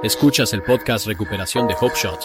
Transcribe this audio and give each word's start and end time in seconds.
Escuchas 0.00 0.52
el 0.52 0.62
podcast 0.62 1.08
Recuperación 1.08 1.66
de 1.66 1.74
Hope 1.74 1.96
Shot. 1.96 2.20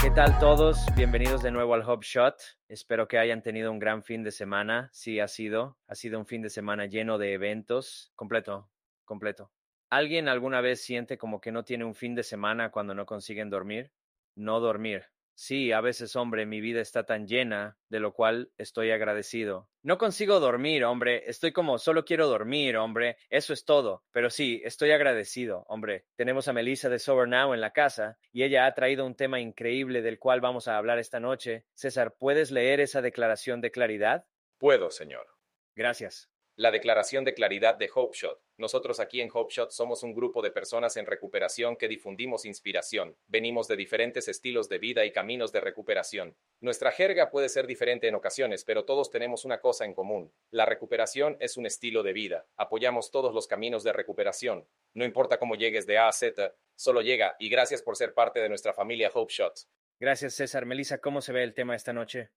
¿Qué 0.00 0.10
tal 0.12 0.38
todos? 0.38 0.78
Bienvenidos 0.96 1.42
de 1.42 1.50
nuevo 1.50 1.74
al 1.74 1.82
Hope 1.86 2.06
Shot. 2.08 2.40
Espero 2.68 3.06
que 3.06 3.18
hayan 3.18 3.42
tenido 3.42 3.70
un 3.70 3.78
gran 3.78 4.02
fin 4.02 4.24
de 4.24 4.30
semana. 4.30 4.88
Sí, 4.94 5.20
ha 5.20 5.28
sido. 5.28 5.76
Ha 5.86 5.94
sido 5.94 6.18
un 6.18 6.24
fin 6.24 6.40
de 6.40 6.48
semana 6.48 6.86
lleno 6.86 7.18
de 7.18 7.34
eventos. 7.34 8.12
Completo, 8.16 8.70
completo. 9.04 9.52
¿Alguien 9.90 10.28
alguna 10.28 10.62
vez 10.62 10.80
siente 10.80 11.18
como 11.18 11.42
que 11.42 11.52
no 11.52 11.64
tiene 11.64 11.84
un 11.84 11.94
fin 11.94 12.14
de 12.14 12.22
semana 12.22 12.70
cuando 12.70 12.94
no 12.94 13.04
consiguen 13.04 13.50
dormir? 13.50 13.92
No 14.36 14.58
dormir. 14.58 15.04
Sí, 15.42 15.72
a 15.72 15.80
veces, 15.80 16.16
hombre, 16.16 16.44
mi 16.44 16.60
vida 16.60 16.82
está 16.82 17.06
tan 17.06 17.26
llena, 17.26 17.78
de 17.88 17.98
lo 17.98 18.12
cual 18.12 18.52
estoy 18.58 18.90
agradecido. 18.90 19.70
No 19.82 19.96
consigo 19.96 20.38
dormir, 20.38 20.84
hombre, 20.84 21.22
estoy 21.30 21.50
como 21.50 21.78
solo 21.78 22.04
quiero 22.04 22.28
dormir, 22.28 22.76
hombre, 22.76 23.16
eso 23.30 23.54
es 23.54 23.64
todo. 23.64 24.04
Pero 24.12 24.28
sí, 24.28 24.60
estoy 24.66 24.90
agradecido, 24.90 25.64
hombre. 25.68 26.04
Tenemos 26.14 26.46
a 26.48 26.52
Melissa 26.52 26.90
de 26.90 26.98
Sober 26.98 27.26
Now 27.26 27.54
en 27.54 27.62
la 27.62 27.72
casa 27.72 28.18
y 28.30 28.42
ella 28.42 28.66
ha 28.66 28.74
traído 28.74 29.06
un 29.06 29.14
tema 29.14 29.40
increíble 29.40 30.02
del 30.02 30.18
cual 30.18 30.42
vamos 30.42 30.68
a 30.68 30.76
hablar 30.76 30.98
esta 30.98 31.20
noche. 31.20 31.64
César, 31.72 32.16
¿puedes 32.18 32.50
leer 32.50 32.80
esa 32.80 33.00
declaración 33.00 33.62
de 33.62 33.70
claridad? 33.70 34.26
Puedo, 34.58 34.90
señor. 34.90 35.26
Gracias. 35.74 36.28
La 36.60 36.70
declaración 36.70 37.24
de 37.24 37.32
claridad 37.32 37.76
de 37.76 37.88
Hope 37.94 38.14
Shot. 38.14 38.38
Nosotros 38.58 39.00
aquí 39.00 39.22
en 39.22 39.30
Hope 39.32 39.50
Shot 39.50 39.70
somos 39.70 40.02
un 40.02 40.12
grupo 40.12 40.42
de 40.42 40.50
personas 40.50 40.98
en 40.98 41.06
recuperación 41.06 41.74
que 41.74 41.88
difundimos 41.88 42.44
inspiración. 42.44 43.16
Venimos 43.28 43.66
de 43.66 43.76
diferentes 43.76 44.28
estilos 44.28 44.68
de 44.68 44.78
vida 44.78 45.06
y 45.06 45.10
caminos 45.10 45.52
de 45.52 45.62
recuperación. 45.62 46.36
Nuestra 46.60 46.90
jerga 46.90 47.30
puede 47.30 47.48
ser 47.48 47.66
diferente 47.66 48.08
en 48.08 48.14
ocasiones, 48.14 48.66
pero 48.66 48.84
todos 48.84 49.08
tenemos 49.10 49.46
una 49.46 49.58
cosa 49.62 49.86
en 49.86 49.94
común. 49.94 50.34
La 50.50 50.66
recuperación 50.66 51.38
es 51.40 51.56
un 51.56 51.64
estilo 51.64 52.02
de 52.02 52.12
vida. 52.12 52.46
Apoyamos 52.58 53.10
todos 53.10 53.32
los 53.32 53.46
caminos 53.46 53.82
de 53.82 53.94
recuperación. 53.94 54.68
No 54.92 55.06
importa 55.06 55.38
cómo 55.38 55.54
llegues 55.54 55.86
de 55.86 55.96
A 55.96 56.08
a 56.08 56.12
Z, 56.12 56.54
solo 56.74 57.00
llega 57.00 57.36
y 57.38 57.48
gracias 57.48 57.80
por 57.80 57.96
ser 57.96 58.12
parte 58.12 58.38
de 58.38 58.50
nuestra 58.50 58.74
familia 58.74 59.10
Hope 59.14 59.32
Shot. 59.32 59.60
Gracias, 59.98 60.34
César. 60.34 60.66
Melissa, 60.66 60.98
¿cómo 60.98 61.22
se 61.22 61.32
ve 61.32 61.42
el 61.42 61.54
tema 61.54 61.74
esta 61.74 61.94
noche? 61.94 62.32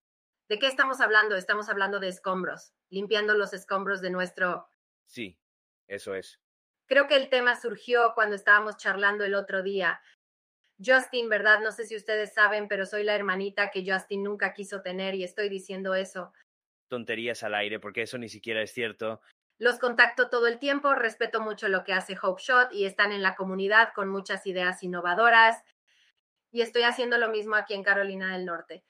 ¿De 0.53 0.59
qué 0.59 0.67
estamos 0.67 1.01
hablando? 1.01 1.35
Estamos 1.35 1.67
hablando 1.67 1.99
de 1.99 2.09
escombros, 2.09 2.75
limpiando 2.91 3.33
los 3.33 3.55
escombros 3.55 4.01
de 4.01 4.11
nuestro... 4.11 4.67
Sí, 5.07 5.39
eso 5.87 6.13
es. 6.13 6.39
Creo 6.85 7.07
que 7.07 7.15
el 7.15 7.29
tema 7.29 7.59
surgió 7.59 8.11
cuando 8.13 8.35
estábamos 8.35 8.77
charlando 8.77 9.23
el 9.23 9.33
otro 9.33 9.63
día. 9.63 9.99
Justin, 10.77 11.27
¿verdad? 11.27 11.61
No 11.61 11.71
sé 11.71 11.85
si 11.85 11.95
ustedes 11.95 12.35
saben, 12.35 12.67
pero 12.67 12.85
soy 12.85 13.03
la 13.03 13.15
hermanita 13.15 13.71
que 13.71 13.83
Justin 13.83 14.21
nunca 14.21 14.53
quiso 14.53 14.83
tener 14.83 15.15
y 15.15 15.23
estoy 15.23 15.49
diciendo 15.49 15.95
eso. 15.95 16.31
Tonterías 16.87 17.41
al 17.41 17.55
aire, 17.55 17.79
porque 17.79 18.03
eso 18.03 18.19
ni 18.19 18.29
siquiera 18.29 18.61
es 18.61 18.71
cierto. 18.71 19.21
Los 19.57 19.79
contacto 19.79 20.29
todo 20.29 20.45
el 20.45 20.59
tiempo, 20.59 20.93
respeto 20.93 21.41
mucho 21.41 21.67
lo 21.67 21.83
que 21.83 21.93
hace 21.93 22.15
Hope 22.21 22.43
Shot 22.43 22.71
y 22.73 22.85
están 22.85 23.11
en 23.11 23.23
la 23.23 23.33
comunidad 23.33 23.89
con 23.95 24.07
muchas 24.07 24.45
ideas 24.45 24.83
innovadoras. 24.83 25.63
Y 26.51 26.61
estoy 26.61 26.83
haciendo 26.83 27.17
lo 27.17 27.29
mismo 27.29 27.55
aquí 27.55 27.73
en 27.73 27.81
Carolina 27.81 28.33
del 28.33 28.45
Norte. 28.45 28.83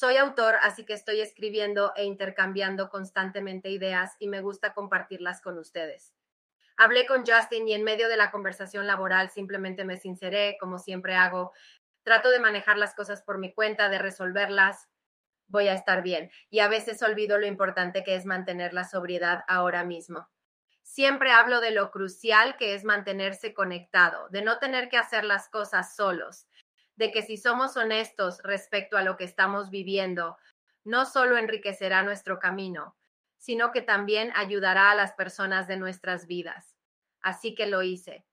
Soy 0.00 0.16
autor, 0.16 0.54
así 0.62 0.84
que 0.84 0.92
estoy 0.92 1.20
escribiendo 1.20 1.92
e 1.96 2.04
intercambiando 2.04 2.88
constantemente 2.88 3.68
ideas 3.70 4.14
y 4.20 4.28
me 4.28 4.40
gusta 4.40 4.72
compartirlas 4.72 5.40
con 5.40 5.58
ustedes. 5.58 6.14
Hablé 6.76 7.04
con 7.04 7.26
Justin 7.26 7.66
y 7.66 7.74
en 7.74 7.82
medio 7.82 8.08
de 8.08 8.16
la 8.16 8.30
conversación 8.30 8.86
laboral 8.86 9.30
simplemente 9.30 9.84
me 9.84 9.96
sinceré, 9.96 10.56
como 10.60 10.78
siempre 10.78 11.16
hago. 11.16 11.50
Trato 12.04 12.30
de 12.30 12.38
manejar 12.38 12.78
las 12.78 12.94
cosas 12.94 13.22
por 13.22 13.38
mi 13.38 13.52
cuenta, 13.52 13.88
de 13.88 13.98
resolverlas. 13.98 14.88
Voy 15.48 15.66
a 15.66 15.74
estar 15.74 16.04
bien. 16.04 16.30
Y 16.48 16.60
a 16.60 16.68
veces 16.68 17.02
olvido 17.02 17.36
lo 17.36 17.46
importante 17.48 18.04
que 18.04 18.14
es 18.14 18.24
mantener 18.24 18.74
la 18.74 18.84
sobriedad 18.84 19.42
ahora 19.48 19.82
mismo. 19.82 20.28
Siempre 20.84 21.32
hablo 21.32 21.60
de 21.60 21.72
lo 21.72 21.90
crucial 21.90 22.56
que 22.56 22.74
es 22.74 22.84
mantenerse 22.84 23.52
conectado, 23.52 24.28
de 24.28 24.42
no 24.42 24.60
tener 24.60 24.90
que 24.90 24.96
hacer 24.96 25.24
las 25.24 25.48
cosas 25.48 25.96
solos, 25.96 26.46
de 26.98 27.12
que 27.12 27.22
si 27.22 27.36
somos 27.36 27.76
honestos 27.76 28.40
respecto 28.42 28.96
a 28.96 29.02
lo 29.02 29.16
que 29.16 29.22
estamos 29.22 29.70
viviendo, 29.70 30.36
no 30.84 31.06
solo 31.06 31.36
enriquecerá 31.36 32.02
nuestro 32.02 32.40
camino, 32.40 32.96
sino 33.38 33.70
que 33.70 33.82
también 33.82 34.32
ayudará 34.34 34.90
a 34.90 34.96
las 34.96 35.12
personas 35.12 35.68
de 35.68 35.76
nuestras 35.76 36.26
vidas. 36.26 36.74
Así 37.22 37.54
que 37.54 37.66
lo 37.66 37.82
hice. 37.82 38.26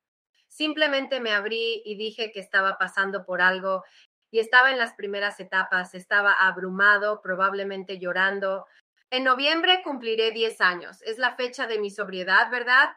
Simplemente 0.48 1.20
me 1.20 1.32
abrí 1.32 1.84
y 1.86 1.96
dije 1.96 2.32
que 2.32 2.40
estaba 2.40 2.80
pasando 2.80 3.24
por 3.24 3.40
algo 3.40 3.84
y 4.32 4.40
estaba 4.40 4.72
en 4.72 4.80
las 4.80 4.94
primeras 4.94 5.40
etapas, 5.40 5.94
estaba 5.94 6.32
abrumado, 6.32 7.22
probablemente 7.22 8.00
llorando. 8.00 8.66
En 9.12 9.24
noviembre 9.24 9.84
cumpliré 9.84 10.32
10 10.32 10.60
años. 10.62 11.04
Es 11.04 11.20
la 11.20 11.36
fecha 11.36 11.68
de 11.68 11.78
mi 11.78 11.92
sobriedad, 11.92 12.50
¿verdad? 12.50 12.96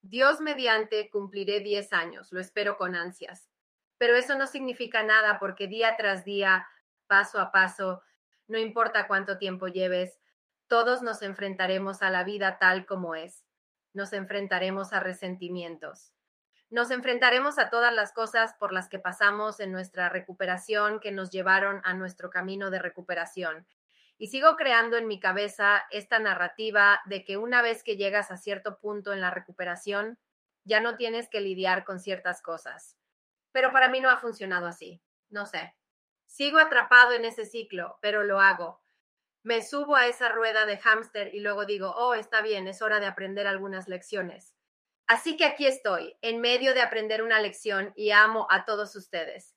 Dios 0.00 0.40
mediante 0.40 1.10
cumpliré 1.10 1.58
10 1.58 1.92
años. 1.92 2.30
Lo 2.30 2.40
espero 2.40 2.76
con 2.76 2.94
ansias 2.94 3.47
pero 3.98 4.16
eso 4.16 4.36
no 4.36 4.46
significa 4.46 5.02
nada 5.02 5.38
porque 5.38 5.66
día 5.66 5.96
tras 5.96 6.24
día, 6.24 6.66
paso 7.06 7.40
a 7.40 7.50
paso, 7.52 8.02
no 8.46 8.58
importa 8.58 9.06
cuánto 9.06 9.38
tiempo 9.38 9.68
lleves, 9.68 10.18
todos 10.68 11.02
nos 11.02 11.22
enfrentaremos 11.22 12.02
a 12.02 12.10
la 12.10 12.24
vida 12.24 12.58
tal 12.58 12.86
como 12.86 13.14
es. 13.14 13.44
Nos 13.92 14.12
enfrentaremos 14.12 14.92
a 14.92 15.00
resentimientos. 15.00 16.12
Nos 16.70 16.90
enfrentaremos 16.90 17.58
a 17.58 17.70
todas 17.70 17.92
las 17.92 18.12
cosas 18.12 18.54
por 18.54 18.72
las 18.72 18.88
que 18.88 18.98
pasamos 18.98 19.58
en 19.60 19.72
nuestra 19.72 20.10
recuperación 20.10 21.00
que 21.00 21.10
nos 21.10 21.30
llevaron 21.30 21.80
a 21.84 21.94
nuestro 21.94 22.30
camino 22.30 22.70
de 22.70 22.78
recuperación. 22.78 23.66
Y 24.18 24.28
sigo 24.28 24.56
creando 24.56 24.96
en 24.96 25.08
mi 25.08 25.18
cabeza 25.18 25.84
esta 25.90 26.18
narrativa 26.18 27.00
de 27.06 27.24
que 27.24 27.38
una 27.38 27.62
vez 27.62 27.82
que 27.82 27.96
llegas 27.96 28.30
a 28.30 28.36
cierto 28.36 28.78
punto 28.78 29.12
en 29.12 29.22
la 29.22 29.30
recuperación, 29.30 30.18
ya 30.64 30.80
no 30.80 30.96
tienes 30.96 31.28
que 31.28 31.40
lidiar 31.40 31.84
con 31.84 31.98
ciertas 32.00 32.42
cosas 32.42 32.97
pero 33.58 33.72
para 33.72 33.88
mí 33.88 34.00
no 34.00 34.08
ha 34.08 34.18
funcionado 34.18 34.68
así. 34.68 35.02
No 35.30 35.44
sé. 35.44 35.74
Sigo 36.26 36.60
atrapado 36.60 37.12
en 37.14 37.24
ese 37.24 37.44
ciclo, 37.44 37.98
pero 38.00 38.22
lo 38.22 38.38
hago. 38.38 38.80
Me 39.42 39.62
subo 39.62 39.96
a 39.96 40.06
esa 40.06 40.28
rueda 40.28 40.64
de 40.64 40.78
hámster 40.78 41.34
y 41.34 41.40
luego 41.40 41.64
digo, 41.64 41.92
oh, 41.96 42.14
está 42.14 42.40
bien, 42.40 42.68
es 42.68 42.82
hora 42.82 43.00
de 43.00 43.06
aprender 43.06 43.48
algunas 43.48 43.88
lecciones. 43.88 44.54
Así 45.08 45.36
que 45.36 45.44
aquí 45.44 45.66
estoy, 45.66 46.16
en 46.22 46.40
medio 46.40 46.72
de 46.72 46.82
aprender 46.82 47.20
una 47.20 47.40
lección 47.40 47.92
y 47.96 48.12
amo 48.12 48.46
a 48.48 48.64
todos 48.64 48.94
ustedes. 48.94 49.56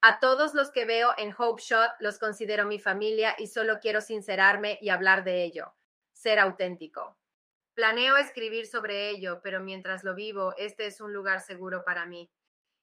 A 0.00 0.18
todos 0.18 0.54
los 0.54 0.70
que 0.70 0.86
veo 0.86 1.12
en 1.18 1.34
Hope 1.36 1.60
Shot 1.60 1.90
los 2.00 2.18
considero 2.18 2.64
mi 2.64 2.78
familia 2.78 3.36
y 3.36 3.48
solo 3.48 3.80
quiero 3.80 4.00
sincerarme 4.00 4.78
y 4.80 4.88
hablar 4.88 5.24
de 5.24 5.44
ello, 5.44 5.74
ser 6.14 6.38
auténtico. 6.38 7.18
Planeo 7.74 8.16
escribir 8.16 8.66
sobre 8.66 9.10
ello, 9.10 9.42
pero 9.42 9.60
mientras 9.60 10.04
lo 10.04 10.14
vivo, 10.14 10.54
este 10.56 10.86
es 10.86 11.02
un 11.02 11.12
lugar 11.12 11.42
seguro 11.42 11.84
para 11.84 12.06
mí 12.06 12.30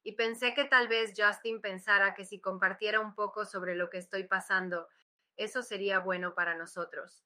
y 0.03 0.13
pensé 0.13 0.53
que 0.53 0.65
tal 0.65 0.87
vez 0.87 1.13
Justin 1.17 1.61
pensara 1.61 2.13
que 2.13 2.25
si 2.25 2.39
compartiera 2.39 2.99
un 2.99 3.15
poco 3.15 3.45
sobre 3.45 3.75
lo 3.75 3.89
que 3.89 3.97
estoy 3.97 4.23
pasando, 4.23 4.87
eso 5.35 5.61
sería 5.61 5.99
bueno 5.99 6.33
para 6.35 6.55
nosotros. 6.55 7.23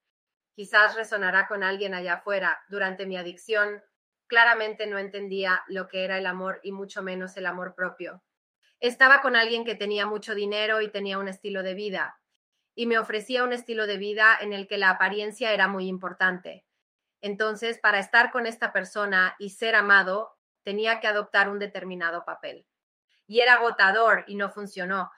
Quizás 0.53 0.95
resonará 0.95 1.47
con 1.47 1.63
alguien 1.63 1.94
allá 1.94 2.16
afuera. 2.16 2.63
Durante 2.69 3.06
mi 3.06 3.17
adicción, 3.17 3.81
claramente 4.28 4.85
no 4.88 5.00
entendía 5.00 5.63
lo 5.67 5.88
que 5.88 6.03
era 6.03 6.17
el 6.17 6.25
amor 6.25 6.59
y 6.63 6.72
mucho 6.72 7.01
menos 7.01 7.38
el 7.38 7.45
amor 7.45 7.73
propio. 7.75 8.23
Estaba 8.79 9.22
con 9.22 9.35
alguien 9.35 9.66
que 9.66 9.75
tenía 9.75 10.05
mucho 10.05 10.35
dinero 10.35 10.81
y 10.81 10.91
tenía 10.91 11.17
un 11.17 11.28
estilo 11.28 11.63
de 11.63 11.73
vida, 11.73 12.19
y 12.75 12.85
me 12.85 12.97
ofrecía 12.97 13.44
un 13.44 13.53
estilo 13.53 13.88
de 13.88 13.97
vida 13.97 14.38
en 14.40 14.53
el 14.53 14.67
que 14.67 14.78
la 14.78 14.90
apariencia 14.90 15.53
era 15.53 15.67
muy 15.67 15.88
importante. 15.88 16.66
Entonces, 17.22 17.79
para 17.79 18.00
estar 18.00 18.31
con 18.31 18.45
esta 18.45 18.73
persona 18.73 19.35
y 19.40 19.51
ser 19.51 19.75
amado, 19.75 20.33
tenía 20.63 21.00
que 21.00 21.07
adoptar 21.07 21.50
un 21.50 21.59
determinado 21.59 22.25
papel. 22.25 22.66
Y 23.28 23.40
era 23.40 23.56
agotador 23.56 24.26
y 24.28 24.35
no 24.35 24.49
funcionó. 24.49 25.11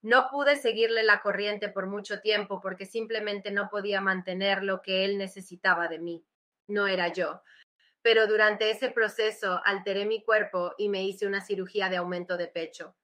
No 0.00 0.28
pude 0.30 0.56
seguirle 0.56 1.04
la 1.04 1.20
corriente 1.20 1.68
por 1.68 1.86
mucho 1.86 2.20
tiempo 2.20 2.60
porque 2.60 2.86
simplemente 2.86 3.50
no 3.52 3.68
podía 3.70 4.00
mantener 4.00 4.64
lo 4.64 4.82
que 4.82 5.04
él 5.04 5.16
necesitaba 5.16 5.86
de 5.88 6.00
mí. 6.00 6.24
No 6.66 6.86
era 6.86 7.08
yo. 7.08 7.42
Pero 8.02 8.26
durante 8.26 8.70
ese 8.70 8.90
proceso 8.90 9.60
alteré 9.64 10.04
mi 10.04 10.24
cuerpo 10.24 10.74
y 10.76 10.88
me 10.88 11.04
hice 11.04 11.26
una 11.26 11.40
cirugía 11.40 11.88
de 11.88 11.98
aumento 11.98 12.36
de 12.36 12.48
pecho. 12.48 12.96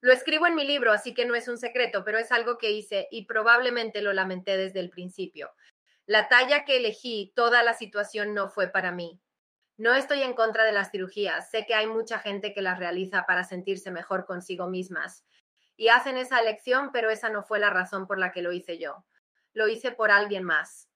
Lo 0.00 0.12
escribo 0.12 0.46
en 0.46 0.54
mi 0.54 0.64
libro, 0.64 0.92
así 0.92 1.12
que 1.12 1.26
no 1.26 1.34
es 1.34 1.48
un 1.48 1.58
secreto, 1.58 2.04
pero 2.04 2.18
es 2.18 2.30
algo 2.30 2.56
que 2.56 2.70
hice 2.70 3.08
y 3.10 3.26
probablemente 3.26 4.00
lo 4.00 4.12
lamenté 4.12 4.56
desde 4.56 4.80
el 4.80 4.90
principio. 4.90 5.50
La 6.06 6.28
talla 6.28 6.64
que 6.64 6.76
elegí, 6.76 7.32
toda 7.34 7.62
la 7.62 7.74
situación 7.74 8.32
no 8.32 8.48
fue 8.48 8.68
para 8.68 8.92
mí. 8.92 9.20
No 9.78 9.94
estoy 9.94 10.22
en 10.22 10.34
contra 10.34 10.64
de 10.64 10.72
las 10.72 10.90
cirugías. 10.90 11.50
Sé 11.50 11.64
que 11.64 11.74
hay 11.74 11.86
mucha 11.86 12.18
gente 12.18 12.52
que 12.52 12.62
las 12.62 12.80
realiza 12.80 13.26
para 13.26 13.44
sentirse 13.44 13.92
mejor 13.92 14.26
consigo 14.26 14.66
mismas. 14.66 15.24
Y 15.76 15.86
hacen 15.86 16.16
esa 16.16 16.40
elección, 16.40 16.90
pero 16.92 17.10
esa 17.10 17.30
no 17.30 17.44
fue 17.44 17.60
la 17.60 17.70
razón 17.70 18.08
por 18.08 18.18
la 18.18 18.32
que 18.32 18.42
lo 18.42 18.50
hice 18.50 18.78
yo. 18.78 19.04
Lo 19.52 19.68
hice 19.68 19.92
por 19.92 20.10
alguien 20.10 20.42
más. 20.42 20.88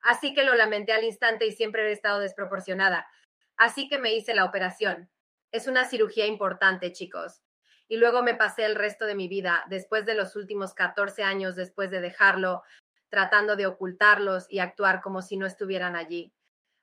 Así 0.00 0.34
que 0.34 0.42
lo 0.42 0.56
lamenté 0.56 0.92
al 0.92 1.04
instante 1.04 1.46
y 1.46 1.52
siempre 1.52 1.88
he 1.88 1.92
estado 1.92 2.18
desproporcionada. 2.18 3.06
Así 3.56 3.88
que 3.88 3.98
me 4.00 4.14
hice 4.14 4.34
la 4.34 4.44
operación. 4.44 5.08
Es 5.52 5.68
una 5.68 5.84
cirugía 5.84 6.26
importante, 6.26 6.90
chicos. 6.90 7.40
Y 7.86 7.98
luego 7.98 8.24
me 8.24 8.34
pasé 8.34 8.64
el 8.64 8.74
resto 8.74 9.06
de 9.06 9.14
mi 9.14 9.28
vida, 9.28 9.64
después 9.68 10.06
de 10.06 10.14
los 10.14 10.34
últimos 10.34 10.74
14 10.74 11.22
años 11.22 11.54
después 11.54 11.88
de 11.92 12.00
dejarlo, 12.00 12.64
tratando 13.10 13.54
de 13.54 13.66
ocultarlos 13.66 14.46
y 14.50 14.58
actuar 14.58 15.02
como 15.02 15.22
si 15.22 15.36
no 15.36 15.46
estuvieran 15.46 15.94
allí. 15.94 16.32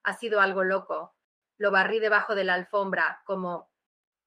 Ha 0.03 0.13
sido 0.13 0.39
algo 0.39 0.63
loco. 0.63 1.13
Lo 1.61 1.69
barrí 1.69 1.99
debajo 1.99 2.33
de 2.33 2.43
la 2.43 2.55
alfombra, 2.55 3.21
como 3.23 3.69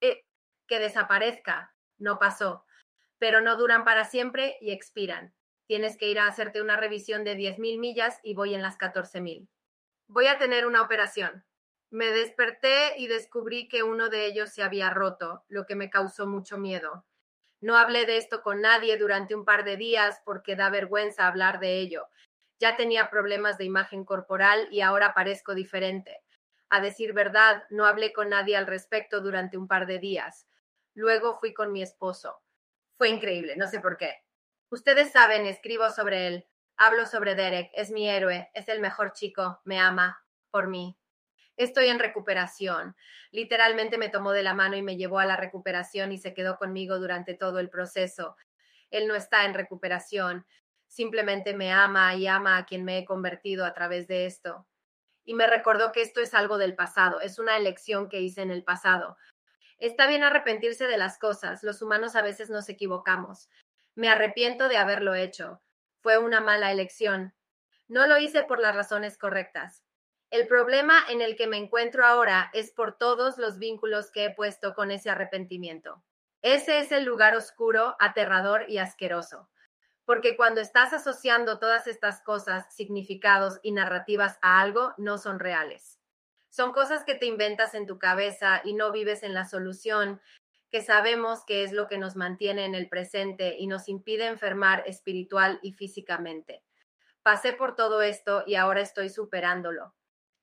eh, 0.01 0.25
que 0.69 0.79
desaparezca. 0.79 1.75
No 1.99 2.21
pasó. 2.21 2.65
Pero 3.19 3.41
no 3.41 3.57
duran 3.57 3.83
para 3.83 4.05
siempre 4.05 4.57
y 4.61 4.71
expiran. 4.71 5.35
Tienes 5.67 5.97
que 5.97 6.07
ir 6.07 6.21
a 6.21 6.29
hacerte 6.29 6.63
una 6.63 6.77
revisión 6.77 7.25
de 7.25 7.37
10.000 7.37 7.81
millas 7.81 8.21
y 8.23 8.35
voy 8.35 8.55
en 8.55 8.63
las 8.63 8.79
14.000. 8.79 9.49
Voy 10.07 10.29
a 10.29 10.39
tener 10.39 10.65
una 10.65 10.81
operación. 10.81 11.45
Me 11.91 12.07
desperté 12.13 12.97
y 12.99 13.09
descubrí 13.09 13.67
que 13.67 13.83
uno 13.83 14.11
de 14.11 14.27
ellos 14.27 14.51
se 14.51 14.63
había 14.63 14.91
roto, 14.91 15.43
lo 15.49 15.67
que 15.67 15.75
me 15.75 15.91
causó 15.91 16.29
mucho 16.29 16.57
miedo. 16.57 17.05
No 17.61 17.77
hablé 17.77 18.07
de 18.07 18.17
esto 18.17 18.43
con 18.43 18.61
nadie 18.61 18.97
durante 18.97 19.35
un 19.35 19.45
par 19.45 19.65
de 19.65 19.77
días 19.77 20.23
porque 20.25 20.55
da 20.55 20.71
vergüenza 20.71 21.27
hablar 21.27 21.59
de 21.59 21.81
ello. 21.81 22.07
Ya 22.61 22.77
tenía 22.77 23.11
problemas 23.11 23.59
de 23.59 23.65
imagen 23.65 24.05
corporal 24.05 24.69
y 24.71 24.83
ahora 24.83 25.15
parezco 25.15 25.53
diferente. 25.53 26.24
A 26.75 26.81
decir 26.81 27.13
verdad, 27.13 27.63
no 27.71 27.87
hablé 27.87 28.13
con 28.13 28.31
nadie 28.31 28.57
al 28.57 28.67
respecto 28.67 29.21
durante 29.21 29.57
un 29.57 29.69
par 29.69 29.87
de 29.87 30.01
días. 30.01 30.49
Luego 30.93 31.39
fui 31.39 31.55
con 31.55 31.71
mi 31.71 31.83
esposo. 31.83 32.43
Fue 32.99 33.09
increíble, 33.11 33.55
no 33.57 33.69
sé 33.69 33.79
por 33.79 33.97
qué. 33.97 34.25
Ustedes 34.71 35.13
saben, 35.13 35.47
escribo 35.47 35.89
sobre 35.91 36.27
él, 36.27 36.49
hablo 36.77 37.07
sobre 37.07 37.37
Derek, 37.37 37.71
es 37.75 37.93
mi 37.93 38.11
héroe, 38.11 38.51
es 38.55 38.69
el 38.69 38.81
mejor 38.81 39.13
chico, 39.13 39.61
me 39.65 39.79
ama, 39.79 40.21
por 40.51 40.67
mí. 40.67 40.99
Estoy 41.57 41.87
en 41.91 42.01
recuperación. 42.01 42.97
Literalmente 43.31 43.97
me 43.97 44.09
tomó 44.09 44.33
de 44.33 44.43
la 44.43 44.55
mano 44.55 44.75
y 44.75 44.83
me 44.83 44.97
llevó 44.97 45.21
a 45.21 45.27
la 45.27 45.37
recuperación 45.37 46.11
y 46.11 46.19
se 46.19 46.35
quedó 46.35 46.59
conmigo 46.59 46.99
durante 46.99 47.35
todo 47.35 47.61
el 47.61 47.71
proceso. 47.71 48.35
Él 48.91 49.07
no 49.07 49.15
está 49.15 49.45
en 49.45 49.55
recuperación, 49.55 50.45
simplemente 50.89 51.55
me 51.55 51.71
ama 51.71 52.17
y 52.17 52.27
ama 52.27 52.59
a 52.59 52.67
quien 52.67 52.85
me 52.85 52.99
he 52.99 53.05
convertido 53.05 53.65
a 53.65 53.75
través 53.75 54.09
de 54.09 54.27
esto. 54.27 54.67
Y 55.25 55.35
me 55.35 55.47
recordó 55.47 55.93
que 55.93 56.03
esto 56.03 56.21
es 56.21 56.35
algo 56.35 56.59
del 56.59 56.75
pasado, 56.75 57.21
es 57.21 57.39
una 57.39 57.57
elección 57.57 58.09
que 58.09 58.21
hice 58.21 58.43
en 58.43 58.51
el 58.51 58.63
pasado. 58.63 59.17
Está 59.79 60.07
bien 60.07 60.23
arrepentirse 60.23 60.87
de 60.87 60.99
las 60.99 61.19
cosas, 61.19 61.63
los 61.63 61.83
humanos 61.83 62.15
a 62.17 62.23
veces 62.23 62.51
nos 62.51 62.69
equivocamos. 62.69 63.49
Me 63.95 64.09
arrepiento 64.09 64.69
de 64.69 64.77
haberlo 64.77 65.15
hecho. 65.15 65.61
Fue 66.01 66.19
una 66.19 66.41
mala 66.41 66.71
elección. 66.73 67.35
No 67.89 68.07
lo 68.07 68.19
hice 68.19 68.43
por 68.45 68.61
las 68.61 68.75
razones 68.75 69.19
correctas. 69.19 69.85
El 70.31 70.47
problema 70.49 71.05
en 71.09 71.23
el 71.23 71.37
que 71.37 71.47
me 71.47 71.59
encuentro 71.59 72.05
ahora 72.05 72.51
es 72.53 72.73
por 72.73 72.99
todos 72.99 73.39
los 73.39 73.59
vínculos 73.59 74.11
que 74.11 74.25
he 74.25 74.31
puesto 74.31 74.75
con 74.75 74.91
ese 74.91 75.11
arrepentimiento. 75.11 76.03
Ese 76.43 76.81
es 76.81 76.93
el 76.93 77.05
lugar 77.05 77.37
oscuro, 77.37 77.97
aterrador 78.01 78.65
y 78.69 78.79
asqueroso. 78.79 79.49
Porque 80.05 80.37
cuando 80.37 80.61
estás 80.61 80.93
asociando 80.93 81.59
todas 81.59 81.87
estas 81.87 82.21
cosas, 82.21 82.75
significados 82.75 83.59
y 83.63 83.73
narrativas 83.73 84.39
a 84.43 84.61
algo, 84.61 84.95
no 84.99 85.19
son 85.19 85.39
reales. 85.39 85.99
Son 86.51 86.73
cosas 86.73 87.05
que 87.05 87.15
te 87.15 87.27
inventas 87.27 87.75
en 87.75 87.87
tu 87.87 87.99
cabeza 87.99 88.61
y 88.65 88.75
no 88.75 88.93
vives 88.93 89.23
en 89.23 89.35
la 89.35 89.45
solución, 89.45 90.21
que 90.71 90.83
sabemos 90.83 91.45
que 91.45 91.65
es 91.65 91.73
lo 91.73 91.89
que 91.89 91.99
nos 91.99 92.17
mantiene 92.17 92.65
en 92.65 92.75
el 92.75 92.89
presente 92.89 93.57
y 93.59 93.67
nos 93.67 93.89
impide 93.89 94.27
enfermar 94.27 94.83
espiritual 94.87 95.59
y 95.63 95.73
físicamente. 95.73 96.63
Pasé 97.23 97.53
por 97.53 97.75
todo 97.75 98.03
esto 98.03 98.45
y 98.47 98.57
ahora 98.57 98.81
estoy 98.83 99.09
superándolo. 99.09 99.95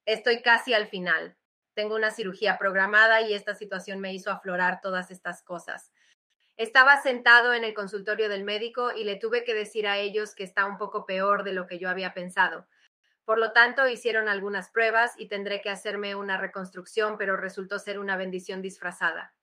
Estoy 0.05 0.41
casi 0.41 0.73
al 0.73 0.87
final. 0.87 1.37
Tengo 1.73 1.95
una 1.95 2.11
cirugía 2.11 2.57
programada 2.57 3.21
y 3.21 3.33
esta 3.33 3.55
situación 3.55 3.99
me 3.99 4.13
hizo 4.13 4.31
aflorar 4.31 4.81
todas 4.81 5.11
estas 5.11 5.43
cosas. 5.43 5.91
Estaba 6.57 7.01
sentado 7.01 7.53
en 7.53 7.63
el 7.63 7.73
consultorio 7.73 8.29
del 8.29 8.43
médico 8.43 8.91
y 8.91 9.03
le 9.03 9.15
tuve 9.15 9.43
que 9.43 9.53
decir 9.53 9.87
a 9.87 9.97
ellos 9.97 10.35
que 10.35 10.43
está 10.43 10.65
un 10.65 10.77
poco 10.77 11.05
peor 11.05 11.43
de 11.43 11.53
lo 11.53 11.67
que 11.67 11.79
yo 11.79 11.89
había 11.89 12.13
pensado. 12.13 12.67
Por 13.25 13.37
lo 13.37 13.51
tanto, 13.51 13.87
hicieron 13.87 14.27
algunas 14.27 14.69
pruebas 14.69 15.13
y 15.17 15.27
tendré 15.27 15.61
que 15.61 15.69
hacerme 15.69 16.15
una 16.15 16.37
reconstrucción, 16.37 17.17
pero 17.17 17.37
resultó 17.37 17.79
ser 17.79 17.99
una 17.99 18.17
bendición 18.17 18.61
disfrazada. 18.61 19.33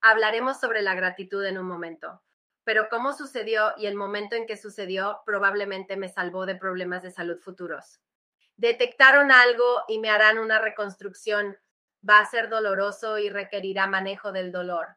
Hablaremos 0.00 0.60
sobre 0.60 0.82
la 0.82 0.94
gratitud 0.94 1.44
en 1.44 1.58
un 1.58 1.66
momento, 1.66 2.22
pero 2.64 2.88
cómo 2.88 3.12
sucedió 3.12 3.72
y 3.76 3.86
el 3.86 3.94
momento 3.94 4.36
en 4.36 4.46
que 4.46 4.56
sucedió 4.56 5.20
probablemente 5.24 5.96
me 5.96 6.08
salvó 6.08 6.46
de 6.46 6.56
problemas 6.56 7.02
de 7.02 7.10
salud 7.10 7.40
futuros 7.40 8.00
detectaron 8.58 9.30
algo 9.32 9.84
y 9.88 9.98
me 9.98 10.10
harán 10.10 10.38
una 10.38 10.58
reconstrucción. 10.58 11.56
Va 12.08 12.18
a 12.18 12.26
ser 12.26 12.50
doloroso 12.50 13.18
y 13.18 13.30
requerirá 13.30 13.86
manejo 13.86 14.30
del 14.32 14.52
dolor. 14.52 14.88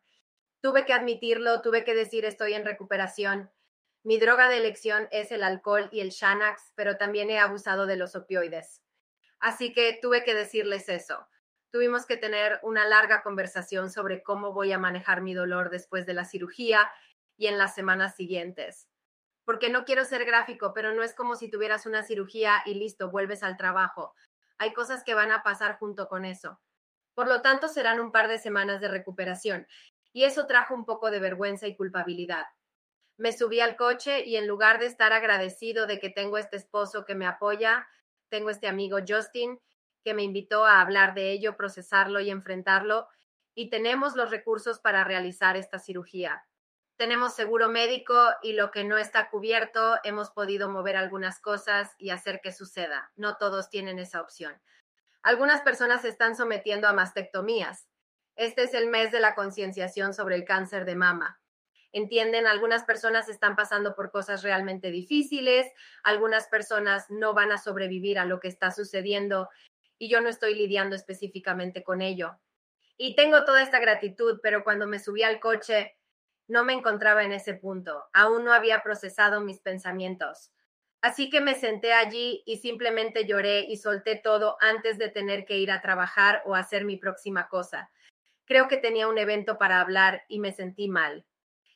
Tuve 0.61 0.85
que 0.85 0.93
admitirlo, 0.93 1.61
tuve 1.61 1.83
que 1.83 1.93
decir 1.93 2.25
estoy 2.25 2.53
en 2.53 2.65
recuperación. 2.65 3.51
Mi 4.03 4.17
droga 4.17 4.49
de 4.49 4.57
elección 4.57 5.07
es 5.11 5.31
el 5.31 5.43
alcohol 5.43 5.89
y 5.91 6.01
el 6.01 6.11
Xanax, 6.11 6.71
pero 6.75 6.97
también 6.97 7.29
he 7.29 7.39
abusado 7.39 7.85
de 7.85 7.97
los 7.97 8.15
opioides. 8.15 8.81
Así 9.39 9.73
que 9.73 9.99
tuve 10.01 10.23
que 10.23 10.33
decirles 10.33 10.87
eso. 10.89 11.27
Tuvimos 11.71 12.05
que 12.05 12.17
tener 12.17 12.59
una 12.63 12.85
larga 12.85 13.23
conversación 13.23 13.89
sobre 13.89 14.23
cómo 14.23 14.53
voy 14.53 14.71
a 14.71 14.79
manejar 14.79 15.21
mi 15.21 15.33
dolor 15.33 15.69
después 15.69 16.05
de 16.05 16.13
la 16.13 16.25
cirugía 16.25 16.91
y 17.37 17.47
en 17.47 17.57
las 17.57 17.75
semanas 17.75 18.15
siguientes 18.15 18.87
porque 19.45 19.69
no 19.69 19.85
quiero 19.85 20.05
ser 20.05 20.25
gráfico, 20.25 20.73
pero 20.73 20.93
no 20.93 21.03
es 21.03 21.13
como 21.13 21.35
si 21.35 21.49
tuvieras 21.49 21.85
una 21.85 22.03
cirugía 22.03 22.61
y 22.65 22.75
listo, 22.75 23.11
vuelves 23.11 23.43
al 23.43 23.57
trabajo. 23.57 24.13
Hay 24.57 24.73
cosas 24.73 25.03
que 25.03 25.13
van 25.13 25.31
a 25.31 25.43
pasar 25.43 25.77
junto 25.77 26.07
con 26.07 26.25
eso. 26.25 26.59
Por 27.13 27.27
lo 27.27 27.41
tanto, 27.41 27.67
serán 27.67 27.99
un 27.99 28.11
par 28.11 28.27
de 28.27 28.37
semanas 28.37 28.79
de 28.79 28.87
recuperación. 28.87 29.67
Y 30.13 30.23
eso 30.23 30.47
trajo 30.47 30.73
un 30.73 30.85
poco 30.85 31.11
de 31.11 31.19
vergüenza 31.19 31.67
y 31.67 31.75
culpabilidad. 31.75 32.45
Me 33.17 33.31
subí 33.31 33.59
al 33.59 33.75
coche 33.75 34.25
y 34.25 34.35
en 34.35 34.47
lugar 34.47 34.79
de 34.79 34.87
estar 34.87 35.13
agradecido 35.13 35.87
de 35.87 35.99
que 35.99 36.09
tengo 36.09 36.37
este 36.37 36.57
esposo 36.57 37.05
que 37.05 37.15
me 37.15 37.27
apoya, 37.27 37.87
tengo 38.29 38.49
este 38.49 38.67
amigo 38.67 38.97
Justin 39.07 39.59
que 40.03 40.13
me 40.13 40.23
invitó 40.23 40.65
a 40.65 40.81
hablar 40.81 41.13
de 41.13 41.31
ello, 41.31 41.55
procesarlo 41.55 42.19
y 42.19 42.31
enfrentarlo, 42.31 43.07
y 43.53 43.69
tenemos 43.69 44.15
los 44.15 44.31
recursos 44.31 44.79
para 44.79 45.03
realizar 45.03 45.57
esta 45.57 45.77
cirugía 45.77 46.43
tenemos 47.01 47.33
seguro 47.33 47.67
médico 47.67 48.29
y 48.43 48.53
lo 48.53 48.69
que 48.69 48.83
no 48.83 48.99
está 48.99 49.31
cubierto, 49.31 49.97
hemos 50.03 50.29
podido 50.29 50.69
mover 50.69 50.95
algunas 50.95 51.39
cosas 51.39 51.95
y 51.97 52.11
hacer 52.11 52.41
que 52.43 52.51
suceda. 52.51 53.11
No 53.15 53.37
todos 53.37 53.71
tienen 53.71 53.97
esa 53.97 54.21
opción. 54.21 54.61
Algunas 55.23 55.61
personas 55.61 56.03
se 56.03 56.09
están 56.09 56.35
sometiendo 56.35 56.87
a 56.87 56.93
mastectomías. 56.93 57.87
Este 58.41 58.63
es 58.63 58.73
el 58.73 58.87
mes 58.87 59.11
de 59.11 59.19
la 59.19 59.35
concienciación 59.35 60.15
sobre 60.15 60.33
el 60.33 60.45
cáncer 60.45 60.85
de 60.85 60.95
mama. 60.95 61.39
Entienden, 61.91 62.47
algunas 62.47 62.85
personas 62.85 63.29
están 63.29 63.55
pasando 63.55 63.93
por 63.93 64.09
cosas 64.09 64.41
realmente 64.41 64.89
difíciles, 64.89 65.71
algunas 66.01 66.47
personas 66.47 67.05
no 67.11 67.35
van 67.35 67.51
a 67.51 67.59
sobrevivir 67.59 68.17
a 68.17 68.25
lo 68.25 68.39
que 68.39 68.47
está 68.47 68.71
sucediendo 68.71 69.47
y 69.99 70.09
yo 70.09 70.21
no 70.21 70.27
estoy 70.27 70.55
lidiando 70.55 70.95
específicamente 70.95 71.83
con 71.83 72.01
ello. 72.01 72.39
Y 72.97 73.15
tengo 73.15 73.45
toda 73.45 73.61
esta 73.61 73.79
gratitud, 73.79 74.39
pero 74.41 74.63
cuando 74.63 74.87
me 74.87 74.97
subí 74.97 75.21
al 75.21 75.39
coche, 75.39 75.95
no 76.47 76.63
me 76.63 76.73
encontraba 76.73 77.23
en 77.23 77.33
ese 77.33 77.53
punto, 77.53 78.05
aún 78.11 78.43
no 78.43 78.53
había 78.53 78.81
procesado 78.81 79.41
mis 79.41 79.59
pensamientos. 79.59 80.51
Así 81.01 81.29
que 81.29 81.41
me 81.41 81.53
senté 81.53 81.93
allí 81.93 82.41
y 82.47 82.57
simplemente 82.57 83.27
lloré 83.27 83.65
y 83.69 83.77
solté 83.77 84.15
todo 84.15 84.57
antes 84.61 84.97
de 84.97 85.09
tener 85.09 85.45
que 85.45 85.59
ir 85.59 85.69
a 85.69 85.81
trabajar 85.81 86.41
o 86.47 86.55
hacer 86.55 86.85
mi 86.85 86.97
próxima 86.97 87.47
cosa. 87.47 87.91
Creo 88.45 88.67
que 88.67 88.77
tenía 88.77 89.07
un 89.07 89.17
evento 89.17 89.57
para 89.57 89.79
hablar 89.81 90.23
y 90.27 90.39
me 90.39 90.51
sentí 90.51 90.87
mal. 90.87 91.25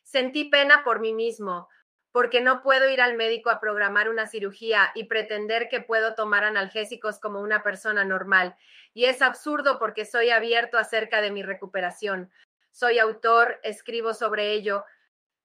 Sentí 0.03 0.45
pena 0.45 0.83
por 0.83 0.99
mí 0.99 1.13
mismo, 1.13 1.67
porque 2.11 2.41
no 2.41 2.61
puedo 2.61 2.89
ir 2.89 3.01
al 3.01 3.15
médico 3.15 3.49
a 3.49 3.59
programar 3.59 4.09
una 4.09 4.27
cirugía 4.27 4.91
y 4.95 5.05
pretender 5.05 5.67
que 5.69 5.81
puedo 5.81 6.15
tomar 6.15 6.43
analgésicos 6.43 7.19
como 7.19 7.41
una 7.41 7.63
persona 7.63 8.03
normal. 8.05 8.55
Y 8.93 9.05
es 9.05 9.21
absurdo 9.21 9.79
porque 9.79 10.05
soy 10.05 10.29
abierto 10.29 10.77
acerca 10.77 11.21
de 11.21 11.31
mi 11.31 11.43
recuperación 11.43 12.31
soy 12.75 12.99
autor, 12.99 13.57
escribo 13.63 14.13
sobre 14.13 14.51
ello, 14.51 14.83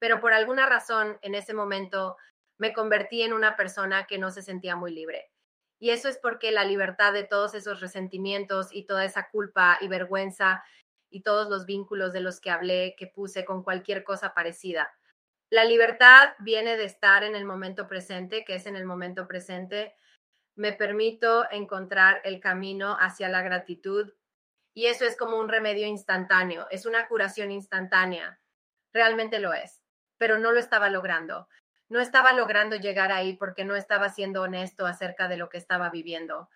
pero 0.00 0.20
por 0.20 0.32
alguna 0.32 0.66
razón 0.66 1.16
en 1.22 1.36
ese 1.36 1.54
momento 1.54 2.16
me 2.58 2.72
convertí 2.72 3.22
en 3.22 3.32
una 3.32 3.54
persona 3.54 4.08
que 4.08 4.18
no 4.18 4.32
se 4.32 4.42
sentía 4.42 4.74
muy 4.74 4.92
libre. 4.92 5.30
Y 5.78 5.90
eso 5.90 6.08
es 6.08 6.18
porque 6.18 6.50
la 6.50 6.64
libertad 6.64 7.12
de 7.12 7.22
todos 7.22 7.54
esos 7.54 7.80
resentimientos 7.80 8.70
y 8.72 8.84
toda 8.84 9.04
esa 9.04 9.28
culpa 9.30 9.78
y 9.80 9.86
vergüenza 9.86 10.64
y 11.11 11.23
todos 11.23 11.49
los 11.49 11.67
vínculos 11.67 12.12
de 12.12 12.21
los 12.21 12.40
que 12.40 12.50
hablé, 12.50 12.95
que 12.97 13.07
puse 13.07 13.45
con 13.45 13.62
cualquier 13.62 14.05
cosa 14.05 14.33
parecida. 14.33 14.90
La 15.50 15.64
libertad 15.64 16.35
viene 16.38 16.76
de 16.76 16.85
estar 16.85 17.25
en 17.25 17.35
el 17.35 17.45
momento 17.45 17.88
presente, 17.88 18.45
que 18.45 18.55
es 18.55 18.67
en 18.67 18.76
el 18.76 18.87
momento 18.87 19.26
presente. 19.26 19.97
Me 20.57 20.73
permito 20.73 21.50
encontrar 21.50 22.21
el 22.25 22.40
camino 22.40 22.97
hacia 23.00 23.29
la 23.29 23.43
gratitud 23.43 24.12
y 24.75 24.87
eso 24.87 25.05
es 25.05 25.17
como 25.17 25.38
un 25.38 25.49
remedio 25.49 25.87
instantáneo, 25.87 26.69
es 26.71 26.87
una 26.87 27.09
curación 27.09 27.50
instantánea. 27.50 28.40
Realmente 28.93 29.40
lo 29.40 29.52
es, 29.52 29.83
pero 30.19 30.38
no 30.38 30.52
lo 30.52 30.61
estaba 30.61 30.88
logrando. 30.88 31.49
No 31.88 31.99
estaba 31.99 32.33
logrando 32.33 32.76
llegar 32.76 33.11
ahí 33.11 33.37
porque 33.37 33.64
no 33.64 33.75
estaba 33.75 34.09
siendo 34.11 34.43
honesto 34.43 34.87
acerca 34.87 35.26
de 35.26 35.37
lo 35.37 35.49
que 35.49 35.59
estaba 35.59 35.90
viviendo. 35.90 36.49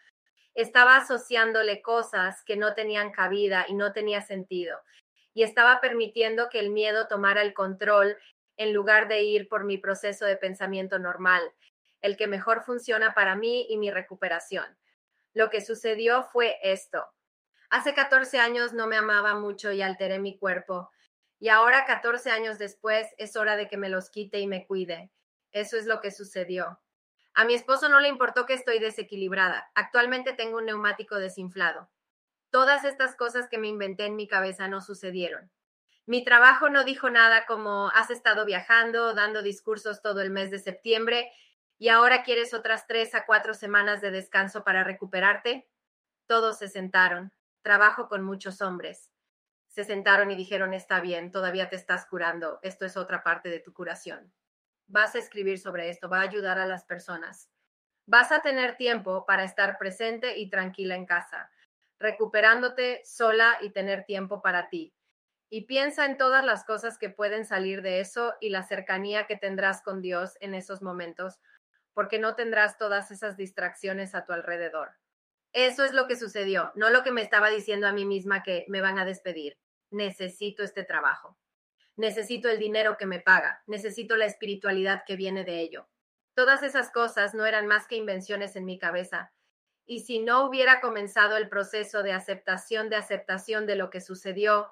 Estaba 0.55 0.97
asociándole 0.97 1.83
cosas 1.83 2.43
que 2.45 2.57
no 2.57 2.75
tenían 2.75 3.11
cabida 3.11 3.67
y 3.69 3.75
no 3.75 3.93
tenía 3.93 4.23
sentido. 4.23 4.79
Y 5.35 5.43
estaba 5.43 5.81
permitiendo 5.81 6.49
que 6.49 6.61
el 6.61 6.71
miedo 6.71 7.09
tomara 7.09 7.43
el 7.43 7.55
control 7.55 8.17
en 8.57 8.73
lugar 8.73 9.09
de 9.09 9.23
ir 9.23 9.49
por 9.49 9.65
mi 9.65 9.79
proceso 9.79 10.25
de 10.25 10.37
pensamiento 10.37 10.99
normal. 10.99 11.43
el 12.03 12.19
que 12.19 12.27
mejor 12.27 12.65
funciona 12.65 13.15
para 13.15 13.35
mí 13.35 13.67
y 13.71 13.79
mi 13.79 13.91
recuperación. 13.91 14.67
Lo 15.33 15.49
que 15.49 15.63
sucedió 15.63 16.23
fue 16.23 16.59
esto. 16.63 17.03
Hace 17.71 17.95
14 17.95 18.39
años 18.39 18.75
no 18.75 18.87
me 18.87 18.97
amaba 18.97 19.35
mucho 19.35 19.73
y 19.73 19.81
alteré 19.81 20.19
mi 20.19 20.39
cuerpo. 20.39 20.91
Y 21.41 21.49
ahora, 21.49 21.87
14 21.87 22.31
años 22.31 22.59
después, 22.59 23.09
es 23.17 23.37
hora 23.37 23.57
de 23.57 23.69
que 23.69 23.79
me 23.79 23.89
los 23.89 24.11
quite 24.11 24.39
y 24.39 24.47
me 24.47 24.67
cuide. 24.67 25.11
Eso 25.51 25.79
es 25.79 25.87
lo 25.87 26.03
que 26.03 26.11
sucedió. 26.11 26.79
A 27.37 27.45
mi 27.45 27.55
esposo 27.55 27.89
no 27.89 27.99
le 27.99 28.09
importó 28.09 28.47
que 28.47 28.55
estoy 28.55 28.79
desequilibrada. 28.79 29.69
Actualmente 29.75 30.35
tengo 30.35 30.59
un 30.59 30.67
neumático 30.67 31.17
desinflado. 31.17 31.91
Todas 32.51 32.85
estas 32.85 33.17
cosas 33.17 33.49
que 33.49 33.59
me 33.59 33.67
inventé 33.67 34.07
en 34.07 34.15
mi 34.15 34.29
cabeza 34.29 34.69
no 34.69 34.81
sucedieron. 34.81 35.51
Mi 36.07 36.23
trabajo 36.23 36.69
no 36.69 36.85
dijo 36.85 37.11
nada 37.11 37.45
como 37.47 37.89
has 37.89 38.11
estado 38.11 38.45
viajando, 38.45 39.15
dando 39.15 39.43
discursos 39.43 40.01
todo 40.01 40.21
el 40.21 40.31
mes 40.31 40.53
de 40.53 40.61
septiembre 40.61 41.33
y 41.77 41.89
ahora 41.89 42.23
quieres 42.23 42.55
otras 42.55 42.87
tres 42.87 43.17
a 43.17 43.27
cuatro 43.27 43.53
semanas 43.53 44.01
de 44.01 44.13
descanso 44.13 44.63
para 44.63 44.85
recuperarte. 44.85 45.69
Todos 46.27 46.59
se 46.59 46.69
sentaron. 46.69 47.33
Trabajo 47.63 48.09
con 48.09 48.23
muchos 48.23 48.63
hombres. 48.63 49.11
Se 49.67 49.83
sentaron 49.83 50.31
y 50.31 50.37
dijeron, 50.37 50.73
está 50.73 51.01
bien, 51.01 51.33
todavía 51.33 51.69
te 51.69 51.75
estás 51.75 52.07
curando. 52.07 52.61
Esto 52.63 52.87
es 52.87 52.97
otra 52.97 53.25
parte 53.25 53.49
de 53.49 53.59
tu 53.59 53.73
curación 53.73 54.33
vas 54.87 55.15
a 55.15 55.19
escribir 55.19 55.59
sobre 55.59 55.89
esto, 55.89 56.09
va 56.09 56.21
a 56.21 56.29
ayudar 56.29 56.59
a 56.59 56.67
las 56.67 56.85
personas. 56.85 57.51
Vas 58.07 58.33
a 58.33 58.43
tener 58.43 58.77
tiempo 58.77 59.25
para 59.27 59.45
estar 59.45 59.79
presente 59.79 60.37
y 60.39 60.51
tranquila 60.51 60.95
en 60.95 61.07
casa, 61.07 61.51
recuperándote 61.99 63.03
sola 63.05 63.59
y 63.63 63.71
tener 63.71 64.05
tiempo 64.05 64.43
para 64.43 64.69
ti. 64.69 64.95
Y 65.51 65.63
piensa 65.67 66.05
en 66.05 66.19
todas 66.19 66.45
las 66.45 66.65
cosas 66.65 66.99
que 66.99 67.11
pueden 67.11 67.45
salir 67.45 67.81
de 67.83 68.01
eso 68.01 68.35
y 68.41 68.51
la 68.51 68.63
cercanía 68.63 69.27
que 69.27 69.37
tendrás 69.37 69.83
con 69.83 70.03
Dios 70.03 70.37
en 70.41 70.55
esos 70.55 70.83
momentos, 70.83 71.41
porque 71.95 72.19
no 72.19 72.35
tendrás 72.35 72.77
todas 72.77 73.11
esas 73.11 73.37
distracciones 73.37 74.15
a 74.15 74.25
tu 74.25 74.33
alrededor. 74.33 74.97
Eso 75.53 75.85
es 75.85 75.93
lo 75.93 76.09
que 76.09 76.17
sucedió, 76.17 76.73
no 76.75 76.91
lo 76.91 77.05
que 77.05 77.13
me 77.13 77.23
estaba 77.23 77.49
diciendo 77.49 77.87
a 77.87 77.93
mí 77.93 78.05
misma 78.05 78.43
que 78.43 78.65
me 78.69 78.81
van 78.81 78.99
a 78.99 79.05
despedir. 79.05 79.57
Necesito 79.91 80.65
este 80.65 80.83
trabajo 80.83 81.39
necesito 81.97 82.49
el 82.49 82.59
dinero 82.59 82.97
que 82.97 83.07
me 83.07 83.21
paga, 83.21 83.63
necesito 83.67 84.17
la 84.17 84.27
espiritualidad 84.27 85.05
que 85.07 85.17
viene 85.17 85.45
de 85.45 85.61
ello. 85.61 85.89
Todas 86.35 86.63
esas 86.63 86.91
cosas 86.91 87.35
no 87.35 87.47
eran 87.47 87.67
más 87.67 87.87
que 87.87 87.97
invenciones 87.97 88.57
en 88.57 88.65
mi 88.65 88.79
cabeza. 88.79 89.33
Y 89.87 90.01
si 90.01 90.19
no 90.19 90.45
hubiera 90.47 90.81
comenzado 90.81 91.37
el 91.37 91.49
proceso 91.49 92.03
de 92.03 92.13
aceptación, 92.13 92.89
de 92.89 92.97
aceptación 92.97 93.67
de 93.67 93.77
lo 93.77 93.91
que 93.91 94.01
sucedió, 94.01 94.71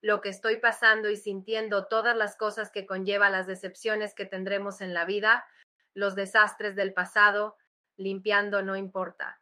lo 0.00 0.20
que 0.20 0.28
estoy 0.28 0.56
pasando 0.56 1.08
y 1.08 1.16
sintiendo, 1.16 1.86
todas 1.86 2.16
las 2.16 2.36
cosas 2.36 2.70
que 2.70 2.84
conlleva 2.84 3.30
las 3.30 3.46
decepciones 3.46 4.14
que 4.14 4.26
tendremos 4.26 4.80
en 4.80 4.92
la 4.92 5.04
vida, 5.04 5.46
los 5.94 6.14
desastres 6.14 6.76
del 6.76 6.92
pasado, 6.92 7.56
limpiando 7.96 8.62
no 8.62 8.76
importa. 8.76 9.40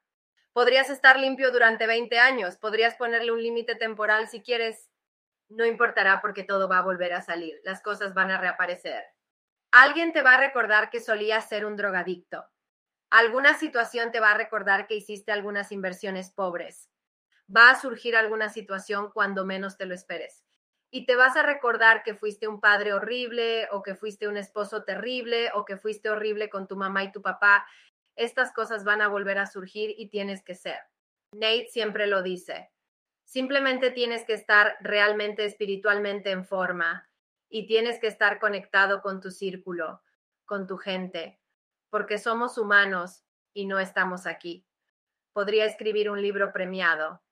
Podrías 0.53 0.91
estar 0.91 1.19
limpio 1.19 1.51
durante 1.51 1.87
20 1.87 2.19
años, 2.19 2.59
podrías 2.59 2.95
ponerle 2.97 3.33
un 3.33 3.43
límite 3.43 3.75
temporal 3.75 4.29
si 4.29 4.43
quieres, 4.43 4.92
no 5.57 5.65
importará 5.65 6.21
porque 6.21 6.45
todo 6.45 6.69
va 6.69 6.79
a 6.79 6.83
volver 6.83 7.13
a 7.13 7.23
salir, 7.23 7.61
las 7.65 7.83
cosas 7.83 8.15
van 8.15 8.31
a 8.31 8.39
reaparecer. 8.39 9.05
Alguien 9.71 10.13
te 10.13 10.23
va 10.23 10.35
a 10.35 10.41
recordar 10.41 10.91
que 10.91 11.01
solías 11.01 11.49
ser 11.49 11.65
un 11.65 11.77
drogadicto. 11.77 12.45
Alguna 13.11 13.59
situación 13.59 14.11
te 14.11 14.21
va 14.21 14.33
a 14.33 14.37
recordar 14.37 14.87
que 14.87 14.95
hiciste 14.95 15.33
algunas 15.33 15.73
inversiones 15.73 16.31
pobres. 16.31 16.91
Va 17.55 17.71
a 17.71 17.81
surgir 17.81 18.17
alguna 18.17 18.49
situación 18.49 19.11
cuando 19.13 19.45
menos 19.45 19.77
te 19.77 19.87
lo 19.87 19.95
esperes. 19.95 20.45
Y 20.91 21.07
te 21.07 21.17
vas 21.17 21.37
a 21.37 21.43
recordar 21.43 22.03
que 22.03 22.15
fuiste 22.15 22.49
un 22.49 22.61
padre 22.61 22.93
horrible 22.93 23.69
o 23.71 23.83
que 23.83 23.95
fuiste 23.95 24.29
un 24.29 24.37
esposo 24.37 24.85
terrible 24.85 25.51
o 25.55 25.65
que 25.65 25.77
fuiste 25.79 26.11
horrible 26.11 26.51
con 26.51 26.67
tu 26.67 26.77
mamá 26.77 27.05
y 27.05 27.13
tu 27.13 27.23
papá. 27.23 27.67
Estas 28.17 28.53
cosas 28.53 28.85
van 28.85 29.01
a 29.01 29.09
volver 29.09 29.39
a 29.39 29.47
surgir 29.47 29.95
y 29.97 30.09
tienes 30.09 30.43
que 30.43 30.55
ser. 30.55 30.79
Nate 31.33 31.69
siempre 31.71 32.07
lo 32.07 32.23
dice. 32.23 32.72
Simplemente 33.33 33.91
tienes 33.91 34.27
que 34.27 34.35
estar 34.35 34.77
realmente 34.81 35.47
espiritualmente 35.47 36.33
en 36.33 36.45
forma 36.45 37.09
y 37.49 37.67
tienes 37.67 37.99
que 37.99 38.07
estar 38.07 38.39
conectado 38.39 39.01
con 39.01 39.23
tu 39.23 39.31
círculo, 39.31 40.03
con 40.45 40.67
tu 40.67 40.77
gente, 40.77 41.41
porque 41.89 42.19
somos 42.19 42.59
humanos 42.59 43.25
y 43.55 43.65
no 43.65 43.79
estamos 43.79 44.27
aquí. 44.27 44.67
Podría 45.33 45.65
escribir 45.65 46.11
un 46.11 46.21
libro 46.21 46.53
premiado. 46.53 47.23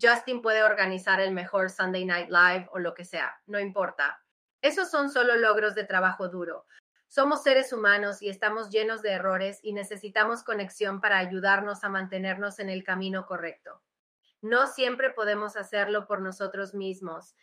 Justin 0.00 0.40
puede 0.40 0.62
organizar 0.62 1.20
el 1.20 1.32
mejor 1.32 1.68
Sunday 1.68 2.04
Night 2.04 2.30
Live 2.30 2.68
o 2.70 2.78
lo 2.78 2.94
que 2.94 3.04
sea, 3.04 3.42
no 3.46 3.58
importa. 3.58 4.24
Esos 4.62 4.88
son 4.88 5.10
solo 5.10 5.34
logros 5.34 5.74
de 5.74 5.82
trabajo 5.82 6.28
duro. 6.28 6.64
Somos 7.08 7.42
seres 7.42 7.72
humanos 7.72 8.22
y 8.22 8.28
estamos 8.28 8.70
llenos 8.70 9.02
de 9.02 9.10
errores 9.10 9.58
y 9.64 9.72
necesitamos 9.72 10.44
conexión 10.44 11.00
para 11.00 11.18
ayudarnos 11.18 11.82
a 11.82 11.88
mantenernos 11.88 12.60
en 12.60 12.70
el 12.70 12.84
camino 12.84 13.26
correcto. 13.26 13.82
No 14.42 14.66
siempre 14.66 15.10
podemos 15.10 15.56
hacerlo 15.56 16.06
por 16.06 16.22
nosotros 16.22 16.74
mismos 16.74 17.34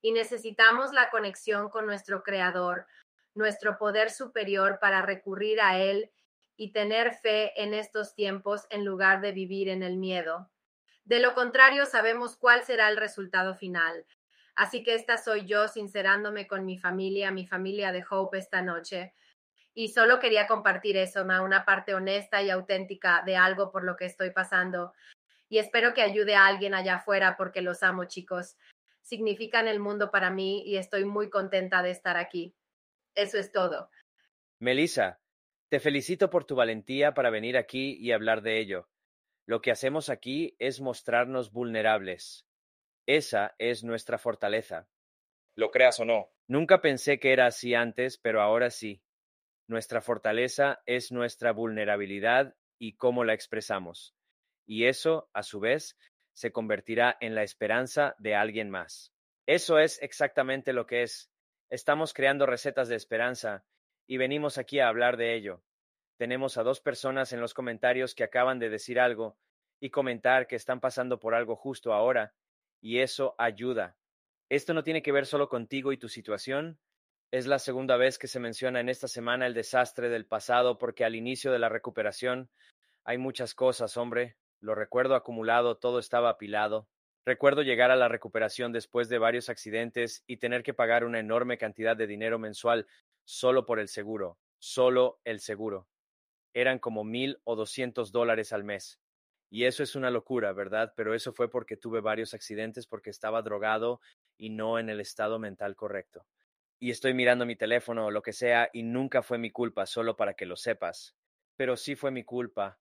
y 0.00 0.12
necesitamos 0.12 0.92
la 0.92 1.10
conexión 1.10 1.68
con 1.68 1.86
nuestro 1.86 2.22
Creador, 2.22 2.86
nuestro 3.34 3.78
poder 3.78 4.10
superior 4.10 4.78
para 4.80 5.02
recurrir 5.02 5.60
a 5.60 5.78
Él 5.78 6.10
y 6.56 6.72
tener 6.72 7.14
fe 7.14 7.60
en 7.60 7.74
estos 7.74 8.14
tiempos 8.14 8.66
en 8.70 8.84
lugar 8.84 9.20
de 9.20 9.32
vivir 9.32 9.68
en 9.68 9.82
el 9.82 9.96
miedo. 9.96 10.48
De 11.04 11.18
lo 11.18 11.34
contrario, 11.34 11.86
sabemos 11.86 12.36
cuál 12.36 12.62
será 12.62 12.88
el 12.88 12.96
resultado 12.96 13.56
final. 13.56 14.06
Así 14.54 14.84
que 14.84 14.94
esta 14.94 15.18
soy 15.18 15.46
yo 15.46 15.66
sincerándome 15.66 16.46
con 16.46 16.64
mi 16.64 16.78
familia, 16.78 17.32
mi 17.32 17.46
familia 17.46 17.90
de 17.90 18.04
Hope 18.08 18.38
esta 18.38 18.62
noche. 18.62 19.12
Y 19.74 19.88
solo 19.88 20.20
quería 20.20 20.46
compartir 20.46 20.96
eso, 20.96 21.24
una 21.24 21.64
parte 21.64 21.94
honesta 21.94 22.40
y 22.42 22.50
auténtica 22.50 23.22
de 23.26 23.36
algo 23.36 23.72
por 23.72 23.82
lo 23.82 23.96
que 23.96 24.04
estoy 24.04 24.30
pasando 24.30 24.92
y 25.54 25.58
espero 25.60 25.94
que 25.94 26.02
ayude 26.02 26.34
a 26.34 26.48
alguien 26.48 26.74
allá 26.74 26.96
afuera 26.96 27.36
porque 27.36 27.62
los 27.62 27.84
amo, 27.84 28.06
chicos. 28.06 28.56
Significan 29.02 29.68
el 29.68 29.78
mundo 29.78 30.10
para 30.10 30.28
mí 30.28 30.64
y 30.66 30.78
estoy 30.78 31.04
muy 31.04 31.30
contenta 31.30 31.80
de 31.80 31.92
estar 31.92 32.16
aquí. 32.16 32.56
Eso 33.14 33.38
es 33.38 33.52
todo. 33.52 33.88
Melissa, 34.58 35.20
te 35.68 35.78
felicito 35.78 36.28
por 36.28 36.44
tu 36.44 36.56
valentía 36.56 37.14
para 37.14 37.30
venir 37.30 37.56
aquí 37.56 37.96
y 38.00 38.10
hablar 38.10 38.42
de 38.42 38.58
ello. 38.58 38.88
Lo 39.46 39.62
que 39.62 39.70
hacemos 39.70 40.08
aquí 40.08 40.56
es 40.58 40.80
mostrarnos 40.80 41.52
vulnerables. 41.52 42.48
Esa 43.06 43.54
es 43.58 43.84
nuestra 43.84 44.18
fortaleza. 44.18 44.88
Lo 45.54 45.70
creas 45.70 46.00
o 46.00 46.04
no. 46.04 46.32
Nunca 46.48 46.80
pensé 46.80 47.20
que 47.20 47.32
era 47.32 47.46
así 47.46 47.76
antes, 47.76 48.18
pero 48.18 48.42
ahora 48.42 48.70
sí. 48.70 49.04
Nuestra 49.68 50.00
fortaleza 50.00 50.82
es 50.84 51.12
nuestra 51.12 51.52
vulnerabilidad 51.52 52.56
y 52.76 52.96
cómo 52.96 53.22
la 53.22 53.34
expresamos 53.34 54.13
y 54.66 54.86
eso, 54.86 55.28
a 55.32 55.42
su 55.42 55.60
vez, 55.60 55.96
se 56.32 56.52
convertirá 56.52 57.16
en 57.20 57.34
la 57.34 57.42
esperanza 57.42 58.14
de 58.18 58.34
alguien 58.34 58.70
más. 58.70 59.12
Eso 59.46 59.78
es 59.78 60.00
exactamente 60.02 60.72
lo 60.72 60.86
que 60.86 61.02
es. 61.02 61.30
Estamos 61.70 62.12
creando 62.12 62.46
recetas 62.46 62.88
de 62.88 62.96
esperanza 62.96 63.64
y 64.06 64.16
venimos 64.16 64.58
aquí 64.58 64.80
a 64.80 64.88
hablar 64.88 65.16
de 65.16 65.34
ello. 65.34 65.62
Tenemos 66.16 66.56
a 66.56 66.62
dos 66.62 66.80
personas 66.80 67.32
en 67.32 67.40
los 67.40 67.54
comentarios 67.54 68.14
que 68.14 68.24
acaban 68.24 68.58
de 68.58 68.70
decir 68.70 69.00
algo 69.00 69.36
y 69.80 69.90
comentar 69.90 70.46
que 70.46 70.56
están 70.56 70.80
pasando 70.80 71.18
por 71.18 71.34
algo 71.34 71.56
justo 71.56 71.92
ahora, 71.92 72.34
y 72.80 73.00
eso 73.00 73.34
ayuda. 73.38 73.96
Esto 74.48 74.74
no 74.74 74.82
tiene 74.84 75.02
que 75.02 75.12
ver 75.12 75.26
solo 75.26 75.48
contigo 75.48 75.92
y 75.92 75.98
tu 75.98 76.08
situación. 76.08 76.78
Es 77.30 77.46
la 77.46 77.58
segunda 77.58 77.96
vez 77.96 78.18
que 78.18 78.28
se 78.28 78.40
menciona 78.40 78.80
en 78.80 78.88
esta 78.88 79.08
semana 79.08 79.46
el 79.46 79.54
desastre 79.54 80.08
del 80.08 80.26
pasado 80.26 80.78
porque 80.78 81.04
al 81.04 81.16
inicio 81.16 81.50
de 81.50 81.58
la 81.58 81.68
recuperación 81.68 82.50
hay 83.04 83.18
muchas 83.18 83.54
cosas, 83.54 83.96
hombre, 83.96 84.36
lo 84.64 84.74
recuerdo 84.74 85.14
acumulado, 85.14 85.76
todo 85.76 85.98
estaba 85.98 86.30
apilado. 86.30 86.88
Recuerdo 87.26 87.60
llegar 87.60 87.90
a 87.90 87.96
la 87.96 88.08
recuperación 88.08 88.72
después 88.72 89.10
de 89.10 89.18
varios 89.18 89.50
accidentes 89.50 90.24
y 90.26 90.38
tener 90.38 90.62
que 90.62 90.72
pagar 90.72 91.04
una 91.04 91.20
enorme 91.20 91.58
cantidad 91.58 91.94
de 91.94 92.06
dinero 92.06 92.38
mensual 92.38 92.86
solo 93.24 93.66
por 93.66 93.78
el 93.78 93.88
seguro, 93.88 94.38
solo 94.58 95.20
el 95.24 95.40
seguro. 95.40 95.86
Eran 96.54 96.78
como 96.78 97.04
mil 97.04 97.42
o 97.44 97.56
doscientos 97.56 98.10
dólares 98.10 98.54
al 98.54 98.64
mes. 98.64 99.02
Y 99.50 99.66
eso 99.66 99.82
es 99.82 99.96
una 99.96 100.10
locura, 100.10 100.54
¿verdad? 100.54 100.94
Pero 100.96 101.14
eso 101.14 101.34
fue 101.34 101.50
porque 101.50 101.76
tuve 101.76 102.00
varios 102.00 102.32
accidentes 102.32 102.86
porque 102.86 103.10
estaba 103.10 103.42
drogado 103.42 104.00
y 104.38 104.48
no 104.48 104.78
en 104.78 104.88
el 104.88 104.98
estado 104.98 105.38
mental 105.38 105.76
correcto. 105.76 106.26
Y 106.80 106.90
estoy 106.90 107.12
mirando 107.12 107.44
mi 107.44 107.54
teléfono 107.54 108.06
o 108.06 108.10
lo 108.10 108.22
que 108.22 108.32
sea 108.32 108.70
y 108.72 108.82
nunca 108.82 109.22
fue 109.22 109.36
mi 109.36 109.50
culpa, 109.50 109.84
solo 109.84 110.16
para 110.16 110.32
que 110.32 110.46
lo 110.46 110.56
sepas. 110.56 111.16
Pero 111.54 111.76
sí 111.76 111.96
fue 111.96 112.10
mi 112.10 112.24
culpa 112.24 112.80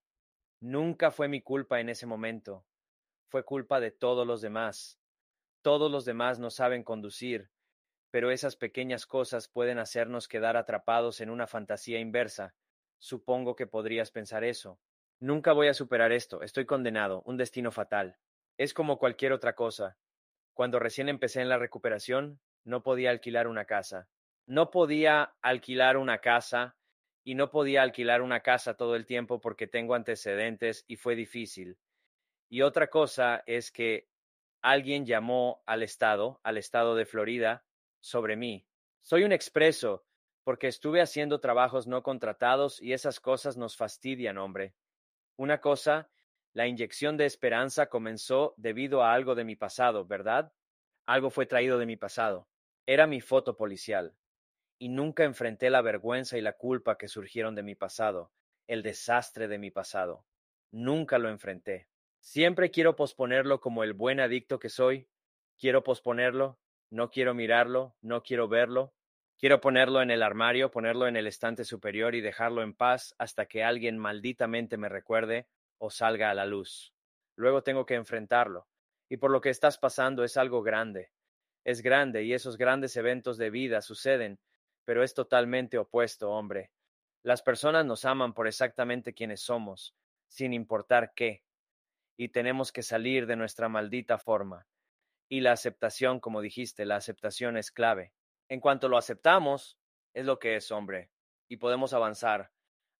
Nunca 0.63 1.11
fue 1.11 1.27
mi 1.27 1.41
culpa 1.41 1.81
en 1.81 1.89
ese 1.89 2.05
momento. 2.05 2.65
Fue 3.27 3.43
culpa 3.43 3.81
de 3.81 3.91
todos 3.91 4.25
los 4.25 4.39
demás. 4.39 4.97
Todos 5.61 5.91
los 5.91 6.05
demás 6.05 6.39
no 6.39 6.49
saben 6.51 6.85
conducir, 6.85 7.51
pero 8.11 8.31
esas 8.31 8.55
pequeñas 8.55 9.05
cosas 9.05 9.49
pueden 9.49 9.77
hacernos 9.77 10.29
quedar 10.29 10.55
atrapados 10.55 11.19
en 11.19 11.29
una 11.31 11.47
fantasía 11.47 11.99
inversa. 11.99 12.55
Supongo 12.97 13.57
que 13.57 13.67
podrías 13.67 14.09
pensar 14.11 14.45
eso. 14.45 14.79
Nunca 15.19 15.51
voy 15.51 15.67
a 15.67 15.73
superar 15.73 16.13
esto, 16.13 16.41
estoy 16.41 16.65
condenado, 16.65 17.23
un 17.25 17.35
destino 17.35 17.69
fatal. 17.69 18.17
Es 18.57 18.73
como 18.73 18.99
cualquier 18.99 19.33
otra 19.33 19.55
cosa. 19.55 19.97
Cuando 20.53 20.79
recién 20.79 21.09
empecé 21.09 21.41
en 21.41 21.49
la 21.49 21.57
recuperación, 21.57 22.39
no 22.63 22.83
podía 22.83 23.09
alquilar 23.09 23.49
una 23.49 23.65
casa. 23.65 24.07
No 24.45 24.71
podía 24.71 25.35
alquilar 25.41 25.97
una 25.97 26.19
casa 26.19 26.77
y 27.23 27.35
no 27.35 27.49
podía 27.49 27.81
alquilar 27.81 28.21
una 28.21 28.41
casa 28.41 28.75
todo 28.75 28.95
el 28.95 29.05
tiempo 29.05 29.39
porque 29.39 29.67
tengo 29.67 29.95
antecedentes 29.95 30.83
y 30.87 30.97
fue 30.97 31.15
difícil. 31.15 31.77
Y 32.49 32.61
otra 32.61 32.87
cosa 32.89 33.43
es 33.45 33.71
que 33.71 34.09
alguien 34.61 35.05
llamó 35.05 35.63
al 35.65 35.83
estado, 35.83 36.39
al 36.43 36.57
estado 36.57 36.95
de 36.95 37.05
Florida, 37.05 37.65
sobre 37.99 38.35
mí. 38.35 38.67
Soy 39.01 39.23
un 39.23 39.31
expreso 39.31 40.05
porque 40.43 40.67
estuve 40.67 41.01
haciendo 41.01 41.39
trabajos 41.39 41.87
no 41.87 42.03
contratados 42.03 42.81
y 42.81 42.93
esas 42.93 43.19
cosas 43.19 43.57
nos 43.57 43.77
fastidian, 43.77 44.37
hombre. 44.37 44.75
Una 45.37 45.61
cosa, 45.61 46.11
la 46.53 46.67
inyección 46.67 47.15
de 47.17 47.25
esperanza 47.25 47.87
comenzó 47.87 48.53
debido 48.57 49.03
a 49.03 49.13
algo 49.13 49.35
de 49.35 49.45
mi 49.45 49.55
pasado, 49.55 50.05
¿verdad? 50.05 50.53
Algo 51.05 51.29
fue 51.29 51.45
traído 51.45 51.79
de 51.79 51.85
mi 51.85 51.95
pasado. 51.95 52.49
Era 52.85 53.07
mi 53.07 53.21
foto 53.21 53.55
policial 53.55 54.15
y 54.83 54.89
nunca 54.89 55.23
enfrenté 55.23 55.69
la 55.69 55.81
vergüenza 55.81 56.37
y 56.37 56.41
la 56.41 56.57
culpa 56.57 56.97
que 56.97 57.07
surgieron 57.07 57.55
de 57.55 57.63
mi 57.63 57.73
pasado, 57.73 58.33
el 58.67 58.83
desastre 58.83 59.47
de 59.47 59.57
mi 59.57 59.71
pasado. 59.71 60.25
Nunca 60.71 61.19
lo 61.19 61.29
enfrenté. 61.29 61.87
Siempre 62.19 62.69
quiero 62.69 62.97
posponerlo 62.97 63.61
como 63.61 63.85
el 63.85 63.93
buen 63.93 64.19
adicto 64.19 64.59
que 64.59 64.67
soy. 64.67 65.07
Quiero 65.57 65.85
posponerlo, 65.85 66.59
no 66.89 67.09
quiero 67.11 67.33
mirarlo, 67.33 67.95
no 68.01 68.23
quiero 68.23 68.49
verlo. 68.49 68.93
Quiero 69.37 69.61
ponerlo 69.61 70.01
en 70.01 70.11
el 70.11 70.21
armario, 70.21 70.69
ponerlo 70.69 71.07
en 71.07 71.15
el 71.15 71.27
estante 71.27 71.63
superior 71.63 72.13
y 72.13 72.19
dejarlo 72.19 72.61
en 72.61 72.73
paz 72.73 73.15
hasta 73.17 73.45
que 73.45 73.63
alguien 73.63 73.97
malditamente 73.97 74.75
me 74.75 74.89
recuerde 74.89 75.47
o 75.77 75.91
salga 75.91 76.29
a 76.29 76.33
la 76.33 76.45
luz. 76.45 76.93
Luego 77.37 77.63
tengo 77.63 77.85
que 77.85 77.95
enfrentarlo. 77.95 78.67
Y 79.07 79.15
por 79.15 79.31
lo 79.31 79.39
que 79.39 79.49
estás 79.49 79.77
pasando 79.77 80.25
es 80.25 80.35
algo 80.35 80.61
grande. 80.61 81.13
Es 81.63 81.81
grande 81.81 82.25
y 82.25 82.33
esos 82.33 82.57
grandes 82.57 82.97
eventos 82.97 83.37
de 83.37 83.49
vida 83.49 83.81
suceden 83.81 84.41
pero 84.85 85.03
es 85.03 85.13
totalmente 85.13 85.77
opuesto, 85.77 86.31
hombre. 86.31 86.71
Las 87.23 87.41
personas 87.41 87.85
nos 87.85 88.05
aman 88.05 88.33
por 88.33 88.47
exactamente 88.47 89.13
quienes 89.13 89.41
somos, 89.41 89.95
sin 90.27 90.53
importar 90.53 91.13
qué, 91.15 91.43
y 92.17 92.29
tenemos 92.29 92.71
que 92.71 92.83
salir 92.83 93.25
de 93.25 93.35
nuestra 93.35 93.69
maldita 93.69 94.17
forma. 94.17 94.67
Y 95.29 95.41
la 95.41 95.53
aceptación, 95.53 96.19
como 96.19 96.41
dijiste, 96.41 96.85
la 96.85 96.97
aceptación 96.97 97.57
es 97.57 97.71
clave. 97.71 98.13
En 98.49 98.59
cuanto 98.59 98.89
lo 98.89 98.97
aceptamos, 98.97 99.79
es 100.13 100.25
lo 100.25 100.37
que 100.37 100.55
es, 100.55 100.71
hombre, 100.71 101.09
y 101.47 101.57
podemos 101.57 101.93
avanzar. 101.93 102.51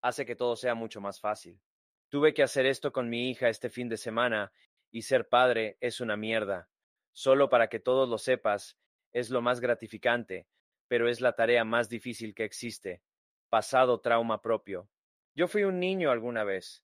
Hace 0.02 0.26
que 0.26 0.36
todo 0.36 0.56
sea 0.56 0.74
mucho 0.74 1.02
más 1.02 1.20
fácil. 1.20 1.62
Tuve 2.10 2.34
que 2.34 2.44
hacer 2.44 2.66
esto 2.66 2.92
con 2.92 3.10
mi 3.10 3.30
hija 3.30 3.50
este 3.50 3.70
fin 3.70 3.90
de 3.90 3.98
semana, 3.98 4.52
y 4.92 5.04
ser 5.04 5.28
padre 5.28 5.78
es 5.80 6.00
una 6.00 6.16
mierda. 6.16 6.70
Solo 7.12 7.50
para 7.50 7.68
que 7.68 7.80
todos 7.80 8.08
lo 8.08 8.18
sepas, 8.18 8.78
es 9.12 9.30
lo 9.30 9.42
más 9.42 9.60
gratificante, 9.60 10.48
pero 10.94 11.10
es 11.10 11.22
la 11.22 11.34
tarea 11.34 11.64
más 11.64 11.90
difícil 11.90 12.36
que 12.36 12.44
existe. 12.44 13.02
Pasado 13.50 14.00
trauma 14.00 14.44
propio. 14.44 14.92
Yo 15.34 15.48
fui 15.48 15.64
un 15.64 15.80
niño 15.80 16.12
alguna 16.12 16.44
vez, 16.44 16.84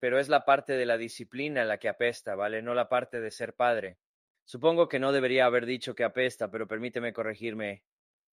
pero 0.00 0.18
es 0.18 0.30
la 0.30 0.46
parte 0.46 0.72
de 0.72 0.86
la 0.86 0.96
disciplina 0.96 1.66
la 1.66 1.76
que 1.76 1.90
apesta, 1.90 2.34
¿vale? 2.34 2.62
No 2.62 2.72
la 2.72 2.88
parte 2.88 3.20
de 3.20 3.30
ser 3.30 3.52
padre. 3.52 3.98
Supongo 4.46 4.88
que 4.88 4.98
no 4.98 5.12
debería 5.12 5.44
haber 5.44 5.66
dicho 5.66 5.94
que 5.94 6.02
apesta, 6.02 6.50
pero 6.50 6.66
permíteme 6.66 7.12
corregirme. 7.12 7.84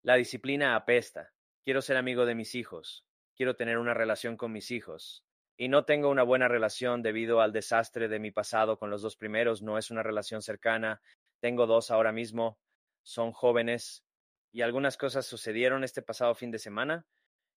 La 0.02 0.14
disciplina 0.14 0.74
apesta. 0.74 1.34
Quiero 1.64 1.82
ser 1.82 1.98
amigo 1.98 2.24
de 2.24 2.34
mis 2.34 2.54
hijos. 2.54 3.04
Quiero 3.36 3.56
tener 3.56 3.76
una 3.76 3.92
relación 3.92 4.38
con 4.38 4.52
mis 4.52 4.70
hijos. 4.70 5.26
Y 5.58 5.68
no 5.68 5.84
tengo 5.84 6.08
una 6.08 6.22
buena 6.22 6.48
relación 6.48 7.02
debido 7.02 7.42
al 7.42 7.52
desastre 7.52 8.08
de 8.08 8.20
mi 8.20 8.30
pasado 8.30 8.78
con 8.78 8.88
los 8.88 9.02
dos 9.02 9.16
primeros. 9.16 9.60
No 9.60 9.76
es 9.76 9.90
una 9.90 10.02
relación 10.02 10.40
cercana. 10.40 11.02
Tengo 11.40 11.66
dos 11.66 11.90
ahora 11.90 12.10
mismo. 12.10 12.58
Son 13.02 13.32
jóvenes 13.32 14.02
y 14.52 14.62
algunas 14.62 14.96
cosas 14.96 15.26
sucedieron 15.26 15.84
este 15.84 16.02
pasado 16.02 16.34
fin 16.34 16.50
de 16.50 16.58
semana 16.58 17.06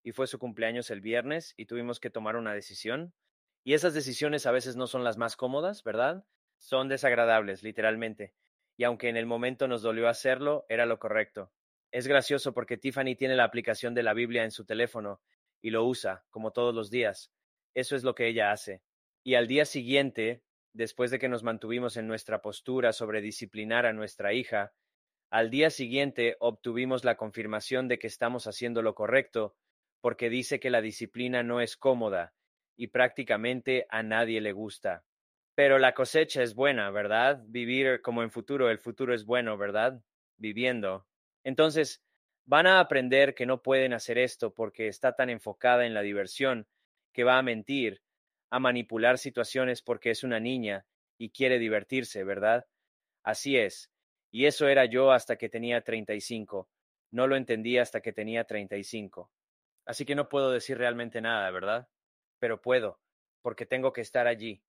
y 0.03 0.11
fue 0.11 0.27
su 0.27 0.37
cumpleaños 0.37 0.91
el 0.91 1.01
viernes 1.01 1.53
y 1.57 1.65
tuvimos 1.65 1.99
que 1.99 2.09
tomar 2.09 2.35
una 2.35 2.53
decisión. 2.53 3.13
Y 3.63 3.73
esas 3.73 3.93
decisiones 3.93 4.45
a 4.45 4.51
veces 4.51 4.75
no 4.75 4.87
son 4.87 5.03
las 5.03 5.17
más 5.17 5.35
cómodas, 5.35 5.83
¿verdad? 5.83 6.25
Son 6.57 6.89
desagradables, 6.89 7.63
literalmente. 7.63 8.33
Y 8.77 8.83
aunque 8.83 9.09
en 9.09 9.17
el 9.17 9.25
momento 9.25 9.67
nos 9.67 9.81
dolió 9.81 10.07
hacerlo, 10.07 10.65
era 10.67 10.85
lo 10.85 10.99
correcto. 10.99 11.51
Es 11.91 12.07
gracioso 12.07 12.53
porque 12.53 12.77
Tiffany 12.77 13.15
tiene 13.15 13.35
la 13.35 13.43
aplicación 13.43 13.93
de 13.93 14.03
la 14.03 14.13
Biblia 14.13 14.43
en 14.43 14.51
su 14.51 14.65
teléfono 14.65 15.21
y 15.61 15.69
lo 15.69 15.85
usa, 15.85 16.25
como 16.29 16.51
todos 16.51 16.73
los 16.75 16.89
días. 16.89 17.31
Eso 17.73 17.95
es 17.95 18.03
lo 18.03 18.15
que 18.15 18.27
ella 18.27 18.51
hace. 18.51 18.81
Y 19.23 19.35
al 19.35 19.47
día 19.47 19.65
siguiente, 19.65 20.43
después 20.73 21.11
de 21.11 21.19
que 21.19 21.29
nos 21.29 21.43
mantuvimos 21.43 21.95
en 21.95 22.07
nuestra 22.07 22.41
postura 22.41 22.91
sobre 22.93 23.21
disciplinar 23.21 23.85
a 23.85 23.93
nuestra 23.93 24.33
hija, 24.33 24.73
al 25.33 25.49
día 25.49 25.71
siguiente 25.71 26.37
obtuvimos 26.39 27.03
la 27.03 27.17
confirmación 27.17 27.87
de 27.87 27.97
que 27.97 28.05
estamos 28.05 28.45
haciendo 28.45 28.83
lo 28.83 28.93
correcto, 28.93 29.55
porque 29.99 30.29
dice 30.29 30.59
que 30.59 30.69
la 30.69 30.79
disciplina 30.79 31.41
no 31.41 31.59
es 31.59 31.75
cómoda 31.75 32.35
y 32.77 32.89
prácticamente 32.89 33.87
a 33.89 34.03
nadie 34.03 34.41
le 34.41 34.51
gusta. 34.51 35.05
Pero 35.55 35.79
la 35.79 35.95
cosecha 35.95 36.43
es 36.43 36.53
buena, 36.53 36.91
¿verdad? 36.91 37.41
Vivir 37.47 38.03
como 38.03 38.21
en 38.21 38.29
futuro, 38.29 38.69
el 38.69 38.77
futuro 38.77 39.11
es 39.11 39.25
bueno, 39.25 39.57
¿verdad? 39.57 40.03
Viviendo. 40.37 41.07
Entonces, 41.43 42.03
van 42.45 42.67
a 42.67 42.79
aprender 42.79 43.33
que 43.33 43.47
no 43.47 43.63
pueden 43.63 43.93
hacer 43.93 44.19
esto 44.19 44.53
porque 44.53 44.87
está 44.87 45.15
tan 45.15 45.31
enfocada 45.31 45.87
en 45.87 45.95
la 45.95 46.03
diversión 46.03 46.67
que 47.11 47.23
va 47.23 47.39
a 47.39 47.43
mentir, 47.43 48.03
a 48.51 48.59
manipular 48.59 49.17
situaciones 49.17 49.81
porque 49.81 50.11
es 50.11 50.23
una 50.23 50.39
niña 50.39 50.85
y 51.17 51.31
quiere 51.31 51.57
divertirse, 51.57 52.23
¿verdad? 52.23 52.67
Así 53.23 53.57
es, 53.57 53.92
y 54.33 54.47
eso 54.47 54.67
era 54.67 54.85
yo 54.85 55.11
hasta 55.11 55.37
que 55.37 55.47
tenía 55.47 55.83
35. 55.83 56.67
No 57.11 57.27
lo 57.27 57.35
entendí 57.35 57.77
hasta 57.77 58.01
que 58.01 58.13
tenía 58.13 58.45
35. 58.45 59.31
Así 59.85 60.05
que 60.05 60.15
no 60.15 60.27
puedo 60.27 60.49
decir 60.49 60.79
realmente 60.79 61.21
nada, 61.21 61.51
¿verdad? 61.51 61.87
Pero 62.39 62.59
puedo, 62.59 62.99
porque 63.43 63.67
tengo 63.67 63.93
que 63.93 64.01
estar 64.01 64.25
allí. 64.25 64.63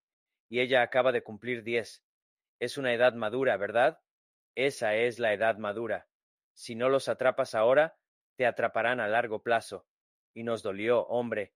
Y 0.50 0.61
ella 0.61 0.83
acaba 0.83 1.12
de 1.12 1.22
cumplir 1.22 1.62
10. 1.62 2.05
Es 2.61 2.77
una 2.77 2.92
edad 2.92 3.14
madura, 3.14 3.57
¿verdad? 3.57 4.03
Esa 4.55 4.96
es 4.96 5.18
la 5.18 5.33
edad 5.33 5.57
madura. 5.57 6.09
Si 6.53 6.74
no 6.74 6.90
los 6.90 7.09
atrapas 7.09 7.55
ahora, 7.55 7.96
te 8.37 8.44
atraparán 8.44 9.00
a 9.00 9.09
largo 9.09 9.42
plazo. 9.42 9.87
Y 10.35 10.42
nos 10.44 10.62
dolió, 10.62 11.07
hombre. 11.07 11.55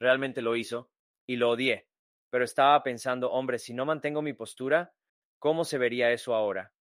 Realmente 0.00 0.40
lo 0.40 0.56
hizo, 0.56 0.90
y 1.26 1.36
lo 1.36 1.50
odié. 1.50 1.86
Pero 2.30 2.44
estaba 2.44 2.82
pensando, 2.82 3.30
hombre, 3.30 3.58
si 3.58 3.74
no 3.74 3.84
mantengo 3.84 4.22
mi 4.22 4.32
postura, 4.32 4.94
¿cómo 5.38 5.66
se 5.66 5.76
vería 5.76 6.12
eso 6.12 6.34
ahora? 6.34 6.72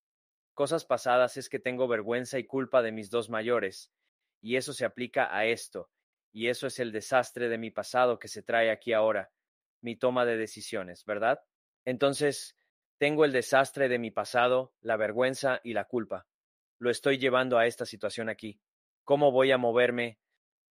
Cosas 0.56 0.86
pasadas 0.86 1.38
es 1.38 1.50
que 1.50 1.60
tengo 1.60 1.88
vergüenza 1.88 2.40
y 2.40 2.46
culpa 2.46 2.82
de 2.82 2.92
mis 2.92 3.12
dos 3.12 3.30
mayores, 3.30 3.92
y 4.42 4.56
eso 4.56 4.74
se 4.74 4.86
aplica 4.86 5.36
a 5.36 5.46
esto, 5.46 5.92
y 6.32 6.48
eso 6.48 6.66
es 6.66 6.80
el 6.80 6.92
desastre 6.92 7.50
de 7.50 7.60
mi 7.60 7.70
pasado 7.70 8.18
que 8.18 8.28
se 8.28 8.42
trae 8.42 8.72
aquí 8.72 8.94
ahora, 8.94 9.32
mi 9.82 9.96
toma 9.96 10.26
de 10.26 10.38
decisiones, 10.38 11.06
¿verdad? 11.06 11.44
Entonces, 11.86 12.58
tengo 12.98 13.26
el 13.26 13.34
desastre 13.34 13.90
de 13.90 14.00
mi 14.00 14.10
pasado, 14.10 14.74
la 14.82 14.98
vergüenza 14.98 15.62
y 15.64 15.74
la 15.74 15.86
culpa. 15.86 16.28
Lo 16.80 16.90
estoy 16.90 17.18
llevando 17.18 17.58
a 17.58 17.68
esta 17.68 17.86
situación 17.86 18.30
aquí. 18.30 18.60
¿Cómo 19.04 19.32
voy 19.32 19.52
a 19.52 19.58
moverme? 19.58 20.20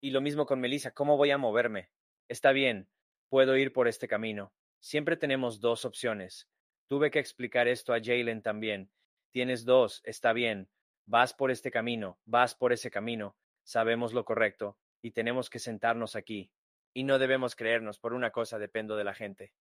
Y 0.00 0.10
lo 0.10 0.20
mismo 0.20 0.46
con 0.46 0.60
Melissa, 0.60 0.92
¿cómo 0.92 1.16
voy 1.16 1.30
a 1.30 1.38
moverme? 1.38 1.90
Está 2.28 2.52
bien, 2.52 2.88
puedo 3.28 3.56
ir 3.56 3.72
por 3.72 3.88
este 3.88 4.08
camino. 4.08 4.52
Siempre 4.80 5.16
tenemos 5.16 5.60
dos 5.60 5.84
opciones. 5.84 6.48
Tuve 6.88 7.10
que 7.10 7.18
explicar 7.18 7.68
esto 7.68 7.94
a 7.94 8.00
Jalen 8.02 8.42
también, 8.42 8.90
Tienes 9.34 9.64
dos, 9.64 10.00
está 10.04 10.32
bien. 10.32 10.68
Vas 11.06 11.34
por 11.34 11.50
este 11.50 11.72
camino, 11.72 12.20
vas 12.24 12.54
por 12.54 12.72
ese 12.72 12.88
camino. 12.88 13.36
Sabemos 13.64 14.12
lo 14.12 14.24
correcto 14.24 14.78
y 15.02 15.10
tenemos 15.10 15.50
que 15.50 15.58
sentarnos 15.58 16.14
aquí. 16.14 16.52
Y 16.94 17.02
no 17.02 17.18
debemos 17.18 17.56
creernos, 17.56 17.98
por 17.98 18.14
una 18.14 18.30
cosa 18.30 18.60
dependo 18.60 18.94
de 18.94 19.02
la 19.02 19.12
gente. 19.12 19.52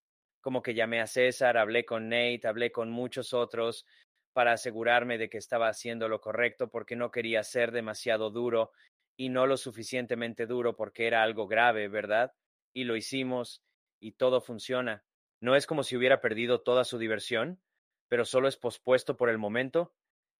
Como 0.41 0.61
que 0.61 0.75
llamé 0.75 1.01
a 1.01 1.07
César, 1.07 1.57
hablé 1.57 1.85
con 1.85 2.07
Nate, 2.07 2.41
hablé 2.43 2.71
con 2.71 2.91
muchos 2.91 3.33
otros 3.33 3.87
para 4.31 4.51
asegurarme 4.51 5.17
de 5.17 5.27
que 5.27 5.39
estaba 5.39 5.69
haciendo 5.69 6.07
lo 6.07 6.21
correcto 6.21 6.69
porque 6.69 6.95
no 6.95 7.09
quería 7.09 7.41
ser 7.41 7.71
demasiado 7.71 8.29
duro 8.29 8.73
y 9.17 9.29
no 9.29 9.47
lo 9.47 9.57
suficientemente 9.57 10.45
duro 10.45 10.75
porque 10.75 11.07
era 11.07 11.23
algo 11.23 11.47
grave, 11.47 11.87
¿verdad? 11.87 12.35
Y 12.75 12.83
lo 12.83 12.95
hicimos 12.95 13.63
y 13.99 14.11
todo 14.11 14.39
funciona. 14.39 15.03
No 15.41 15.55
es 15.55 15.65
como 15.65 15.81
si 15.81 15.97
hubiera 15.97 16.21
perdido 16.21 16.61
toda 16.61 16.83
su 16.83 16.99
diversión, 16.99 17.59
pero 18.13 18.25
solo 18.25 18.47
es 18.47 18.57
pospuesto 18.57 19.17
por 19.17 19.27
el 19.31 19.39
momento, 19.39 19.91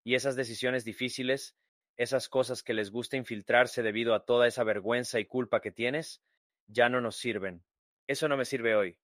y 0.04 0.14
esas 0.14 0.36
decisiones 0.36 0.84
difíciles, 0.84 1.56
esas 1.96 2.28
cosas 2.28 2.62
que 2.62 2.72
les 2.72 2.92
gusta 2.92 3.16
infiltrarse 3.16 3.82
debido 3.82 4.14
a 4.14 4.24
toda 4.24 4.46
esa 4.46 4.62
vergüenza 4.62 5.18
y 5.18 5.24
culpa 5.24 5.60
que 5.60 5.72
tienes, 5.72 6.22
ya 6.68 6.88
no 6.88 7.00
nos 7.00 7.16
sirven. 7.16 7.64
Eso 8.06 8.28
no 8.28 8.36
me 8.36 8.44
sirve 8.44 8.76
hoy, 8.76 8.96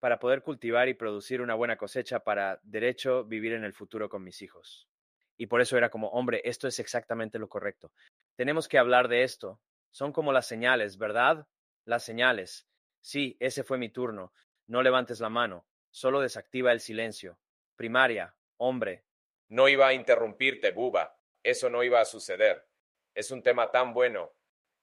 para 0.00 0.18
poder 0.18 0.42
cultivar 0.42 0.88
y 0.88 0.94
producir 0.94 1.40
una 1.40 1.54
buena 1.54 1.76
cosecha 1.76 2.24
para, 2.24 2.58
derecho, 2.64 3.22
vivir 3.22 3.52
en 3.52 3.62
el 3.62 3.72
futuro 3.72 4.08
con 4.08 4.24
mis 4.24 4.42
hijos. 4.42 4.88
Y 5.36 5.46
por 5.46 5.60
eso 5.60 5.78
era 5.78 5.88
como, 5.88 6.08
hombre, 6.08 6.42
esto 6.42 6.66
es 6.66 6.80
exactamente 6.80 7.38
lo 7.38 7.48
correcto. 7.48 7.92
Tenemos 8.34 8.66
que 8.66 8.78
hablar 8.78 9.06
de 9.06 9.22
esto. 9.22 9.60
Son 9.92 10.12
como 10.12 10.32
las 10.32 10.48
señales, 10.48 10.98
¿verdad? 10.98 11.46
Las 11.84 12.02
señales. 12.02 12.66
Sí, 13.00 13.36
ese 13.38 13.62
fue 13.62 13.78
mi 13.78 13.90
turno. 13.90 14.32
No 14.66 14.82
levantes 14.82 15.20
la 15.20 15.28
mano. 15.28 15.68
Solo 15.92 16.20
desactiva 16.20 16.72
el 16.72 16.80
silencio 16.80 17.38
primaria, 17.78 18.34
hombre. 18.58 19.06
No 19.48 19.68
iba 19.68 19.86
a 19.86 19.94
interrumpirte, 19.94 20.72
Buba. 20.72 21.18
Eso 21.42 21.70
no 21.70 21.82
iba 21.82 22.00
a 22.00 22.04
suceder. 22.04 22.68
Es 23.14 23.30
un 23.30 23.42
tema 23.42 23.70
tan 23.70 23.94
bueno. 23.94 24.34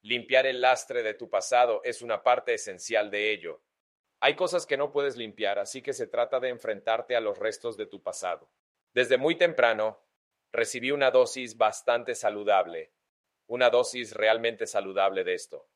Limpiar 0.02 0.46
el 0.46 0.60
lastre 0.60 1.04
de 1.04 1.14
tu 1.14 1.30
pasado 1.30 1.82
es 1.84 2.02
una 2.02 2.24
parte 2.24 2.54
esencial 2.54 3.10
de 3.10 3.30
ello. 3.30 3.62
Hay 4.18 4.34
cosas 4.34 4.66
que 4.66 4.76
no 4.76 4.90
puedes 4.90 5.16
limpiar, 5.16 5.58
así 5.58 5.82
que 5.82 5.92
se 5.92 6.06
trata 6.06 6.40
de 6.40 6.48
enfrentarte 6.48 7.14
a 7.14 7.20
los 7.20 7.38
restos 7.38 7.76
de 7.76 7.86
tu 7.86 8.02
pasado. 8.02 8.50
Desde 8.94 9.18
muy 9.18 9.36
temprano, 9.36 10.02
recibí 10.50 10.90
una 10.90 11.10
dosis 11.10 11.58
bastante 11.58 12.14
saludable, 12.14 12.92
una 13.46 13.68
dosis 13.68 14.14
realmente 14.14 14.66
saludable 14.66 15.22
de 15.22 15.34
esto. 15.34 15.68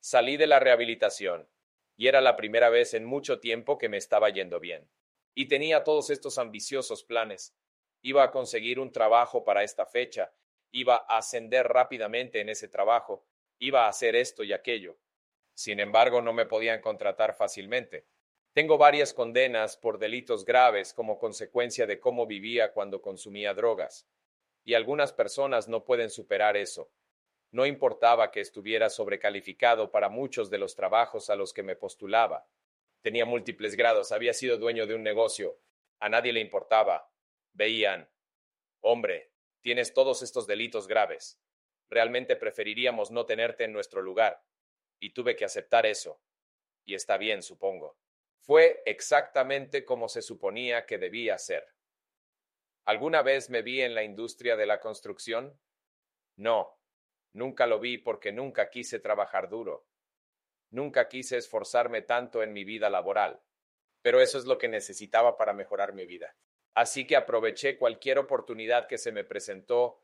Salí 0.00 0.38
de 0.38 0.46
la 0.46 0.58
rehabilitación, 0.58 1.48
y 1.96 2.08
era 2.08 2.22
la 2.22 2.34
primera 2.34 2.70
vez 2.70 2.94
en 2.94 3.04
mucho 3.04 3.40
tiempo 3.40 3.76
que 3.76 3.90
me 3.90 3.98
estaba 3.98 4.30
yendo 4.30 4.58
bien. 4.58 4.88
Y 5.34 5.46
tenía 5.48 5.84
todos 5.84 6.10
estos 6.10 6.38
ambiciosos 6.38 7.04
planes. 7.04 7.54
Iba 8.02 8.24
a 8.24 8.30
conseguir 8.30 8.78
un 8.78 8.92
trabajo 8.92 9.44
para 9.44 9.62
esta 9.62 9.86
fecha, 9.86 10.32
iba 10.72 10.96
a 11.08 11.18
ascender 11.18 11.68
rápidamente 11.68 12.40
en 12.40 12.48
ese 12.48 12.68
trabajo, 12.68 13.24
iba 13.58 13.86
a 13.86 13.88
hacer 13.88 14.16
esto 14.16 14.42
y 14.42 14.52
aquello. 14.52 14.98
Sin 15.54 15.80
embargo, 15.80 16.22
no 16.22 16.32
me 16.32 16.46
podían 16.46 16.80
contratar 16.80 17.34
fácilmente. 17.34 18.06
Tengo 18.52 18.76
varias 18.76 19.14
condenas 19.14 19.76
por 19.76 19.98
delitos 19.98 20.44
graves 20.44 20.92
como 20.92 21.18
consecuencia 21.18 21.86
de 21.86 22.00
cómo 22.00 22.26
vivía 22.26 22.72
cuando 22.72 23.00
consumía 23.00 23.54
drogas. 23.54 24.06
Y 24.64 24.74
algunas 24.74 25.12
personas 25.12 25.68
no 25.68 25.84
pueden 25.84 26.10
superar 26.10 26.56
eso. 26.56 26.90
No 27.50 27.66
importaba 27.66 28.30
que 28.30 28.40
estuviera 28.40 28.90
sobrecalificado 28.90 29.90
para 29.90 30.08
muchos 30.08 30.50
de 30.50 30.58
los 30.58 30.74
trabajos 30.74 31.30
a 31.30 31.36
los 31.36 31.52
que 31.52 31.62
me 31.62 31.76
postulaba. 31.76 32.46
Tenía 33.02 33.24
múltiples 33.24 33.74
grados, 33.74 34.12
había 34.12 34.32
sido 34.32 34.58
dueño 34.58 34.86
de 34.86 34.94
un 34.94 35.02
negocio. 35.02 35.60
A 35.98 36.08
nadie 36.08 36.32
le 36.32 36.40
importaba. 36.40 37.12
Veían, 37.52 38.08
hombre, 38.80 39.32
tienes 39.60 39.92
todos 39.92 40.22
estos 40.22 40.46
delitos 40.46 40.86
graves. 40.86 41.40
Realmente 41.90 42.36
preferiríamos 42.36 43.10
no 43.10 43.26
tenerte 43.26 43.64
en 43.64 43.72
nuestro 43.72 44.02
lugar. 44.02 44.44
Y 45.00 45.12
tuve 45.12 45.34
que 45.34 45.44
aceptar 45.44 45.84
eso. 45.84 46.22
Y 46.84 46.94
está 46.94 47.18
bien, 47.18 47.42
supongo. 47.42 47.98
Fue 48.40 48.82
exactamente 48.86 49.84
como 49.84 50.08
se 50.08 50.22
suponía 50.22 50.86
que 50.86 50.98
debía 50.98 51.38
ser. 51.38 51.66
¿Alguna 52.84 53.22
vez 53.22 53.50
me 53.50 53.62
vi 53.62 53.82
en 53.82 53.94
la 53.94 54.04
industria 54.04 54.56
de 54.56 54.66
la 54.66 54.80
construcción? 54.80 55.60
No, 56.36 56.80
nunca 57.32 57.66
lo 57.66 57.78
vi 57.78 57.98
porque 57.98 58.32
nunca 58.32 58.70
quise 58.70 58.98
trabajar 58.98 59.48
duro. 59.48 59.86
Nunca 60.72 61.08
quise 61.08 61.36
esforzarme 61.36 62.02
tanto 62.02 62.42
en 62.42 62.52
mi 62.52 62.64
vida 62.64 62.90
laboral. 62.90 63.40
Pero 64.00 64.20
eso 64.20 64.38
es 64.38 64.46
lo 64.46 64.58
que 64.58 64.68
necesitaba 64.68 65.36
para 65.36 65.52
mejorar 65.52 65.92
mi 65.92 66.06
vida. 66.06 66.34
Así 66.74 67.06
que 67.06 67.14
aproveché 67.14 67.76
cualquier 67.76 68.18
oportunidad 68.18 68.88
que 68.88 68.98
se 68.98 69.12
me 69.12 69.22
presentó 69.22 70.00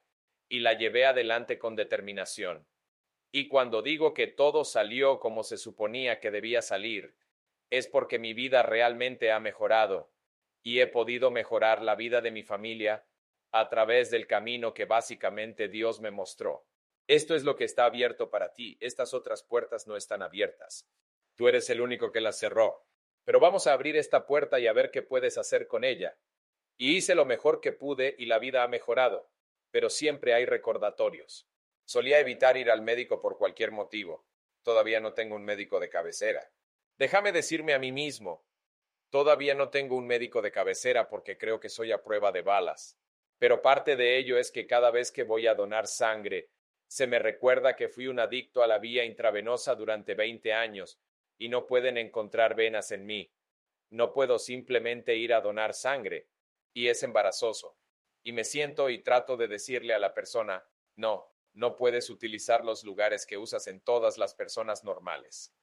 y 0.49 0.61
la 0.61 0.75
llevé 0.75 1.07
adelante 1.07 1.59
con 1.59 1.75
determinación. 1.75 2.67
Y 3.33 3.49
cuando 3.49 3.81
digo 3.81 4.13
que 4.13 4.27
todo 4.27 4.65
salió 4.65 5.21
como 5.21 5.43
se 5.43 5.57
suponía 5.57 6.21
que 6.21 6.31
debía 6.31 6.61
salir, 6.61 7.17
es 7.71 7.87
porque 7.87 8.19
mi 8.19 8.35
vida 8.35 8.63
realmente 8.63 9.33
ha 9.33 9.41
mejorado 9.41 10.13
y 10.63 10.81
he 10.81 10.87
podido 10.87 11.31
mejorar 11.31 11.83
la 11.83 11.95
vida 11.95 12.21
de 12.21 12.31
mi 12.31 12.43
familia 12.43 13.07
a 13.53 13.71
través 13.71 14.11
del 14.11 14.27
camino 14.27 14.75
que 14.75 14.85
básicamente 14.85 15.69
Dios 15.69 16.01
me 16.01 16.11
mostró. 16.11 16.67
Esto 17.09 17.35
es 17.35 17.43
lo 17.43 17.57
que 17.57 17.65
está 17.65 17.87
abierto 17.87 18.29
para 18.29 18.53
ti, 18.53 18.77
estas 18.81 19.15
otras 19.15 19.43
puertas 19.43 19.87
no 19.87 19.97
están 19.97 20.21
abiertas. 20.21 20.87
Tú 21.37 21.49
eres 21.49 21.71
el 21.71 21.81
único 21.81 22.13
que 22.13 22.21
las 22.21 22.39
cerró. 22.39 22.85
Pero 23.25 23.41
vamos 23.41 23.67
a 23.67 23.73
abrir 23.73 23.97
esta 23.97 24.27
puerta 24.27 24.61
y 24.61 24.67
a 24.67 24.75
ver 24.75 24.91
qué 24.91 25.01
puedes 25.01 25.39
hacer 25.39 25.69
con 25.69 25.85
ella. 25.85 26.19
Y 26.77 26.97
hice 26.97 27.15
lo 27.15 27.25
mejor 27.25 27.63
que 27.63 27.73
pude 27.73 28.15
y 28.19 28.27
la 28.27 28.39
vida 28.39 28.63
ha 28.63 28.69
mejorado, 28.69 29.31
pero 29.71 29.89
siempre 29.89 30.35
hay 30.35 30.45
recordatorios. 30.45 31.49
Solía 31.87 32.21
evitar 32.21 32.59
ir 32.59 32.71
al 32.71 32.83
médico 32.83 33.23
por 33.23 33.39
cualquier 33.39 33.71
motivo. 33.71 34.27
Todavía 34.63 35.01
no 35.01 35.15
tengo 35.15 35.35
un 35.35 35.47
médico 35.47 35.81
de 35.81 35.89
cabecera. 35.89 36.53
Déjame 36.99 37.33
decirme 37.33 37.73
a 37.73 37.79
mí 37.79 37.91
mismo, 37.91 38.45
todavía 39.09 39.55
no 39.55 39.71
tengo 39.71 39.97
un 39.97 40.07
médico 40.07 40.43
de 40.43 40.53
cabecera 40.53 41.09
porque 41.09 41.39
creo 41.39 41.59
que 41.59 41.71
soy 41.71 41.91
a 41.91 42.03
prueba 42.03 42.33
de 42.33 42.43
balas. 42.43 42.99
Pero 43.39 43.63
parte 43.63 43.97
de 43.97 44.19
ello 44.19 44.37
es 44.37 44.51
que 44.51 44.67
cada 44.67 44.91
vez 44.91 45.11
que 45.11 45.23
voy 45.23 45.47
a 45.47 45.55
donar 45.55 45.87
sangre, 45.87 46.51
se 46.89 47.07
me 47.07 47.19
recuerda 47.19 47.77
que 47.77 47.89
fui 47.89 48.09
un 48.09 48.19
adicto 48.19 48.63
a 48.63 48.67
la 48.67 48.79
vía 48.79 49.05
intravenosa 49.05 49.75
durante 49.75 50.15
veinte 50.15 50.53
años 50.53 50.99
y 51.39 51.49
no 51.49 51.67
pueden 51.67 51.97
encontrar 51.97 52.57
venas 52.57 52.91
en 52.91 53.07
mí. 53.07 53.33
No 53.91 54.13
puedo 54.13 54.39
simplemente 54.39 55.15
ir 55.17 55.33
a 55.33 55.41
donar 55.41 55.75
sangre. 55.75 56.29
Y 56.75 56.89
es 56.89 57.03
embarazoso. 57.03 57.79
Y 58.23 58.33
me 58.33 58.45
siento 58.45 58.91
y 58.91 59.03
trato 59.03 59.37
de 59.37 59.49
decirle 59.49 59.95
a 59.95 59.99
la 59.99 60.13
persona, 60.15 60.67
no, 60.97 61.33
no 61.53 61.77
puedes 61.77 62.11
utilizar 62.11 62.65
los 62.65 62.85
lugares 62.85 63.25
que 63.25 63.39
usas 63.39 63.67
en 63.69 63.81
todas 63.81 64.19
las 64.19 64.35
personas 64.35 64.85
normales 64.85 65.55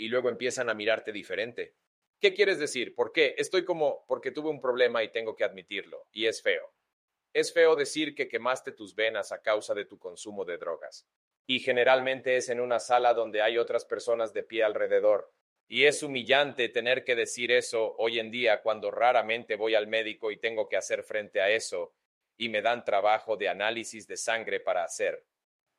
y 0.00 0.08
luego 0.08 0.30
empiezan 0.30 0.70
a 0.70 0.74
mirarte 0.74 1.12
diferente. 1.12 1.76
¿Qué 2.20 2.32
quieres 2.32 2.58
decir? 2.58 2.94
¿Por 2.94 3.12
qué? 3.12 3.34
Estoy 3.36 3.66
como 3.66 4.06
porque 4.06 4.30
tuve 4.30 4.48
un 4.48 4.60
problema 4.60 5.02
y 5.02 5.12
tengo 5.12 5.36
que 5.36 5.44
admitirlo, 5.44 6.06
y 6.10 6.24
es 6.26 6.40
feo. 6.40 6.72
Es 7.32 7.52
feo 7.52 7.76
decir 7.76 8.14
que 8.14 8.28
quemaste 8.28 8.72
tus 8.72 8.94
venas 8.94 9.30
a 9.30 9.40
causa 9.40 9.72
de 9.74 9.84
tu 9.84 9.98
consumo 9.98 10.44
de 10.44 10.58
drogas. 10.58 11.06
Y 11.46 11.60
generalmente 11.60 12.36
es 12.36 12.48
en 12.48 12.60
una 12.60 12.80
sala 12.80 13.14
donde 13.14 13.42
hay 13.42 13.58
otras 13.58 13.84
personas 13.84 14.32
de 14.32 14.42
pie 14.42 14.64
alrededor. 14.64 15.32
Y 15.68 15.84
es 15.84 16.02
humillante 16.02 16.68
tener 16.68 17.04
que 17.04 17.14
decir 17.14 17.52
eso 17.52 17.94
hoy 17.98 18.18
en 18.18 18.32
día 18.32 18.62
cuando 18.62 18.90
raramente 18.90 19.54
voy 19.54 19.76
al 19.76 19.86
médico 19.86 20.32
y 20.32 20.36
tengo 20.36 20.68
que 20.68 20.76
hacer 20.76 21.04
frente 21.04 21.40
a 21.40 21.48
eso 21.50 21.94
y 22.36 22.48
me 22.48 22.62
dan 22.62 22.84
trabajo 22.84 23.36
de 23.36 23.48
análisis 23.48 24.08
de 24.08 24.16
sangre 24.16 24.58
para 24.58 24.82
hacer. 24.82 25.24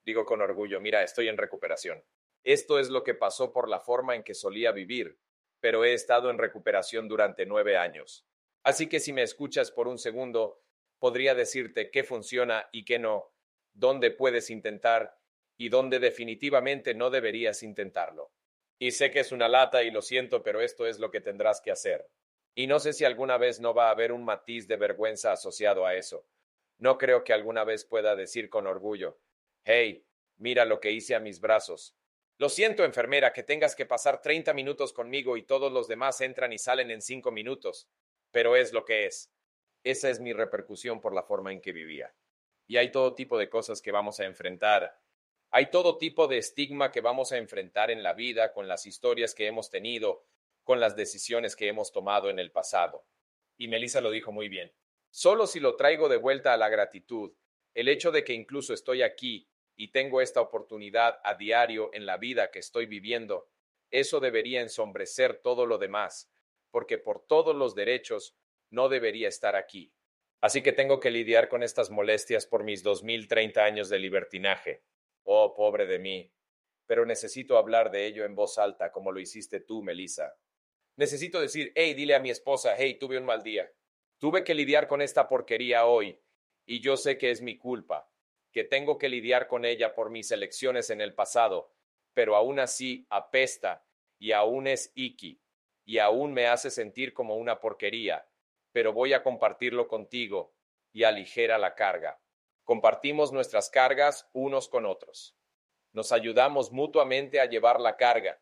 Digo 0.05 0.25
con 0.25 0.41
orgullo, 0.41 0.79
mira, 0.79 1.03
estoy 1.03 1.27
en 1.27 1.37
recuperación. 1.37 2.03
Esto 2.43 2.79
es 2.79 2.89
lo 2.89 3.03
que 3.03 3.13
pasó 3.13 3.51
por 3.51 3.67
la 3.67 3.79
forma 3.79 4.15
en 4.15 4.23
que 4.23 4.33
solía 4.33 4.71
vivir, 4.71 5.17
pero 5.59 5.83
he 5.83 5.93
estado 5.93 6.29
en 6.29 6.37
recuperación 6.37 7.07
durante 7.07 7.45
nueve 7.45 7.77
años. 7.77 8.25
Así 8.63 8.87
que 8.87 8.99
si 8.99 9.11
me 9.11 9.23
escuchas 9.23 9.71
por 9.71 9.87
un 9.87 9.97
segundo, 9.97 10.61
podría 11.01 11.33
decirte 11.33 11.89
qué 11.89 12.03
funciona 12.03 12.69
y 12.71 12.85
qué 12.85 12.99
no, 12.99 13.33
dónde 13.73 14.11
puedes 14.11 14.51
intentar 14.51 15.17
y 15.57 15.69
dónde 15.69 15.97
definitivamente 15.97 16.93
no 16.93 17.09
deberías 17.09 17.63
intentarlo. 17.63 18.31
Y 18.77 18.91
sé 18.91 19.09
que 19.09 19.21
es 19.21 19.31
una 19.31 19.49
lata 19.49 19.81
y 19.81 19.89
lo 19.89 20.03
siento, 20.03 20.43
pero 20.43 20.61
esto 20.61 20.85
es 20.85 20.99
lo 20.99 21.09
que 21.09 21.19
tendrás 21.19 21.59
que 21.59 21.71
hacer. 21.71 22.07
Y 22.53 22.67
no 22.67 22.79
sé 22.79 22.93
si 22.93 23.03
alguna 23.03 23.39
vez 23.39 23.59
no 23.59 23.73
va 23.73 23.87
a 23.87 23.91
haber 23.91 24.11
un 24.11 24.23
matiz 24.23 24.67
de 24.67 24.75
vergüenza 24.75 25.31
asociado 25.31 25.87
a 25.87 25.95
eso. 25.95 26.27
No 26.77 26.99
creo 26.99 27.23
que 27.23 27.33
alguna 27.33 27.63
vez 27.63 27.83
pueda 27.83 28.15
decir 28.15 28.47
con 28.47 28.67
orgullo, 28.67 29.19
hey, 29.63 30.05
mira 30.37 30.65
lo 30.65 30.79
que 30.79 30.91
hice 30.91 31.15
a 31.15 31.19
mis 31.19 31.41
brazos. 31.41 31.95
Lo 32.37 32.47
siento, 32.47 32.83
enfermera, 32.83 33.33
que 33.33 33.41
tengas 33.41 33.75
que 33.75 33.87
pasar 33.87 34.21
30 34.21 34.53
minutos 34.53 34.93
conmigo 34.93 35.35
y 35.35 35.41
todos 35.47 35.71
los 35.71 35.87
demás 35.87 36.21
entran 36.21 36.53
y 36.53 36.59
salen 36.59 36.91
en 36.91 37.01
cinco 37.01 37.31
minutos, 37.31 37.89
pero 38.29 38.55
es 38.55 38.71
lo 38.71 38.85
que 38.85 39.07
es. 39.07 39.31
Esa 39.84 40.10
es 40.10 40.20
mi 40.20 40.34
repercusión 40.34 41.02
por 41.02 41.13
la 41.13 41.24
forma 41.24 41.52
en 41.52 41.62
que 41.62 41.72
vivía. 41.72 42.13
Y 42.67 42.78
hay 42.78 42.91
todo 42.91 43.15
tipo 43.15 43.38
de 43.38 43.50
cosas 43.50 43.82
que 43.82 43.91
vamos 43.91 44.20
a 44.20 44.26
enfrentar. 44.26 45.00
Hay 45.50 45.70
todo 45.70 45.98
tipo 45.98 46.28
de 46.28 46.38
estigma 46.38 46.91
que 46.91 47.02
vamos 47.02 47.32
a 47.32 47.38
enfrentar 47.38 47.91
en 47.91 48.04
la 48.04 48.13
vida 48.13 48.54
con 48.54 48.67
las 48.67 48.86
historias 48.86 49.36
que 49.36 49.48
hemos 49.48 49.70
tenido, 49.70 50.26
con 50.63 50.80
las 50.80 50.96
decisiones 50.96 51.56
que 51.56 51.67
hemos 51.67 51.91
tomado 51.91 52.30
en 52.30 52.39
el 52.39 52.52
pasado. 52.52 53.06
Y 53.58 53.67
Melissa 53.67 54.02
lo 54.02 54.12
dijo 54.12 54.32
muy 54.32 54.48
bien. 54.48 54.72
Solo 55.10 55.48
si 55.48 55.60
lo 55.60 55.76
traigo 55.76 56.08
de 56.08 56.17
vuelta 56.17 56.54
a 56.54 56.58
la 56.58 56.70
gratitud, 56.70 57.34
el 57.74 57.89
hecho 57.89 58.12
de 58.12 58.24
que 58.24 58.34
incluso 58.34 58.74
estoy 58.74 59.02
aquí 59.02 59.50
y 59.76 59.89
tengo 59.91 60.22
esta 60.22 60.41
oportunidad 60.41 61.20
a 61.24 61.36
diario 61.36 61.89
en 61.94 62.06
la 62.06 62.17
vida 62.17 62.52
que 62.52 62.60
estoy 62.60 62.86
viviendo, 62.86 63.50
eso 63.89 64.20
debería 64.20 64.62
ensombrecer 64.62 65.41
todo 65.41 65.65
lo 65.65 65.78
demás, 65.78 66.32
porque 66.70 66.98
por 66.98 67.26
todos 67.26 67.56
los 67.56 67.76
derechos 67.76 68.38
no 68.71 68.89
debería 68.89 69.27
estar 69.27 69.55
aquí. 69.55 69.93
Así 70.41 70.63
que 70.63 70.71
tengo 70.71 70.99
que 70.99 71.12
lidiar 71.12 71.49
con 71.49 71.62
estas 71.62 71.91
molestias 71.91 72.47
por 72.47 72.63
mis 72.63 72.81
dos 72.81 73.03
mil 73.03 73.27
treinta 73.27 73.63
años 73.63 73.89
de 73.89 73.99
libertinaje. 73.99 74.84
Oh, 75.23 75.53
pobre 75.53 75.86
de 75.86 75.99
mí. 75.99 76.34
Pero 76.88 77.05
necesito 77.05 77.57
hablar 77.57 77.91
de 77.91 78.07
ello 78.07 78.25
en 78.25 78.34
voz 78.34 78.57
alta, 78.57 78.91
como 78.91 79.12
lo 79.12 79.19
hiciste 79.19 79.60
tú, 79.60 79.84
Melissa. 79.84 80.36
Necesito 80.97 81.39
decir, 81.39 81.71
hey, 81.75 81.93
dile 81.93 82.15
a 82.15 82.19
mi 82.19 82.31
esposa, 82.31 82.73
hey, 82.75 82.97
tuve 82.99 83.19
un 83.19 83.25
mal 83.25 83.43
día. 83.43 83.71
Tuve 84.17 84.43
que 84.43 84.55
lidiar 84.55 84.88
con 84.88 85.01
esta 85.01 85.27
porquería 85.27 85.86
hoy, 85.86 86.19
y 86.65 86.79
yo 86.79 86.97
sé 86.97 87.17
que 87.17 87.31
es 87.31 87.41
mi 87.41 87.57
culpa 87.57 88.12
que 88.51 88.63
tengo 88.63 88.97
que 88.97 89.10
lidiar 89.10 89.47
con 89.47 89.65
ella 89.65 89.95
por 89.95 90.10
mis 90.10 90.31
elecciones 90.31 90.89
en 90.89 91.01
el 91.01 91.13
pasado, 91.13 91.73
pero 92.13 92.36
aún 92.36 92.60
así 92.60 93.05
apesta 93.10 93.86
y 94.19 94.34
aún 94.34 94.67
es 94.67 94.91
iki 94.93 95.41
y 95.86 95.97
aún 95.97 96.34
me 96.34 96.47
hace 96.47 96.69
sentir 96.69 97.13
como 97.13 97.38
una 97.38 97.60
porquería, 97.60 98.27
pero 98.71 98.93
voy 98.93 99.13
a 99.13 99.23
compartirlo 99.23 99.88
contigo 99.88 100.53
y 100.91 101.03
aligera 101.03 101.57
la 101.57 101.75
carga. 101.75 102.19
Compartimos 102.63 103.31
nuestras 103.31 103.69
cargas 103.69 104.29
unos 104.34 104.69
con 104.69 104.86
otros. 104.86 105.38
Nos 105.93 106.12
ayudamos 106.12 106.71
mutuamente 106.71 107.39
a 107.39 107.45
llevar 107.45 107.79
la 107.79 107.97
carga 107.97 108.41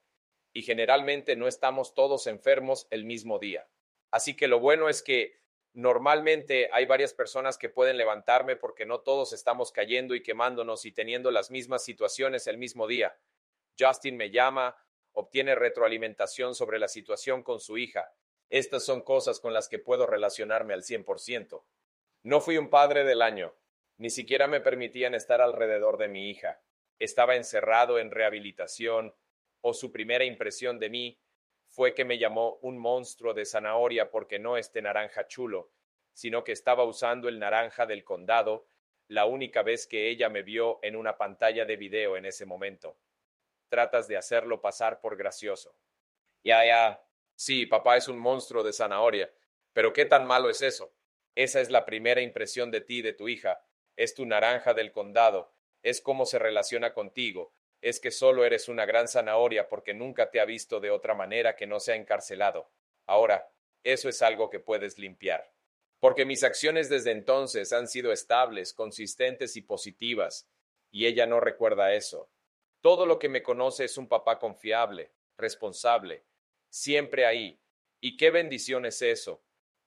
y 0.54 0.62
generalmente 0.62 1.36
no 1.36 1.48
estamos 1.48 1.94
todos 1.94 2.28
enfermos 2.28 2.88
el 2.90 3.06
mismo 3.06 3.40
día. 3.40 3.68
Así 4.12 4.36
que 4.36 4.48
lo 4.48 4.60
bueno 4.60 4.90
es 4.90 5.04
que 5.04 5.40
Normalmente 5.74 6.70
hay 6.74 6.86
varias 6.86 7.14
personas 7.14 7.58
que 7.58 7.70
pueden 7.70 7.98
levantarme 7.98 8.56
porque 8.56 8.86
no 8.86 9.02
todos 9.02 9.34
estamos 9.34 9.72
cayendo 9.72 10.16
y 10.16 10.24
quemándonos 10.24 10.84
y 10.86 10.92
teniendo 10.92 11.30
las 11.30 11.52
mismas 11.52 11.84
situaciones 11.84 12.48
el 12.48 12.58
mismo 12.58 12.88
día. 12.88 13.18
Justin 13.80 14.18
me 14.18 14.32
llama, 14.32 14.76
obtiene 15.14 15.54
retroalimentación 15.54 16.56
sobre 16.56 16.80
la 16.80 16.88
situación 16.88 17.44
con 17.44 17.60
su 17.60 17.78
hija. 17.78 18.12
Estas 18.50 18.84
son 18.84 19.02
cosas 19.02 19.40
con 19.40 19.54
las 19.54 19.70
que 19.70 19.80
puedo 19.80 20.08
relacionarme 20.08 20.74
al 20.74 20.84
100%. 20.84 21.64
No 22.24 22.42
fui 22.42 22.58
un 22.58 22.70
padre 22.70 23.04
del 23.04 23.22
año. 23.22 23.54
Ni 23.98 24.10
siquiera 24.10 24.48
me 24.48 24.62
permitían 24.62 25.14
estar 25.14 25.42
alrededor 25.42 25.98
de 25.98 26.08
mi 26.08 26.30
hija. 26.30 26.62
Estaba 27.00 27.36
encerrado 27.36 28.00
en 28.00 28.12
rehabilitación, 28.12 29.14
o 29.62 29.74
su 29.74 29.92
primera 29.92 30.24
impresión 30.26 30.80
de 30.80 30.90
mí 30.90 31.20
fue 31.68 31.94
que 31.94 32.06
me 32.06 32.18
llamó 32.18 32.60
un 32.62 32.78
monstruo 32.78 33.34
de 33.34 33.46
zanahoria 33.46 34.10
porque 34.10 34.40
no 34.40 34.58
este 34.58 34.82
naranja 34.82 35.28
chulo, 35.28 35.72
sino 36.14 36.44
que 36.44 36.52
estaba 36.52 36.84
usando 36.84 37.30
el 37.30 37.40
naranja 37.40 37.86
del 37.86 38.04
condado 38.04 38.68
la 39.08 39.26
única 39.26 39.64
vez 39.64 39.88
que 39.88 40.10
ella 40.10 40.30
me 40.30 40.44
vio 40.44 40.80
en 40.84 40.96
una 40.96 41.18
pantalla 41.18 41.66
de 41.66 41.76
video 41.76 42.16
en 42.16 42.26
ese 42.26 42.46
momento. 42.46 42.98
Tratas 43.68 44.08
de 44.08 44.18
hacerlo 44.18 44.62
pasar 44.62 45.02
por 45.02 45.18
gracioso. 45.18 45.76
Ya, 46.44 46.66
ya. 46.66 47.04
Sí, 47.40 47.66
papá 47.66 47.96
es 47.96 48.08
un 48.08 48.20
monstruo 48.20 48.64
de 48.64 48.74
zanahoria. 48.74 49.32
Pero 49.72 49.94
¿qué 49.94 50.06
tan 50.06 50.28
malo 50.28 50.50
es 50.50 50.62
eso? 50.62 50.94
Esa 51.36 51.62
es 51.62 51.70
la 51.70 51.86
primera 51.86 52.22
impresión 52.22 52.72
de 52.72 52.82
ti, 52.82 53.02
de 53.02 53.14
tu 53.14 53.30
hija. 53.30 53.62
Es 53.96 54.14
tu 54.14 54.26
naranja 54.26 54.74
del 54.74 54.92
condado. 54.92 55.54
Es 55.82 56.02
cómo 56.02 56.26
se 56.26 56.40
relaciona 56.40 56.94
contigo 56.94 57.54
es 57.82 58.00
que 58.00 58.12
solo 58.12 58.44
eres 58.44 58.68
una 58.68 58.86
gran 58.86 59.08
zanahoria 59.08 59.70
porque 59.70 59.94
nunca 59.94 60.30
te 60.30 60.40
ha 60.40 60.46
visto 60.46 60.80
de 60.80 60.92
otra 60.92 61.14
manera 61.14 61.56
que 61.56 61.68
no 61.68 61.80
sea 61.80 61.96
encarcelado. 61.96 62.70
Ahora, 63.06 63.52
eso 63.84 64.10
es 64.10 64.22
algo 64.22 64.50
que 64.50 64.60
puedes 64.60 64.98
limpiar. 64.98 65.54
Porque 66.00 66.26
mis 66.26 66.44
acciones 66.44 66.90
desde 66.90 67.12
entonces 67.12 67.74
han 67.74 67.88
sido 67.88 68.12
estables, 68.12 68.74
consistentes 68.74 69.56
y 69.56 69.62
positivas, 69.62 70.50
y 70.92 71.06
ella 71.06 71.26
no 71.26 71.40
recuerda 71.40 71.94
eso. 71.94 72.30
Todo 72.82 73.06
lo 73.06 73.20
que 73.20 73.30
me 73.30 73.44
conoce 73.44 73.86
es 73.86 73.98
un 73.98 74.08
papá 74.08 74.40
confiable, 74.40 75.12
responsable, 75.38 76.26
siempre 76.70 77.26
ahí. 77.26 77.60
Y 78.00 78.18
qué 78.18 78.32
bendición 78.32 78.86
es 78.86 79.02
eso. 79.02 79.44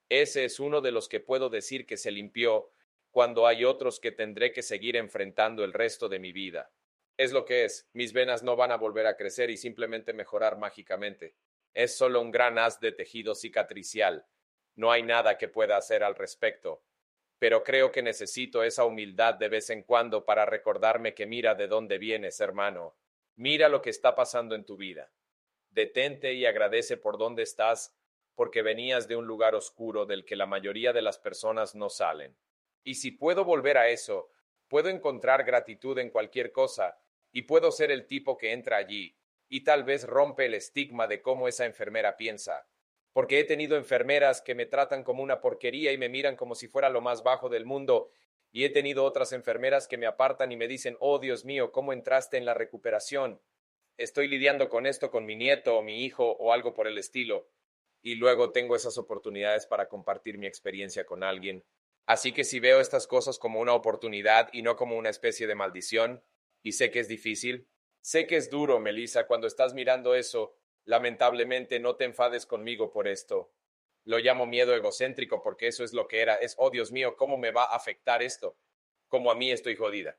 Ese 0.09 0.45
es 0.45 0.61
uno 0.61 0.81
de 0.81 0.93
los 0.93 1.09
que 1.09 1.21
puedo 1.21 1.49
decir 1.49 1.87
que 1.87 1.97
se 1.97 2.11
limpió 2.11 2.71
cuando 3.11 3.47
hay 3.47 3.65
otros 3.65 4.01
que 4.01 4.13
tendré 4.13 4.53
que 4.53 4.63
seguir 4.63 4.97
enfrentando 4.97 5.65
el 5.65 5.73
resto 5.73 6.09
de 6.09 6.19
mi 6.19 6.33
vida. 6.33 6.71
Es 7.17 7.33
lo 7.33 7.45
que 7.45 7.65
es. 7.65 7.89
Mis 7.93 8.13
venas 8.13 8.43
no 8.43 8.57
van 8.57 8.73
a 8.73 8.77
volver 8.77 9.07
a 9.07 9.17
crecer 9.17 9.51
y 9.51 9.57
simplemente 9.57 10.13
mejorar 10.13 10.59
mágicamente. 10.59 11.35
Es 11.75 11.97
solo 11.97 12.21
un 12.21 12.31
gran 12.31 12.59
haz 12.59 12.81
de 12.81 12.93
tejido 12.93 13.35
cicatricial. 13.35 14.27
No 14.75 14.91
hay 14.91 15.03
nada 15.03 15.39
que 15.39 15.49
pueda 15.49 15.77
hacer 15.77 16.03
al 16.03 16.15
respecto. 16.15 16.83
Pero 17.39 17.65
creo 17.65 17.91
que 17.93 18.03
necesito 18.03 18.63
esa 18.63 18.85
humildad 18.85 19.35
de 19.35 19.49
vez 19.49 19.69
en 19.71 19.83
cuando 19.83 20.25
para 20.25 20.47
recordarme 20.47 21.15
que 21.15 21.27
mira 21.27 21.55
de 21.55 21.67
dónde 21.67 21.99
vienes, 21.99 22.41
hermano. 22.41 22.97
Mira 23.37 23.69
lo 23.69 23.83
que 23.83 23.91
está 23.91 24.15
pasando 24.15 24.55
en 24.55 24.65
tu 24.65 24.77
vida. 24.77 25.11
Detente 25.73 26.35
y 26.35 26.47
agradece 26.47 26.97
por 26.97 27.19
dónde 27.19 27.43
estás, 27.43 27.95
porque 28.35 28.63
venías 28.63 29.09
de 29.09 29.17
un 29.17 29.27
lugar 29.27 29.55
oscuro 29.55 30.07
del 30.07 30.25
que 30.25 30.37
la 30.37 30.47
mayoría 30.47 30.93
de 30.93 31.03
las 31.03 31.19
personas 31.19 31.75
no 31.75 31.91
salen. 31.91 32.37
Y 32.85 32.95
si 32.95 33.11
puedo 33.11 33.45
volver 33.45 33.77
a 33.77 33.89
eso, 33.89 34.31
puedo 34.69 34.89
encontrar 34.89 35.45
gratitud 35.45 35.99
en 35.99 36.11
cualquier 36.11 36.53
cosa, 36.53 36.99
y 37.33 37.43
puedo 37.43 37.73
ser 37.73 37.91
el 37.91 38.07
tipo 38.07 38.37
que 38.37 38.53
entra 38.53 38.77
allí 38.77 39.17
y 39.49 39.65
tal 39.65 39.85
vez 39.85 40.07
rompe 40.07 40.47
el 40.47 40.55
estigma 40.55 41.07
de 41.07 41.21
cómo 41.21 41.47
esa 41.47 41.67
enfermera 41.67 42.17
piensa. 42.17 42.67
Porque 43.13 43.39
he 43.39 43.45
tenido 43.45 43.77
enfermeras 43.77 44.41
que 44.41 44.55
me 44.55 44.65
tratan 44.65 45.05
como 45.05 45.23
una 45.23 45.43
porquería 45.43 45.93
y 45.93 45.99
me 45.99 46.09
miran 46.09 46.37
como 46.37 46.55
si 46.55 46.69
fuera 46.69 46.89
lo 46.89 47.03
más 47.03 47.23
bajo 47.23 47.51
del 47.51 47.67
mundo, 47.67 48.11
y 48.51 48.65
he 48.65 48.71
tenido 48.71 49.05
otras 49.05 49.31
enfermeras 49.35 49.87
que 49.87 49.99
me 49.99 50.07
apartan 50.07 50.53
y 50.53 50.57
me 50.57 50.69
dicen, 50.69 50.97
oh 51.01 51.19
Dios 51.19 51.45
mío, 51.45 51.71
¿cómo 51.71 51.93
entraste 51.93 52.39
en 52.39 52.47
la 52.47 52.55
recuperación? 52.55 53.43
Estoy 53.97 54.29
lidiando 54.29 54.69
con 54.69 54.87
esto 54.87 55.11
con 55.11 55.27
mi 55.27 55.37
nieto 55.37 55.77
o 55.77 55.83
mi 55.83 56.05
hijo 56.05 56.33
o 56.33 56.53
algo 56.53 56.75
por 56.75 56.87
el 56.87 56.99
estilo. 56.99 57.49
Y 58.03 58.17
luego 58.17 58.51
tengo 58.51 58.75
esas 58.75 58.99
oportunidades 58.99 59.67
para 59.67 59.89
compartir 59.89 60.39
mi 60.39 60.47
experiencia 60.47 61.05
con 61.05 61.23
alguien. 61.23 61.65
Así 62.07 62.33
que 62.33 62.45
si 62.45 62.59
veo 62.59 62.81
estas 62.81 63.07
cosas 63.07 63.39
como 63.39 63.61
una 63.61 63.75
oportunidad 63.75 64.49
y 64.53 64.63
no 64.63 64.77
como 64.77 64.97
una 64.97 65.11
especie 65.11 65.47
de 65.47 65.55
maldición, 65.55 66.25
y 66.63 66.73
sé 66.73 66.91
que 66.91 67.01
es 67.01 67.09
difícil. 67.09 67.69
Sé 68.01 68.27
que 68.27 68.37
es 68.37 68.51
duro, 68.51 68.81
Melissa, 68.81 69.27
cuando 69.27 69.47
estás 69.47 69.75
mirando 69.75 70.15
eso. 70.15 70.57
Lamentablemente 70.85 71.79
no 71.79 71.97
te 71.97 72.05
enfades 72.05 72.47
conmigo 72.47 72.91
por 72.91 73.07
esto. 73.07 73.53
Lo 74.05 74.19
llamo 74.19 74.47
miedo 74.47 74.75
egocéntrico 74.75 75.43
porque 75.43 75.69
eso 75.69 75.85
es 75.85 75.93
lo 75.93 76.09
que 76.09 76.21
era. 76.21 76.35
Es, 76.35 76.55
oh 76.59 76.71
Dios 76.71 76.91
mío, 76.91 77.17
¿cómo 77.17 77.37
me 77.37 77.53
va 77.53 77.65
a 77.65 77.77
afectar 77.77 78.23
esto? 78.23 78.57
Como 79.09 79.31
a 79.31 79.37
mí 79.37 79.53
estoy 79.53 79.77
jodida. 79.77 80.19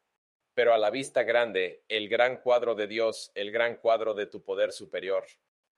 Pero 0.54 0.74
a 0.74 0.78
la 0.78 0.92
vista 0.92 1.24
grande, 1.24 1.84
el 1.88 2.10
gran 2.10 2.38
cuadro 2.38 2.76
de 2.76 2.88
Dios, 2.88 3.32
el 3.36 3.52
gran 3.52 3.78
cuadro 3.78 4.14
de 4.14 4.28
tu 4.28 4.44
poder 4.44 4.72
superior. 4.72 5.26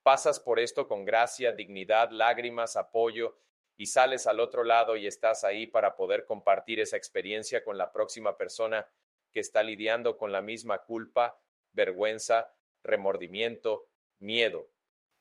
Pasas 0.03 0.39
por 0.39 0.59
esto 0.59 0.87
con 0.87 1.05
gracia, 1.05 1.53
dignidad, 1.53 2.11
lágrimas, 2.11 2.75
apoyo, 2.75 3.37
y 3.77 3.87
sales 3.87 4.27
al 4.27 4.39
otro 4.39 4.63
lado 4.63 4.95
y 4.95 5.07
estás 5.07 5.43
ahí 5.43 5.67
para 5.67 5.95
poder 5.95 6.25
compartir 6.25 6.79
esa 6.79 6.97
experiencia 6.97 7.63
con 7.63 7.77
la 7.77 7.91
próxima 7.91 8.37
persona 8.37 8.87
que 9.31 9.39
está 9.39 9.63
lidiando 9.63 10.17
con 10.17 10.31
la 10.31 10.41
misma 10.41 10.79
culpa, 10.83 11.41
vergüenza, 11.73 12.53
remordimiento, 12.83 13.89
miedo. 14.19 14.69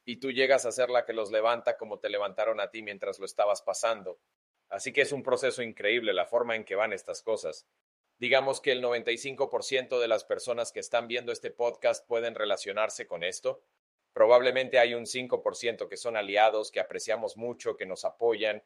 Y 0.05 0.17
tú 0.17 0.31
llegas 0.31 0.67
a 0.67 0.73
ser 0.73 0.91
la 0.91 1.05
que 1.05 1.13
los 1.13 1.33
levanta 1.33 1.77
como 1.77 1.99
te 1.99 2.11
levantaron 2.11 2.61
a 2.61 2.71
ti 2.71 2.83
mientras 2.83 3.19
lo 3.19 3.25
estabas 3.25 3.63
pasando. 3.63 4.21
Así 4.69 4.93
que 4.93 5.03
es 5.03 5.13
un 5.13 5.23
proceso 5.23 5.63
increíble 5.63 6.13
la 6.13 6.27
forma 6.27 6.55
en 6.55 6.65
que 6.65 6.75
van 6.75 6.93
estas 6.93 7.23
cosas. 7.23 7.67
Digamos 8.19 8.61
que 8.61 8.73
el 8.73 8.83
95% 8.83 9.99
de 9.99 10.09
las 10.09 10.25
personas 10.25 10.73
que 10.73 10.81
están 10.81 11.09
viendo 11.09 11.33
este 11.33 11.51
podcast 11.51 12.07
pueden 12.07 12.35
relacionarse 12.35 13.07
con 13.07 13.25
esto. 13.25 13.63
Probablemente 14.13 14.79
hay 14.79 14.95
un 14.95 15.07
5% 15.07 15.89
que 15.89 15.97
son 15.97 16.17
aliados, 16.17 16.71
que 16.71 16.81
apreciamos 16.81 17.37
mucho, 17.37 17.77
que 17.77 17.87
nos 17.87 18.05
apoyan, 18.05 18.63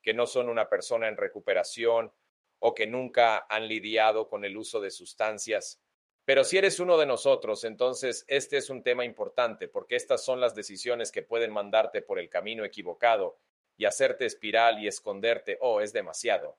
que 0.00 0.14
no 0.14 0.26
son 0.26 0.48
una 0.48 0.68
persona 0.68 1.08
en 1.08 1.16
recuperación 1.16 2.12
o 2.60 2.74
que 2.74 2.86
nunca 2.86 3.46
han 3.48 3.66
lidiado 3.66 4.28
con 4.28 4.44
el 4.44 4.56
uso 4.56 4.80
de 4.80 4.92
sustancias. 4.92 5.80
Pero 6.24 6.44
si 6.44 6.56
eres 6.56 6.78
uno 6.78 6.96
de 6.96 7.06
nosotros, 7.06 7.64
entonces 7.64 8.24
este 8.28 8.56
es 8.56 8.70
un 8.70 8.84
tema 8.84 9.04
importante 9.04 9.66
porque 9.66 9.96
estas 9.96 10.24
son 10.24 10.40
las 10.40 10.54
decisiones 10.54 11.10
que 11.10 11.22
pueden 11.22 11.52
mandarte 11.52 12.02
por 12.02 12.20
el 12.20 12.28
camino 12.30 12.64
equivocado 12.64 13.40
y 13.76 13.86
hacerte 13.86 14.26
espiral 14.26 14.78
y 14.78 14.86
esconderte, 14.86 15.58
oh, 15.60 15.80
es 15.80 15.92
demasiado. 15.92 16.56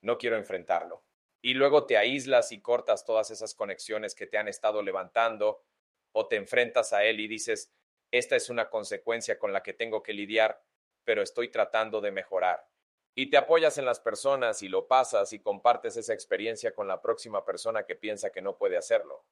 No 0.00 0.16
quiero 0.16 0.36
enfrentarlo. 0.36 1.02
Y 1.42 1.54
luego 1.54 1.86
te 1.86 1.96
aíslas 1.96 2.52
y 2.52 2.62
cortas 2.62 3.04
todas 3.04 3.30
esas 3.30 3.54
conexiones 3.54 4.14
que 4.14 4.26
te 4.26 4.38
han 4.38 4.48
estado 4.48 4.82
levantando 4.82 5.64
o 6.12 6.28
te 6.28 6.36
enfrentas 6.36 6.92
a 6.92 7.04
él 7.04 7.20
y 7.20 7.28
dices, 7.28 7.72
esta 8.10 8.36
es 8.36 8.48
una 8.48 8.70
consecuencia 8.70 9.38
con 9.38 9.52
la 9.52 9.62
que 9.62 9.72
tengo 9.72 10.02
que 10.02 10.12
lidiar, 10.12 10.62
pero 11.04 11.22
estoy 11.22 11.48
tratando 11.50 12.00
de 12.00 12.12
mejorar 12.12 12.72
y 13.14 13.28
te 13.28 13.36
apoyas 13.36 13.76
en 13.78 13.84
las 13.84 14.00
personas 14.00 14.62
y 14.62 14.68
lo 14.68 14.88
pasas 14.88 15.32
y 15.32 15.40
compartes 15.40 15.96
esa 15.96 16.14
experiencia 16.14 16.74
con 16.74 16.88
la 16.88 17.02
próxima 17.02 17.44
persona 17.44 17.84
que 17.84 17.94
piensa 17.94 18.30
que 18.30 18.40
no 18.40 18.56
puede 18.56 18.76
hacerlo. 18.76 19.26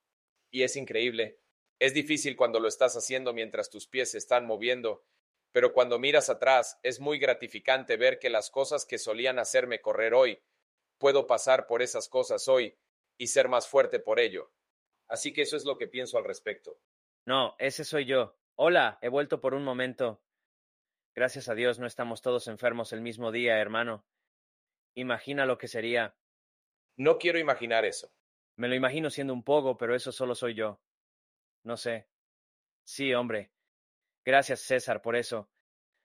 Y 0.50 0.62
es 0.64 0.76
increíble. 0.76 1.38
Es 1.78 1.94
difícil 1.94 2.36
cuando 2.36 2.60
lo 2.60 2.68
estás 2.68 2.94
haciendo 2.96 3.32
mientras 3.32 3.70
tus 3.70 3.86
pies 3.86 4.10
se 4.10 4.18
están 4.18 4.44
moviendo, 4.44 5.02
pero 5.50 5.72
cuando 5.72 5.98
miras 5.98 6.28
atrás 6.28 6.78
es 6.82 7.00
muy 7.00 7.18
gratificante 7.18 7.96
ver 7.96 8.18
que 8.18 8.28
las 8.28 8.50
cosas 8.50 8.84
que 8.84 8.98
solían 8.98 9.38
hacerme 9.38 9.80
correr 9.80 10.12
hoy, 10.12 10.42
puedo 11.00 11.26
pasar 11.26 11.66
por 11.66 11.82
esas 11.82 12.08
cosas 12.08 12.46
hoy 12.46 12.78
y 13.18 13.26
ser 13.26 13.48
más 13.48 13.66
fuerte 13.66 13.98
por 13.98 14.20
ello. 14.20 14.52
Así 15.08 15.32
que 15.32 15.42
eso 15.42 15.56
es 15.56 15.64
lo 15.64 15.76
que 15.76 15.88
pienso 15.88 16.18
al 16.18 16.24
respecto. 16.24 16.78
No, 17.26 17.56
ese 17.58 17.84
soy 17.84 18.04
yo. 18.04 18.38
Hola, 18.54 18.98
he 19.02 19.08
vuelto 19.08 19.40
por 19.40 19.54
un 19.54 19.64
momento. 19.64 20.22
Gracias 21.14 21.48
a 21.48 21.54
Dios 21.54 21.80
no 21.80 21.86
estamos 21.86 22.22
todos 22.22 22.46
enfermos 22.46 22.92
el 22.92 23.00
mismo 23.00 23.32
día, 23.32 23.58
hermano. 23.58 24.06
Imagina 24.94 25.46
lo 25.46 25.58
que 25.58 25.66
sería. 25.66 26.16
No 26.96 27.18
quiero 27.18 27.38
imaginar 27.38 27.84
eso. 27.84 28.12
Me 28.56 28.68
lo 28.68 28.74
imagino 28.74 29.10
siendo 29.10 29.32
un 29.32 29.42
poco, 29.42 29.78
pero 29.78 29.94
eso 29.94 30.12
solo 30.12 30.34
soy 30.34 30.54
yo. 30.54 30.80
No 31.64 31.76
sé. 31.76 32.08
Sí, 32.84 33.14
hombre. 33.14 33.50
Gracias, 34.24 34.60
César, 34.60 35.00
por 35.00 35.16
eso. 35.16 35.50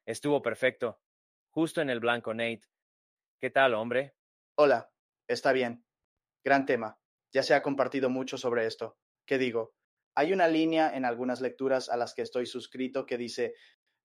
Estuvo 0.05 0.41
perfecto. 0.41 1.01
Justo 1.49 1.81
en 1.81 1.89
el 1.89 1.99
blanco, 1.99 2.33
Nate. 2.33 2.63
¿Qué 3.41 3.49
tal, 3.49 3.73
hombre? 3.73 4.14
Hola. 4.57 4.89
Está 5.27 5.51
bien. 5.51 5.85
Gran 6.45 6.65
tema. 6.65 6.97
Ya 7.33 7.43
se 7.43 7.53
ha 7.53 7.61
compartido 7.61 8.09
mucho 8.09 8.37
sobre 8.37 8.65
esto. 8.65 8.97
¿Qué 9.27 9.37
digo? 9.37 9.73
Hay 10.15 10.31
una 10.31 10.47
línea 10.47 10.95
en 10.95 11.03
algunas 11.03 11.41
lecturas 11.41 11.89
a 11.89 11.97
las 11.97 12.13
que 12.13 12.21
estoy 12.21 12.45
suscrito 12.45 13.05
que 13.05 13.17
dice, 13.17 13.53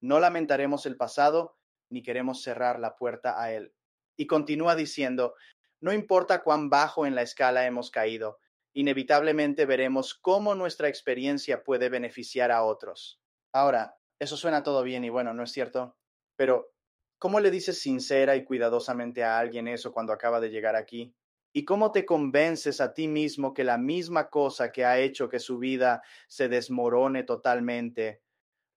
no 0.01 0.19
lamentaremos 0.19 0.87
el 0.87 0.97
pasado 0.97 1.57
ni 1.89 2.03
queremos 2.03 2.43
cerrar 2.43 2.81
la 2.81 2.97
puerta 2.97 3.41
a 3.41 3.53
él. 3.53 3.75
Y 4.17 4.27
continúa 4.27 4.75
diciendo, 4.75 5.35
no 5.81 5.93
importa 5.93 6.43
cuán 6.43 6.69
bajo 6.69 7.07
en 7.07 7.15
la 7.15 7.23
escala 7.23 7.67
hemos 7.67 7.93
caído, 7.93 8.39
inevitablemente 8.75 9.67
veremos 9.67 10.15
cómo 10.15 10.57
nuestra 10.57 10.89
experiencia 10.89 11.63
puede 11.63 11.89
beneficiar 11.91 12.51
a 12.51 12.65
otros. 12.65 13.21
Ahora, 13.53 13.99
eso 14.19 14.37
suena 14.37 14.65
todo 14.65 14.83
bien 14.83 15.05
y 15.05 15.11
bueno, 15.11 15.33
¿no 15.33 15.45
es 15.45 15.53
cierto? 15.53 15.97
Pero, 16.37 16.73
¿cómo 17.21 17.39
le 17.39 17.51
dices 17.51 17.79
sincera 17.81 18.35
y 18.35 18.45
cuidadosamente 18.45 19.23
a 19.23 19.39
alguien 19.39 19.69
eso 19.69 19.93
cuando 19.93 20.13
acaba 20.13 20.41
de 20.41 20.49
llegar 20.49 20.75
aquí? 20.75 21.15
¿Y 21.53 21.67
cómo 21.67 21.93
te 21.93 22.07
convences 22.07 22.81
a 22.81 22.95
ti 22.95 23.09
mismo 23.09 23.53
que 23.53 23.63
la 23.63 23.77
misma 23.77 24.31
cosa 24.31 24.73
que 24.73 24.87
ha 24.87 24.99
hecho 24.99 25.29
que 25.29 25.39
su 25.39 25.59
vida 25.59 26.03
se 26.29 26.49
desmorone 26.49 27.23
totalmente, 27.25 28.23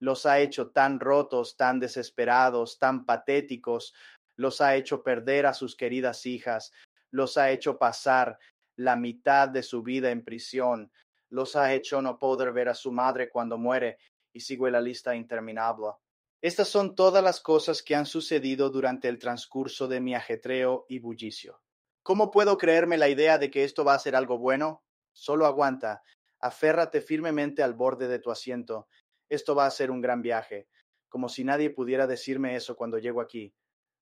los 0.01 0.25
ha 0.25 0.39
hecho 0.39 0.71
tan 0.71 0.99
rotos, 0.99 1.55
tan 1.55 1.79
desesperados, 1.79 2.79
tan 2.79 3.05
patéticos, 3.05 3.93
los 4.35 4.59
ha 4.59 4.75
hecho 4.75 5.03
perder 5.03 5.45
a 5.45 5.53
sus 5.53 5.77
queridas 5.77 6.25
hijas, 6.25 6.73
los 7.11 7.37
ha 7.37 7.51
hecho 7.51 7.77
pasar 7.79 8.37
la 8.77 8.97
mitad 8.97 9.47
de 9.47 9.63
su 9.63 9.83
vida 9.83 10.11
en 10.11 10.25
prisión, 10.25 10.91
los 11.29 11.55
ha 11.55 11.73
hecho 11.73 12.01
no 12.01 12.19
poder 12.19 12.51
ver 12.51 12.67
a 12.67 12.75
su 12.75 12.91
madre 12.91 13.29
cuando 13.29 13.57
muere, 13.57 13.99
y 14.33 14.41
sigue 14.41 14.69
la 14.69 14.81
lista 14.81 15.15
interminable. 15.15 16.02
Estas 16.43 16.67
son 16.67 16.93
todas 16.93 17.23
las 17.23 17.39
cosas 17.39 17.81
que 17.81 17.95
han 17.95 18.05
sucedido 18.05 18.69
durante 18.69 19.07
el 19.07 19.17
transcurso 19.17 19.87
de 19.87 20.01
mi 20.01 20.13
ajetreo 20.13 20.85
y 20.89 20.99
bullicio. 20.99 21.61
¿Cómo 22.03 22.31
puedo 22.31 22.57
creerme 22.57 22.97
la 22.97 23.07
idea 23.07 23.37
de 23.37 23.49
que 23.49 23.63
esto 23.63 23.85
va 23.85 23.93
a 23.93 23.99
ser 23.99 24.13
algo 24.13 24.37
bueno? 24.37 24.83
Solo 25.13 25.45
aguanta, 25.45 26.03
aférrate 26.41 26.99
firmemente 26.99 27.63
al 27.63 27.75
borde 27.75 28.09
de 28.09 28.19
tu 28.19 28.29
asiento. 28.29 28.89
Esto 29.29 29.55
va 29.55 29.65
a 29.65 29.71
ser 29.71 29.89
un 29.89 30.01
gran 30.01 30.21
viaje, 30.21 30.67
como 31.07 31.29
si 31.29 31.45
nadie 31.45 31.69
pudiera 31.69 32.07
decirme 32.07 32.57
eso 32.57 32.75
cuando 32.75 32.97
llego 32.97 33.21
aquí. 33.21 33.55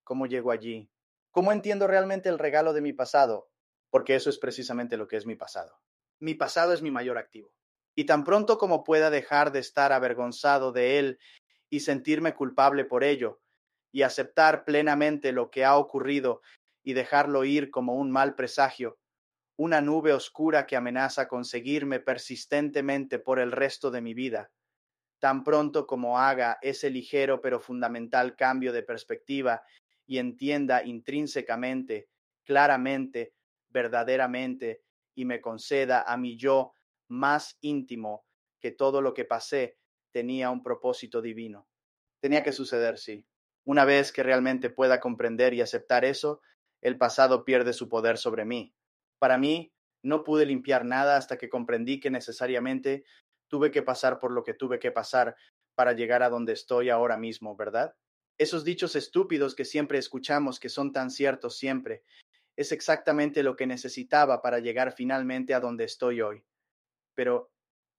¿Cómo 0.04 0.26
llego 0.26 0.50
allí? 0.50 0.90
¿Cómo 1.30 1.52
entiendo 1.52 1.86
realmente 1.86 2.28
el 2.28 2.40
regalo 2.40 2.74
de 2.74 2.82
mi 2.82 2.92
pasado? 2.92 3.52
Porque 3.92 4.16
eso 4.16 4.32
es 4.32 4.40
precisamente 4.40 4.98
lo 4.98 5.08
que 5.08 5.18
es 5.18 5.28
mi 5.28 5.36
pasado. 5.36 5.80
Mi 6.20 6.34
pasado 6.34 6.74
es 6.74 6.82
mi 6.82 6.90
mayor 6.90 7.20
activo. 7.20 7.54
Y 7.94 8.06
tan 8.06 8.24
pronto 8.24 8.58
como 8.58 8.84
pueda 8.84 9.12
dejar 9.12 9.52
de 9.52 9.60
estar 9.60 9.94
avergonzado 9.94 10.72
de 10.72 10.98
él 10.98 11.20
y 11.72 11.80
sentirme 11.80 12.36
culpable 12.36 12.86
por 12.86 13.04
ello, 13.04 13.42
y 13.92 14.04
aceptar 14.04 14.66
plenamente 14.66 15.32
lo 15.32 15.50
que 15.50 15.66
ha 15.66 15.78
ocurrido 15.78 16.42
y 16.84 16.94
dejarlo 16.94 17.44
ir 17.46 17.72
como 17.72 17.96
un 17.96 18.12
mal 18.12 18.36
presagio, 18.36 19.00
una 19.58 19.82
nube 19.82 20.14
oscura 20.14 20.66
que 20.68 20.76
amenaza 20.76 21.28
con 21.28 21.46
seguirme 21.46 22.00
persistentemente 22.00 23.20
por 23.20 23.40
el 23.40 23.52
resto 23.52 23.90
de 23.90 24.02
mi 24.02 24.14
vida. 24.14 24.52
Tan 25.20 25.44
pronto 25.44 25.88
como 25.88 26.20
haga 26.20 26.58
ese 26.62 26.90
ligero 26.90 27.42
pero 27.42 27.60
fundamental 27.60 28.36
cambio 28.36 28.74
de 28.74 28.84
perspectiva 28.84 29.64
y 30.06 30.18
entienda 30.18 30.84
intrínsecamente, 30.84 32.10
claramente, 32.44 33.34
verdaderamente, 33.70 34.82
y 35.16 35.26
me 35.26 35.40
conceda 35.40 36.02
a 36.02 36.18
mi 36.18 36.38
yo 36.38 36.74
más 37.08 37.58
íntimo 37.62 38.26
que 38.60 38.72
todo 38.72 39.02
lo 39.02 39.14
que 39.14 39.26
pasé 39.26 39.78
tenía 40.12 40.50
un 40.50 40.64
propósito 40.64 41.22
divino. 41.22 41.68
Tenía 42.22 42.44
que 42.44 42.52
suceder, 42.52 42.98
sí. 42.98 43.26
Una 43.66 43.86
vez 43.86 44.12
que 44.12 44.24
realmente 44.24 44.70
pueda 44.70 45.00
comprender 45.00 45.54
y 45.54 45.62
aceptar 45.62 46.06
eso, 46.06 46.42
el 46.82 46.98
pasado 46.98 47.46
pierde 47.46 47.74
su 47.74 47.90
poder 47.90 48.18
sobre 48.18 48.46
mí. 48.46 48.74
Para 49.20 49.38
mí, 49.38 49.72
no 50.04 50.24
pude 50.24 50.46
limpiar 50.46 50.84
nada 50.84 51.18
hasta 51.18 51.38
que 51.38 51.50
comprendí 51.50 52.00
que 52.00 52.10
necesariamente 52.10 53.04
tuve 53.48 53.70
que 53.72 53.84
pasar 53.84 54.20
por 54.20 54.32
lo 54.32 54.44
que 54.44 54.54
tuve 54.54 54.80
que 54.80 54.92
pasar 54.92 55.36
para 55.76 55.94
llegar 55.94 56.24
a 56.24 56.30
donde 56.30 56.54
estoy 56.54 56.90
ahora 56.90 57.18
mismo, 57.18 57.56
¿verdad? 57.56 57.96
Esos 58.38 58.64
dichos 58.64 58.96
estúpidos 58.96 59.56
que 59.56 59.66
siempre 59.66 60.00
escuchamos, 60.00 60.60
que 60.60 60.70
son 60.70 60.92
tan 60.92 61.12
ciertos 61.12 61.58
siempre, 61.58 62.04
es 62.58 62.72
exactamente 62.72 63.44
lo 63.44 63.56
que 63.56 63.68
necesitaba 63.68 64.42
para 64.42 64.60
llegar 64.60 64.94
finalmente 64.94 65.54
a 65.54 65.60
donde 65.60 65.84
estoy 65.84 66.22
hoy. 66.22 66.44
Pero, 67.14 67.52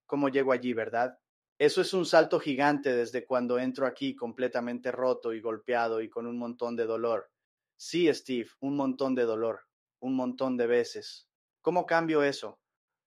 ¿cómo 0.06 0.28
llego 0.28 0.52
allí, 0.52 0.72
verdad? 0.72 1.18
Eso 1.62 1.80
es 1.80 1.94
un 1.94 2.04
salto 2.04 2.40
gigante 2.40 2.92
desde 2.92 3.24
cuando 3.24 3.56
entro 3.56 3.86
aquí 3.86 4.16
completamente 4.16 4.90
roto 4.90 5.32
y 5.32 5.40
golpeado 5.40 6.00
y 6.00 6.10
con 6.10 6.26
un 6.26 6.36
montón 6.36 6.74
de 6.74 6.86
dolor. 6.86 7.30
Sí, 7.76 8.12
Steve, 8.12 8.48
un 8.58 8.74
montón 8.74 9.14
de 9.14 9.22
dolor, 9.22 9.60
un 10.00 10.16
montón 10.16 10.56
de 10.56 10.66
veces. 10.66 11.28
¿Cómo 11.60 11.86
cambio 11.86 12.24
eso? 12.24 12.58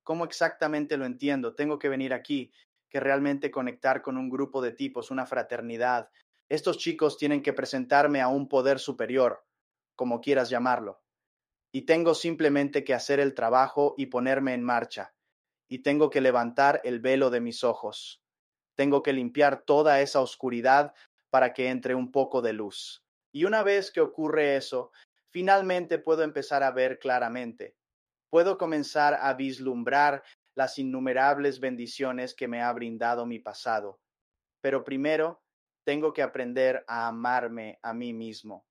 ¿Cómo 0.04 0.24
exactamente 0.24 0.96
lo 0.96 1.06
entiendo? 1.06 1.54
Tengo 1.54 1.78
que 1.78 1.90
venir 1.90 2.14
aquí, 2.14 2.54
que 2.90 3.02
realmente 3.02 3.52
conectar 3.52 4.02
con 4.02 4.16
un 4.16 4.30
grupo 4.30 4.62
de 4.62 4.72
tipos, 4.72 5.12
una 5.12 5.26
fraternidad. 5.26 6.10
Estos 6.48 6.78
chicos 6.78 7.18
tienen 7.18 7.44
que 7.44 7.52
presentarme 7.52 8.22
a 8.22 8.30
un 8.30 8.48
poder 8.48 8.80
superior, 8.80 9.44
como 9.98 10.22
quieras 10.22 10.50
llamarlo. 10.50 11.04
Y 11.74 11.82
tengo 11.82 12.16
simplemente 12.16 12.86
que 12.86 12.94
hacer 12.94 13.20
el 13.20 13.34
trabajo 13.34 13.96
y 13.98 14.06
ponerme 14.06 14.54
en 14.54 14.64
marcha. 14.64 15.14
Y 15.68 15.80
tengo 15.80 16.10
que 16.10 16.22
levantar 16.22 16.80
el 16.86 17.02
velo 17.02 17.30
de 17.30 17.42
mis 17.42 17.66
ojos. 17.66 18.22
Tengo 18.76 19.04
que 19.04 19.14
limpiar 19.14 19.62
toda 19.62 20.02
esa 20.02 20.22
oscuridad 20.22 20.94
para 21.30 21.54
que 21.54 21.70
entre 21.70 21.96
un 21.96 22.12
poco 22.12 22.42
de 22.42 22.54
luz. 22.54 23.04
Y 23.34 23.46
una 23.46 23.64
vez 23.64 23.92
que 23.92 24.02
ocurre 24.02 24.56
eso, 24.56 24.92
finalmente 25.32 26.00
puedo 26.00 26.24
empezar 26.24 26.64
a 26.64 26.72
ver 26.72 27.00
claramente. 27.00 27.76
Puedo 28.30 28.58
comenzar 28.58 29.18
a 29.22 29.34
vislumbrar 29.34 30.24
las 30.56 30.80
innumerables 30.80 31.60
bendiciones 31.60 32.34
que 32.34 32.48
me 32.48 32.62
ha 32.62 32.72
brindado 32.72 33.26
mi 33.26 33.40
pasado. 33.40 34.00
Pero 34.62 34.84
primero, 34.84 35.42
tengo 35.86 36.14
que 36.14 36.22
aprender 36.22 36.84
a 36.88 37.08
amarme 37.08 37.80
a 37.82 37.94
mí 37.94 38.14
mismo. 38.14 38.66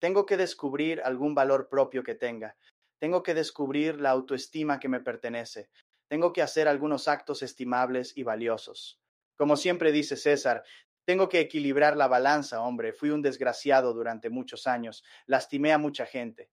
Tengo 0.00 0.26
que 0.26 0.36
descubrir 0.36 1.00
algún 1.02 1.34
valor 1.34 1.68
propio 1.68 2.02
que 2.02 2.14
tenga. 2.14 2.56
Tengo 3.00 3.22
que 3.22 3.34
descubrir 3.34 4.00
la 4.00 4.10
autoestima 4.10 4.78
que 4.78 4.88
me 4.88 5.00
pertenece. 5.00 5.70
Tengo 6.08 6.32
que 6.32 6.42
hacer 6.42 6.68
algunos 6.68 7.08
actos 7.08 7.42
estimables 7.42 8.16
y 8.16 8.22
valiosos. 8.22 9.00
Como 9.38 9.56
siempre 9.56 9.92
dice 9.92 10.16
César, 10.16 10.64
tengo 11.04 11.28
que 11.28 11.38
equilibrar 11.38 11.96
la 11.96 12.08
balanza, 12.08 12.60
hombre. 12.60 12.92
Fui 12.92 13.10
un 13.10 13.22
desgraciado 13.22 13.94
durante 13.94 14.30
muchos 14.30 14.66
años. 14.66 15.04
Lastimé 15.26 15.72
a 15.72 15.78
mucha 15.78 16.04
gente. 16.06 16.50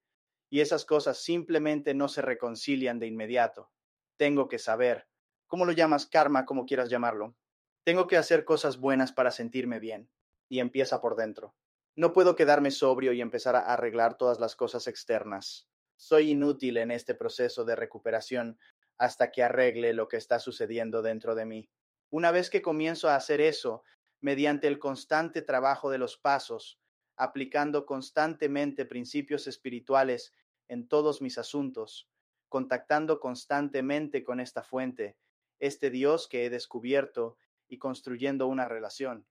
Y 0.52 0.62
esas 0.62 0.86
cosas 0.86 1.18
simplemente 1.18 1.96
no 1.96 2.08
se 2.08 2.22
reconcilian 2.22 3.00
de 3.00 3.08
inmediato. 3.08 3.72
Tengo 4.18 4.48
que 4.48 4.60
saber. 4.60 5.08
¿Cómo 5.48 5.66
lo 5.66 5.72
llamas? 5.72 6.06
Karma, 6.06 6.46
como 6.46 6.66
quieras 6.66 6.90
llamarlo. 6.90 7.36
Tengo 7.84 8.06
que 8.06 8.18
hacer 8.18 8.46
cosas 8.46 8.78
buenas 8.78 9.12
para 9.12 9.32
sentirme 9.32 9.80
bien. 9.80 10.10
Y 10.48 10.60
empieza 10.60 11.02
por 11.02 11.16
dentro. 11.16 11.56
No 11.96 12.14
puedo 12.14 12.36
quedarme 12.36 12.70
sobrio 12.70 13.14
y 13.14 13.22
empezar 13.22 13.56
a 13.56 13.74
arreglar 13.74 14.16
todas 14.16 14.40
las 14.40 14.56
cosas 14.56 14.88
externas. 14.88 15.68
Soy 15.98 16.32
inútil 16.32 16.78
en 16.78 16.92
este 16.92 17.16
proceso 17.16 17.66
de 17.66 17.76
recuperación 17.76 18.60
hasta 19.00 19.32
que 19.32 19.42
arregle 19.42 19.94
lo 19.94 20.08
que 20.08 20.18
está 20.18 20.40
sucediendo 20.40 21.02
dentro 21.02 21.34
de 21.34 21.46
mí. 21.46 21.70
Una 22.12 22.32
vez 22.32 22.50
que 22.50 22.62
comienzo 22.62 23.10
a 23.10 23.16
hacer 23.16 23.42
eso, 23.42 23.84
mediante 24.22 24.68
el 24.68 24.80
constante 24.80 25.42
trabajo 25.42 25.90
de 25.90 25.98
los 25.98 26.18
pasos, 26.18 26.80
aplicando 27.18 27.86
constantemente 27.86 28.86
principios 28.86 29.48
espirituales 29.48 30.34
en 30.68 30.88
todos 30.88 31.22
mis 31.22 31.38
asuntos, 31.38 32.08
contactando 32.50 33.20
constantemente 33.20 34.24
con 34.24 34.40
esta 34.40 34.64
fuente, 34.64 35.18
este 35.60 35.90
Dios 35.90 36.28
que 36.28 36.46
he 36.46 36.50
descubierto 36.50 37.38
y 37.68 37.78
construyendo 37.78 38.48
una 38.48 38.68
relación, 38.68 39.26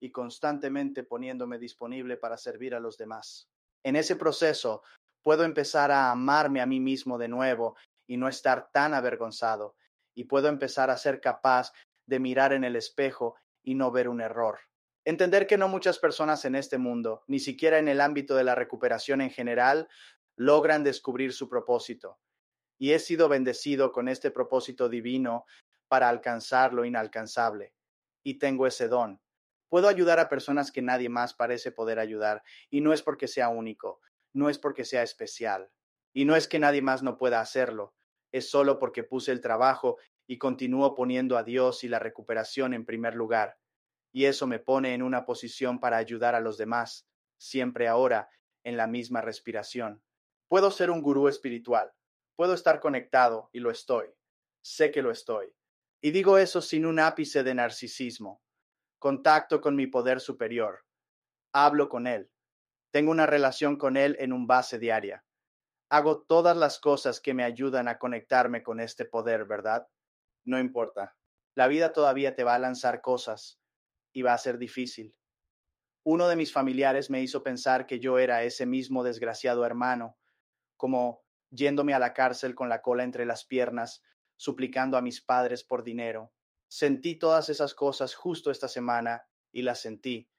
y 0.00 0.10
constantemente 0.10 1.02
poniéndome 1.04 1.58
disponible 1.58 2.16
para 2.16 2.36
servir 2.36 2.74
a 2.74 2.80
los 2.80 2.96
demás. 2.96 3.48
En 3.84 3.96
ese 3.96 4.16
proceso 4.16 4.82
puedo 5.22 5.44
empezar 5.44 5.90
a 5.90 6.10
amarme 6.10 6.60
a 6.60 6.66
mí 6.66 6.80
mismo 6.80 7.18
de 7.18 7.28
nuevo 7.28 7.76
y 8.06 8.16
no 8.16 8.28
estar 8.28 8.70
tan 8.72 8.94
avergonzado, 8.94 9.76
y 10.14 10.24
puedo 10.24 10.48
empezar 10.48 10.90
a 10.90 10.96
ser 10.96 11.20
capaz 11.20 11.72
de 12.10 12.18
mirar 12.18 12.52
en 12.52 12.64
el 12.64 12.74
espejo 12.74 13.36
y 13.62 13.76
no 13.76 13.92
ver 13.92 14.08
un 14.08 14.20
error. 14.20 14.58
Entender 15.04 15.46
que 15.46 15.56
no 15.56 15.68
muchas 15.68 15.98
personas 16.00 16.44
en 16.44 16.56
este 16.56 16.76
mundo, 16.76 17.22
ni 17.28 17.38
siquiera 17.38 17.78
en 17.78 17.86
el 17.86 18.00
ámbito 18.00 18.34
de 18.34 18.42
la 18.42 18.56
recuperación 18.56 19.20
en 19.20 19.30
general, 19.30 19.88
logran 20.36 20.82
descubrir 20.82 21.32
su 21.32 21.48
propósito. 21.48 22.18
Y 22.78 22.92
he 22.92 22.98
sido 22.98 23.28
bendecido 23.28 23.92
con 23.92 24.08
este 24.08 24.32
propósito 24.32 24.88
divino 24.88 25.44
para 25.86 26.08
alcanzar 26.08 26.74
lo 26.74 26.84
inalcanzable. 26.84 27.74
Y 28.24 28.38
tengo 28.38 28.66
ese 28.66 28.88
don. 28.88 29.20
Puedo 29.68 29.86
ayudar 29.86 30.18
a 30.18 30.28
personas 30.28 30.72
que 30.72 30.82
nadie 30.82 31.08
más 31.08 31.32
parece 31.32 31.70
poder 31.70 32.00
ayudar, 32.00 32.42
y 32.70 32.80
no 32.80 32.92
es 32.92 33.02
porque 33.02 33.28
sea 33.28 33.50
único, 33.50 34.00
no 34.32 34.50
es 34.50 34.58
porque 34.58 34.84
sea 34.84 35.04
especial, 35.04 35.70
y 36.12 36.24
no 36.24 36.34
es 36.34 36.48
que 36.48 36.58
nadie 36.58 36.82
más 36.82 37.04
no 37.04 37.16
pueda 37.16 37.40
hacerlo, 37.40 37.94
es 38.32 38.50
solo 38.50 38.80
porque 38.80 39.04
puse 39.04 39.30
el 39.30 39.40
trabajo 39.40 39.96
y 40.30 40.38
continúo 40.38 40.94
poniendo 40.94 41.36
a 41.36 41.42
Dios 41.42 41.82
y 41.82 41.88
la 41.88 41.98
recuperación 41.98 42.72
en 42.72 42.86
primer 42.86 43.16
lugar. 43.16 43.58
Y 44.12 44.26
eso 44.26 44.46
me 44.46 44.60
pone 44.60 44.94
en 44.94 45.02
una 45.02 45.26
posición 45.26 45.80
para 45.80 45.96
ayudar 45.96 46.36
a 46.36 46.40
los 46.40 46.56
demás, 46.56 47.08
siempre 47.36 47.88
ahora 47.88 48.30
en 48.62 48.76
la 48.76 48.86
misma 48.86 49.22
respiración. 49.22 50.04
Puedo 50.46 50.70
ser 50.70 50.92
un 50.92 51.02
gurú 51.02 51.26
espiritual, 51.26 51.90
puedo 52.36 52.54
estar 52.54 52.78
conectado 52.78 53.50
y 53.52 53.58
lo 53.58 53.72
estoy, 53.72 54.06
sé 54.62 54.92
que 54.92 55.02
lo 55.02 55.10
estoy. 55.10 55.52
Y 56.00 56.12
digo 56.12 56.38
eso 56.38 56.62
sin 56.62 56.86
un 56.86 57.00
ápice 57.00 57.42
de 57.42 57.56
narcisismo. 57.56 58.40
Contacto 59.00 59.60
con 59.60 59.74
mi 59.74 59.88
poder 59.88 60.20
superior. 60.20 60.84
Hablo 61.52 61.88
con 61.88 62.06
Él. 62.06 62.30
Tengo 62.92 63.10
una 63.10 63.26
relación 63.26 63.76
con 63.76 63.96
Él 63.96 64.14
en 64.20 64.32
un 64.32 64.46
base 64.46 64.78
diaria. 64.78 65.24
Hago 65.88 66.22
todas 66.22 66.56
las 66.56 66.78
cosas 66.78 67.20
que 67.20 67.34
me 67.34 67.42
ayudan 67.42 67.88
a 67.88 67.98
conectarme 67.98 68.62
con 68.62 68.78
este 68.78 69.04
poder, 69.04 69.44
¿verdad? 69.44 69.88
No 70.44 70.58
importa. 70.58 71.16
La 71.54 71.68
vida 71.68 71.92
todavía 71.92 72.34
te 72.34 72.44
va 72.44 72.54
a 72.54 72.58
lanzar 72.58 73.00
cosas 73.00 73.60
y 74.12 74.22
va 74.22 74.34
a 74.34 74.38
ser 74.38 74.58
difícil. 74.58 75.14
Uno 76.04 76.28
de 76.28 76.36
mis 76.36 76.52
familiares 76.52 77.10
me 77.10 77.22
hizo 77.22 77.42
pensar 77.42 77.86
que 77.86 78.00
yo 78.00 78.18
era 78.18 78.42
ese 78.42 78.66
mismo 78.66 79.04
desgraciado 79.04 79.66
hermano, 79.66 80.16
como 80.76 81.22
yéndome 81.50 81.94
a 81.94 81.98
la 81.98 82.14
cárcel 82.14 82.54
con 82.54 82.68
la 82.68 82.80
cola 82.80 83.04
entre 83.04 83.26
las 83.26 83.44
piernas, 83.44 84.02
suplicando 84.36 84.96
a 84.96 85.02
mis 85.02 85.20
padres 85.20 85.62
por 85.64 85.84
dinero. 85.84 86.32
Sentí 86.68 87.16
todas 87.18 87.48
esas 87.48 87.74
cosas 87.74 88.14
justo 88.14 88.50
esta 88.50 88.68
semana 88.68 89.26
y 89.52 89.62
las 89.62 89.80
sentí. 89.80 90.30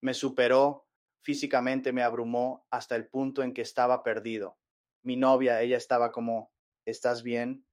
Me 0.00 0.14
superó, 0.14 0.86
físicamente 1.22 1.92
me 1.92 2.02
abrumó 2.02 2.66
hasta 2.70 2.96
el 2.96 3.08
punto 3.08 3.42
en 3.42 3.52
que 3.52 3.62
estaba 3.62 4.02
perdido. 4.02 4.58
Mi 5.02 5.16
novia, 5.16 5.60
ella 5.60 5.76
estaba 5.76 6.12
como, 6.12 6.52
¿estás 6.86 7.22
bien? 7.22 7.66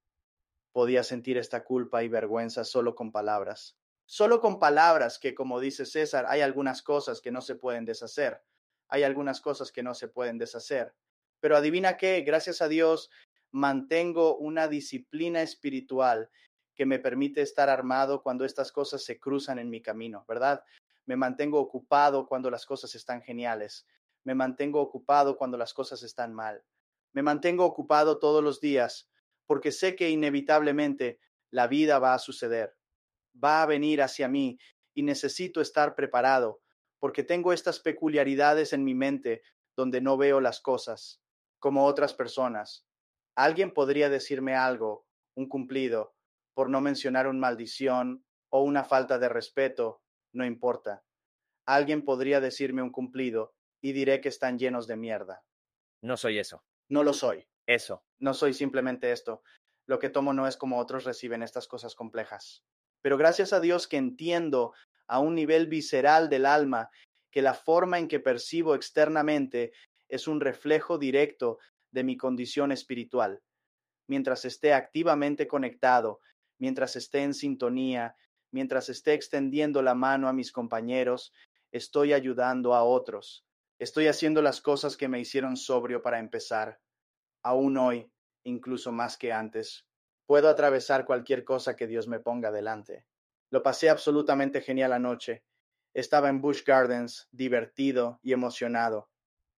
Podía 0.71 1.03
sentir 1.03 1.37
esta 1.37 1.63
culpa 1.63 2.03
y 2.03 2.07
vergüenza 2.07 2.63
solo 2.63 2.95
con 2.95 3.11
palabras. 3.11 3.77
Solo 4.05 4.41
con 4.41 4.59
palabras 4.59 5.19
que, 5.19 5.35
como 5.35 5.59
dice 5.59 5.85
César, 5.85 6.25
hay 6.29 6.41
algunas 6.41 6.81
cosas 6.81 7.21
que 7.21 7.31
no 7.31 7.41
se 7.41 7.55
pueden 7.55 7.85
deshacer. 7.85 8.43
Hay 8.87 9.03
algunas 9.03 9.41
cosas 9.41 9.71
que 9.71 9.83
no 9.83 9.93
se 9.93 10.07
pueden 10.07 10.37
deshacer. 10.37 10.95
Pero 11.39 11.55
adivina 11.55 11.97
qué, 11.97 12.21
gracias 12.21 12.61
a 12.61 12.67
Dios, 12.67 13.09
mantengo 13.51 14.37
una 14.37 14.67
disciplina 14.67 15.41
espiritual 15.41 16.29
que 16.75 16.85
me 16.85 16.99
permite 16.99 17.41
estar 17.41 17.69
armado 17.69 18.23
cuando 18.23 18.45
estas 18.45 18.71
cosas 18.71 19.03
se 19.03 19.19
cruzan 19.19 19.59
en 19.59 19.69
mi 19.69 19.81
camino, 19.81 20.25
¿verdad? 20.27 20.63
Me 21.05 21.15
mantengo 21.15 21.59
ocupado 21.59 22.27
cuando 22.27 22.49
las 22.49 22.65
cosas 22.65 22.95
están 22.95 23.21
geniales. 23.21 23.85
Me 24.23 24.35
mantengo 24.35 24.79
ocupado 24.81 25.37
cuando 25.37 25.57
las 25.57 25.73
cosas 25.73 26.03
están 26.03 26.33
mal. 26.33 26.63
Me 27.13 27.23
mantengo 27.23 27.65
ocupado 27.65 28.19
todos 28.19 28.43
los 28.43 28.61
días 28.61 29.08
porque 29.49 29.71
sé 29.71 29.95
que 29.95 30.11
inevitablemente 30.11 31.19
la 31.49 31.65
vida 31.65 31.97
va 31.97 32.13
a 32.13 32.19
suceder, 32.19 32.77
va 33.33 33.63
a 33.63 33.65
venir 33.65 34.03
hacia 34.03 34.27
mí 34.27 34.59
y 34.93 35.01
necesito 35.01 35.59
estar 35.59 35.95
preparado 35.95 36.61
porque 36.99 37.23
tengo 37.23 37.51
estas 37.51 37.79
peculiaridades 37.79 38.73
en 38.73 38.83
mi 38.83 38.93
mente 38.93 39.41
donde 39.75 40.01
no 40.01 40.17
veo 40.17 40.39
las 40.39 40.61
cosas 40.61 41.23
como 41.57 41.85
otras 41.85 42.13
personas. 42.13 42.85
Alguien 43.35 43.73
podría 43.73 44.07
decirme 44.07 44.53
algo, 44.53 45.07
un 45.35 45.49
cumplido, 45.49 46.13
por 46.53 46.69
no 46.69 46.79
mencionar 46.79 47.27
una 47.27 47.39
maldición 47.39 48.23
o 48.49 48.61
una 48.61 48.83
falta 48.83 49.17
de 49.17 49.29
respeto, 49.29 50.03
no 50.31 50.45
importa. 50.45 51.03
Alguien 51.65 52.05
podría 52.05 52.39
decirme 52.39 52.83
un 52.83 52.91
cumplido 52.91 53.55
y 53.81 53.93
diré 53.93 54.21
que 54.21 54.29
están 54.29 54.59
llenos 54.59 54.85
de 54.85 54.95
mierda. 54.95 55.43
No 56.03 56.17
soy 56.17 56.37
eso. 56.37 56.63
No 56.87 57.03
lo 57.03 57.13
soy. 57.13 57.47
Eso. 57.69 58.03
No 58.19 58.33
soy 58.33 58.53
simplemente 58.53 59.11
esto. 59.11 59.43
Lo 59.85 59.99
que 59.99 60.09
tomo 60.09 60.33
no 60.33 60.47
es 60.47 60.57
como 60.57 60.79
otros 60.79 61.03
reciben 61.03 61.43
estas 61.43 61.67
cosas 61.67 61.93
complejas. 61.93 62.63
Pero 63.01 63.15
gracias 63.15 63.53
a 63.53 63.59
Dios 63.59 63.87
que 63.87 63.97
entiendo 63.97 64.73
a 65.07 65.19
un 65.19 65.35
nivel 65.35 65.67
visceral 65.67 66.29
del 66.29 66.45
alma 66.45 66.89
que 67.31 67.43
la 67.43 67.53
forma 67.53 67.99
en 67.99 68.07
que 68.07 68.19
percibo 68.19 68.73
externamente 68.73 69.71
es 70.07 70.27
un 70.27 70.41
reflejo 70.41 70.97
directo 70.97 71.59
de 71.91 72.03
mi 72.03 72.17
condición 72.17 72.71
espiritual. 72.71 73.41
Mientras 74.07 74.45
esté 74.45 74.73
activamente 74.73 75.47
conectado 75.47 76.21
mientras 76.59 76.95
esté 76.95 77.23
en 77.23 77.33
sintonía, 77.33 78.15
mientras 78.51 78.89
esté 78.89 79.13
extendiendo 79.13 79.81
la 79.81 79.95
mano 79.95 80.27
a 80.27 80.33
mis 80.33 80.51
compañeros, 80.51 81.33
estoy 81.71 82.13
ayudando 82.13 82.73
a 82.73 82.83
otros. 82.83 83.45
Estoy 83.79 84.07
haciendo 84.07 84.41
las 84.41 84.59
cosas 84.59 84.97
que 84.97 85.07
me 85.07 85.19
hicieron 85.19 85.55
sobrio 85.55 86.01
para 86.01 86.19
empezar. 86.19 86.79
Aún 87.43 87.77
hoy, 87.77 88.11
incluso 88.43 88.91
más 88.91 89.17
que 89.17 89.31
antes, 89.31 89.85
puedo 90.25 90.49
atravesar 90.49 91.05
cualquier 91.05 91.43
cosa 91.43 91.75
que 91.75 91.87
Dios 91.87 92.07
me 92.07 92.19
ponga 92.19 92.51
delante. 92.51 93.05
Lo 93.49 93.63
pasé 93.63 93.89
absolutamente 93.89 94.61
genial 94.61 94.93
anoche. 94.93 95.43
Estaba 95.93 96.29
en 96.29 96.41
Bush 96.41 96.63
Gardens, 96.63 97.27
divertido 97.31 98.19
y 98.21 98.33
emocionado. 98.33 99.09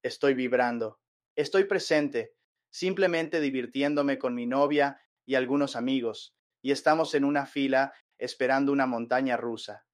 Estoy 0.01 0.33
vibrando. 0.33 0.99
Estoy 1.35 1.65
presente, 1.65 2.33
simplemente 2.69 3.39
divirtiéndome 3.39 4.17
con 4.17 4.33
mi 4.33 4.47
novia 4.47 5.01
y 5.25 5.35
algunos 5.35 5.75
amigos, 5.75 6.35
y 6.61 6.71
estamos 6.71 7.15
en 7.15 7.25
una 7.25 7.45
fila 7.45 7.93
esperando 8.17 8.71
una 8.71 8.85
montaña 8.85 9.37
rusa. 9.37 9.85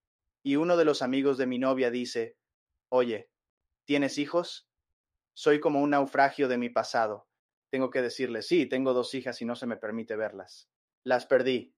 Y 0.43 0.55
uno 0.55 0.77
de 0.77 0.85
los 0.85 1.01
amigos 1.01 1.37
de 1.37 1.47
mi 1.47 1.59
novia 1.59 1.89
dice, 1.89 2.37
Oye, 2.89 3.29
¿tienes 3.85 4.17
hijos? 4.17 4.69
Soy 5.33 5.59
como 5.59 5.81
un 5.81 5.91
naufragio 5.91 6.47
de 6.47 6.57
mi 6.57 6.69
pasado. 6.69 7.27
Tengo 7.69 7.89
que 7.89 8.01
decirle, 8.01 8.41
sí, 8.41 8.65
tengo 8.65 8.93
dos 8.93 9.13
hijas 9.13 9.41
y 9.41 9.45
no 9.45 9.55
se 9.55 9.67
me 9.67 9.77
permite 9.77 10.15
verlas. 10.15 10.69
Las 11.03 11.25
perdí. 11.25 11.75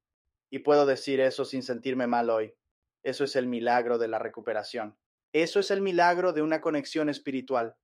Y 0.51 0.59
puedo 0.59 0.85
decir 0.85 1.19
eso 1.19 1.45
sin 1.45 1.63
sentirme 1.63 2.07
mal 2.07 2.29
hoy. 2.29 2.55
Eso 3.03 3.23
es 3.23 3.35
el 3.35 3.47
milagro 3.47 3.97
de 3.97 4.07
la 4.07 4.19
recuperación. 4.19 4.97
Eso 5.31 5.59
es 5.59 5.71
el 5.71 5.81
milagro 5.81 6.33
de 6.33 6.41
una 6.41 6.61
conexión 6.61 7.09
espiritual. 7.09 7.77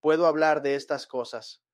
Puedo 0.00 0.26
hablar 0.26 0.62
de 0.62 0.74
estas 0.74 1.06
cosas. 1.06 1.64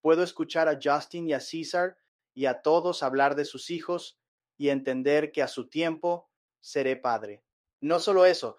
Puedo 0.00 0.22
escuchar 0.22 0.68
a 0.68 0.78
Justin 0.82 1.28
y 1.28 1.32
a 1.32 1.40
César 1.40 1.96
y 2.34 2.46
a 2.46 2.62
todos 2.62 3.02
hablar 3.02 3.36
de 3.36 3.44
sus 3.44 3.70
hijos 3.70 4.18
y 4.56 4.68
entender 4.68 5.32
que 5.32 5.42
a 5.42 5.48
su 5.48 5.68
tiempo 5.68 6.30
seré 6.60 6.96
padre. 6.96 7.44
No 7.80 7.98
solo 8.00 8.26
eso, 8.26 8.56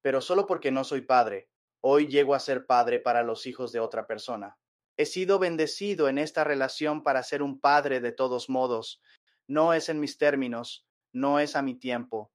pero 0.00 0.20
solo 0.20 0.46
porque 0.46 0.70
no 0.70 0.84
soy 0.84 1.02
padre, 1.02 1.50
hoy 1.80 2.06
llego 2.06 2.34
a 2.34 2.40
ser 2.40 2.66
padre 2.66 3.00
para 3.00 3.22
los 3.22 3.46
hijos 3.46 3.72
de 3.72 3.80
otra 3.80 4.06
persona. 4.06 4.58
He 4.98 5.06
sido 5.06 5.38
bendecido 5.38 6.08
en 6.10 6.18
esta 6.18 6.44
relación 6.44 7.02
para 7.02 7.22
ser 7.22 7.42
un 7.42 7.58
padre 7.58 8.00
de 8.00 8.12
todos 8.12 8.50
modos. 8.50 9.00
No 9.46 9.72
es 9.72 9.88
en 9.88 10.00
mis 10.00 10.18
términos, 10.18 10.86
no 11.14 11.40
es 11.40 11.56
a 11.56 11.62
mi 11.62 11.74
tiempo, 11.74 12.30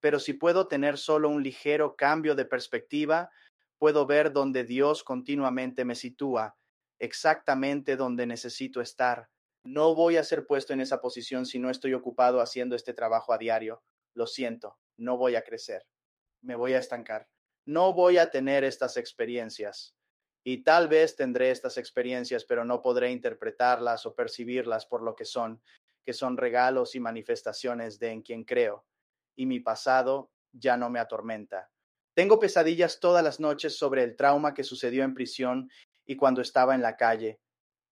pero 0.00 0.18
si 0.18 0.32
puedo 0.32 0.66
tener 0.66 0.96
solo 0.96 1.28
un 1.28 1.42
ligero 1.42 1.96
cambio 1.96 2.34
de 2.34 2.46
perspectiva, 2.46 3.30
puedo 3.78 4.06
ver 4.06 4.32
donde 4.32 4.64
Dios 4.64 5.04
continuamente 5.04 5.84
me 5.84 5.94
sitúa, 5.94 6.56
exactamente 6.98 7.96
donde 7.96 8.26
necesito 8.26 8.80
estar, 8.80 9.28
no 9.66 9.94
voy 9.94 10.18
a 10.18 10.24
ser 10.24 10.46
puesto 10.46 10.74
en 10.74 10.82
esa 10.82 11.00
posición 11.00 11.46
si 11.46 11.58
no 11.58 11.70
estoy 11.70 11.94
ocupado 11.94 12.42
haciendo 12.42 12.76
este 12.76 12.92
trabajo 12.92 13.32
a 13.32 13.38
diario. 13.38 13.82
Lo 14.14 14.26
siento, 14.26 14.76
no 14.98 15.16
voy 15.16 15.36
a 15.36 15.42
crecer. 15.42 15.86
Me 16.42 16.54
voy 16.54 16.74
a 16.74 16.78
estancar. 16.78 17.28
No 17.64 17.94
voy 17.94 18.18
a 18.18 18.30
tener 18.30 18.62
estas 18.62 18.98
experiencias. 18.98 19.96
Y 20.44 20.62
tal 20.62 20.88
vez 20.88 21.16
tendré 21.16 21.50
estas 21.50 21.78
experiencias, 21.78 22.44
pero 22.44 22.64
no 22.64 22.82
podré 22.82 23.10
interpretarlas 23.10 24.04
o 24.04 24.14
percibirlas 24.14 24.84
por 24.84 25.02
lo 25.02 25.16
que 25.16 25.24
son, 25.24 25.62
que 26.04 26.12
son 26.12 26.36
regalos 26.36 26.94
y 26.94 27.00
manifestaciones 27.00 27.98
de 27.98 28.10
en 28.10 28.22
quien 28.22 28.44
creo. 28.44 28.84
Y 29.36 29.46
mi 29.46 29.60
pasado 29.60 30.30
ya 30.52 30.76
no 30.76 30.90
me 30.90 31.00
atormenta. 31.00 31.70
Tengo 32.14 32.38
pesadillas 32.38 33.00
todas 33.00 33.24
las 33.24 33.40
noches 33.40 33.76
sobre 33.76 34.04
el 34.04 34.16
trauma 34.16 34.54
que 34.54 34.62
sucedió 34.62 35.02
en 35.02 35.14
prisión 35.14 35.70
y 36.06 36.16
cuando 36.16 36.42
estaba 36.42 36.74
en 36.74 36.82
la 36.82 36.96
calle, 36.96 37.40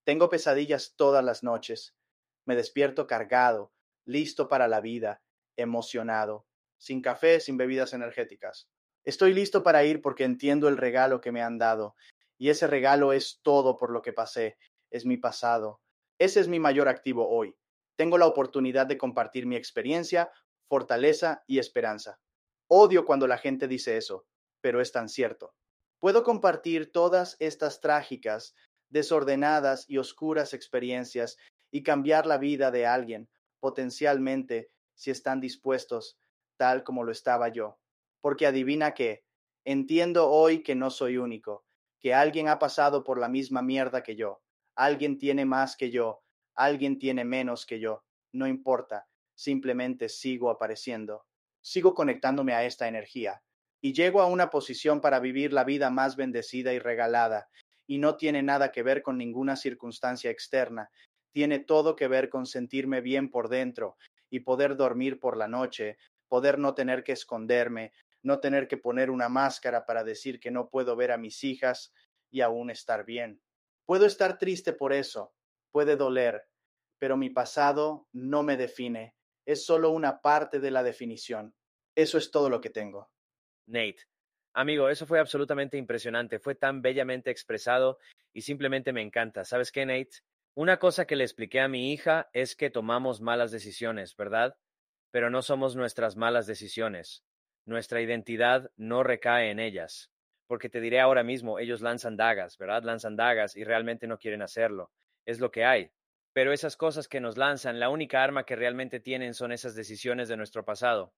tengo 0.04 0.28
pesadillas 0.28 0.94
todas 0.96 1.24
las 1.24 1.42
noches. 1.42 1.96
Me 2.44 2.54
despierto 2.54 3.06
cargado, 3.06 3.72
listo 4.04 4.48
para 4.48 4.68
la 4.68 4.80
vida, 4.80 5.22
emocionado, 5.56 6.46
sin 6.76 7.00
café, 7.00 7.40
sin 7.40 7.56
bebidas 7.56 7.94
energéticas. 7.94 8.68
Estoy 9.04 9.32
listo 9.32 9.62
para 9.62 9.84
ir 9.84 10.02
porque 10.02 10.24
entiendo 10.24 10.68
el 10.68 10.76
regalo 10.76 11.20
que 11.20 11.32
me 11.32 11.42
han 11.42 11.58
dado, 11.58 11.96
y 12.42 12.50
ese 12.50 12.66
regalo 12.66 13.12
es 13.12 13.38
todo 13.44 13.76
por 13.76 13.92
lo 13.92 14.02
que 14.02 14.12
pasé, 14.12 14.58
es 14.90 15.06
mi 15.06 15.16
pasado. 15.16 15.80
Ese 16.18 16.40
es 16.40 16.48
mi 16.48 16.58
mayor 16.58 16.88
activo 16.88 17.28
hoy. 17.28 17.56
Tengo 17.94 18.18
la 18.18 18.26
oportunidad 18.26 18.84
de 18.84 18.98
compartir 18.98 19.46
mi 19.46 19.54
experiencia, 19.54 20.28
fortaleza 20.68 21.44
y 21.46 21.60
esperanza. 21.60 22.18
Odio 22.66 23.04
cuando 23.04 23.28
la 23.28 23.38
gente 23.38 23.68
dice 23.68 23.96
eso, 23.96 24.26
pero 24.60 24.80
es 24.80 24.90
tan 24.90 25.08
cierto. 25.08 25.54
Puedo 26.00 26.24
compartir 26.24 26.90
todas 26.90 27.36
estas 27.38 27.80
trágicas, 27.80 28.56
desordenadas 28.90 29.88
y 29.88 29.98
oscuras 29.98 30.52
experiencias 30.52 31.36
y 31.70 31.84
cambiar 31.84 32.26
la 32.26 32.38
vida 32.38 32.72
de 32.72 32.86
alguien, 32.86 33.28
potencialmente, 33.60 34.72
si 34.96 35.12
están 35.12 35.40
dispuestos, 35.40 36.18
tal 36.56 36.82
como 36.82 37.04
lo 37.04 37.12
estaba 37.12 37.50
yo. 37.50 37.78
Porque 38.20 38.48
adivina 38.48 38.94
que, 38.94 39.22
entiendo 39.64 40.28
hoy 40.28 40.64
que 40.64 40.74
no 40.74 40.90
soy 40.90 41.18
único, 41.18 41.64
que 42.02 42.12
alguien 42.14 42.48
ha 42.48 42.58
pasado 42.58 43.04
por 43.04 43.18
la 43.18 43.28
misma 43.28 43.62
mierda 43.62 44.02
que 44.02 44.16
yo, 44.16 44.42
alguien 44.74 45.18
tiene 45.18 45.44
más 45.44 45.76
que 45.76 45.90
yo, 45.90 46.22
alguien 46.54 46.98
tiene 46.98 47.24
menos 47.24 47.64
que 47.64 47.78
yo, 47.78 48.04
no 48.32 48.46
importa, 48.46 49.06
simplemente 49.34 50.08
sigo 50.08 50.50
apareciendo, 50.50 51.24
sigo 51.60 51.94
conectándome 51.94 52.54
a 52.54 52.64
esta 52.64 52.88
energía, 52.88 53.42
y 53.80 53.92
llego 53.92 54.20
a 54.20 54.26
una 54.26 54.50
posición 54.50 55.00
para 55.00 55.20
vivir 55.20 55.52
la 55.52 55.64
vida 55.64 55.90
más 55.90 56.16
bendecida 56.16 56.72
y 56.72 56.78
regalada, 56.78 57.48
y 57.86 57.98
no 57.98 58.16
tiene 58.16 58.42
nada 58.42 58.72
que 58.72 58.82
ver 58.82 59.02
con 59.02 59.18
ninguna 59.18 59.56
circunstancia 59.56 60.30
externa. 60.30 60.90
Tiene 61.32 61.58
todo 61.58 61.96
que 61.96 62.08
ver 62.08 62.28
con 62.28 62.46
sentirme 62.46 63.00
bien 63.00 63.30
por 63.30 63.48
dentro 63.48 63.96
y 64.30 64.40
poder 64.40 64.76
dormir 64.76 65.18
por 65.18 65.36
la 65.36 65.48
noche, 65.48 65.98
poder 66.28 66.58
no 66.58 66.74
tener 66.74 67.04
que 67.04 67.12
esconderme, 67.12 67.92
no 68.22 68.40
tener 68.40 68.68
que 68.68 68.76
poner 68.76 69.10
una 69.10 69.28
máscara 69.28 69.86
para 69.86 70.04
decir 70.04 70.40
que 70.40 70.50
no 70.50 70.68
puedo 70.70 70.96
ver 70.96 71.12
a 71.12 71.18
mis 71.18 71.44
hijas 71.44 71.92
y 72.30 72.40
aún 72.40 72.70
estar 72.70 73.04
bien. 73.04 73.42
Puedo 73.84 74.06
estar 74.06 74.38
triste 74.38 74.72
por 74.72 74.92
eso, 74.92 75.34
puede 75.70 75.96
doler, 75.96 76.48
pero 76.98 77.16
mi 77.16 77.30
pasado 77.30 78.08
no 78.12 78.42
me 78.42 78.56
define, 78.56 79.16
es 79.44 79.64
solo 79.64 79.90
una 79.90 80.20
parte 80.20 80.60
de 80.60 80.70
la 80.70 80.82
definición. 80.82 81.54
Eso 81.94 82.16
es 82.16 82.30
todo 82.30 82.48
lo 82.48 82.60
que 82.60 82.70
tengo. 82.70 83.10
Nate, 83.66 84.02
Amigo, 84.54 84.90
eso 84.90 85.06
fue 85.06 85.18
absolutamente 85.18 85.78
impresionante, 85.78 86.38
fue 86.38 86.54
tan 86.54 86.82
bellamente 86.82 87.30
expresado 87.30 87.98
y 88.34 88.42
simplemente 88.42 88.92
me 88.92 89.00
encanta. 89.00 89.44
¿Sabes 89.44 89.72
qué, 89.72 89.86
Nate? 89.86 90.20
Una 90.54 90.78
cosa 90.78 91.06
que 91.06 91.16
le 91.16 91.24
expliqué 91.24 91.60
a 91.60 91.68
mi 91.68 91.92
hija 91.92 92.28
es 92.34 92.54
que 92.54 92.68
tomamos 92.68 93.22
malas 93.22 93.50
decisiones, 93.50 94.14
¿verdad? 94.14 94.58
Pero 95.10 95.30
no 95.30 95.40
somos 95.40 95.74
nuestras 95.74 96.16
malas 96.16 96.46
decisiones. 96.46 97.24
Nuestra 97.64 98.00
identidad 98.00 98.70
no 98.76 99.02
recae 99.02 99.50
en 99.50 99.60
ellas. 99.60 100.10
Porque 100.46 100.68
te 100.68 100.80
diré 100.80 101.00
ahora 101.00 101.22
mismo, 101.22 101.58
ellos 101.58 101.80
lanzan 101.80 102.16
dagas, 102.16 102.58
¿verdad? 102.58 102.82
Lanzan 102.82 103.16
dagas 103.16 103.56
y 103.56 103.64
realmente 103.64 104.06
no 104.06 104.18
quieren 104.18 104.42
hacerlo. 104.42 104.90
Es 105.24 105.40
lo 105.40 105.50
que 105.50 105.64
hay. 105.64 105.92
Pero 106.32 106.52
esas 106.52 106.76
cosas 106.76 107.08
que 107.08 107.20
nos 107.20 107.36
lanzan, 107.36 107.78
la 107.78 107.88
única 107.88 108.22
arma 108.22 108.44
que 108.44 108.56
realmente 108.56 109.00
tienen 109.00 109.34
son 109.34 109.52
esas 109.52 109.74
decisiones 109.74 110.28
de 110.28 110.36
nuestro 110.36 110.64
pasado. 110.64 111.14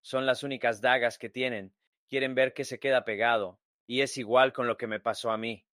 Son 0.00 0.26
las 0.26 0.42
únicas 0.42 0.80
dagas 0.80 1.18
que 1.18 1.28
tienen. 1.28 1.74
Quieren 2.08 2.34
ver 2.34 2.54
que 2.54 2.64
se 2.64 2.78
queda 2.78 3.04
pegado. 3.04 3.60
Y 3.86 4.00
es 4.00 4.16
igual 4.18 4.52
con 4.52 4.66
lo 4.66 4.76
que 4.76 4.86
me 4.86 5.00
pasó 5.00 5.30
a 5.30 5.38
mí. 5.38 5.66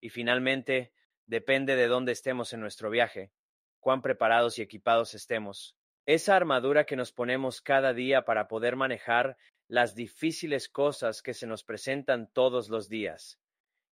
Y 0.00 0.10
finalmente, 0.10 0.92
depende 1.26 1.76
de 1.76 1.88
dónde 1.88 2.12
estemos 2.12 2.52
en 2.52 2.60
nuestro 2.60 2.90
viaje, 2.90 3.32
cuán 3.80 4.02
preparados 4.02 4.58
y 4.58 4.62
equipados 4.62 5.14
estemos. 5.14 5.76
Esa 6.06 6.36
armadura 6.36 6.84
que 6.84 6.94
nos 6.94 7.12
ponemos 7.12 7.60
cada 7.60 7.92
día 7.92 8.24
para 8.24 8.46
poder 8.46 8.76
manejar 8.76 9.36
las 9.68 9.94
difíciles 9.94 10.68
cosas 10.68 11.22
que 11.22 11.34
se 11.34 11.46
nos 11.46 11.64
presentan 11.64 12.30
todos 12.32 12.68
los 12.68 12.88
días, 12.88 13.40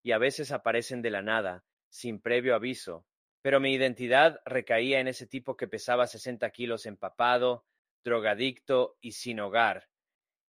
y 0.03 0.11
a 0.11 0.17
veces 0.17 0.51
aparecen 0.51 1.01
de 1.01 1.11
la 1.11 1.21
nada, 1.21 1.65
sin 1.89 2.19
previo 2.19 2.55
aviso, 2.55 3.05
pero 3.41 3.59
mi 3.59 3.73
identidad 3.73 4.41
recaía 4.45 4.99
en 4.99 5.07
ese 5.07 5.27
tipo 5.27 5.55
que 5.55 5.67
pesaba 5.67 6.07
60 6.07 6.49
kilos 6.51 6.85
empapado, 6.85 7.65
drogadicto 8.03 8.97
y 9.01 9.11
sin 9.13 9.39
hogar. 9.39 9.89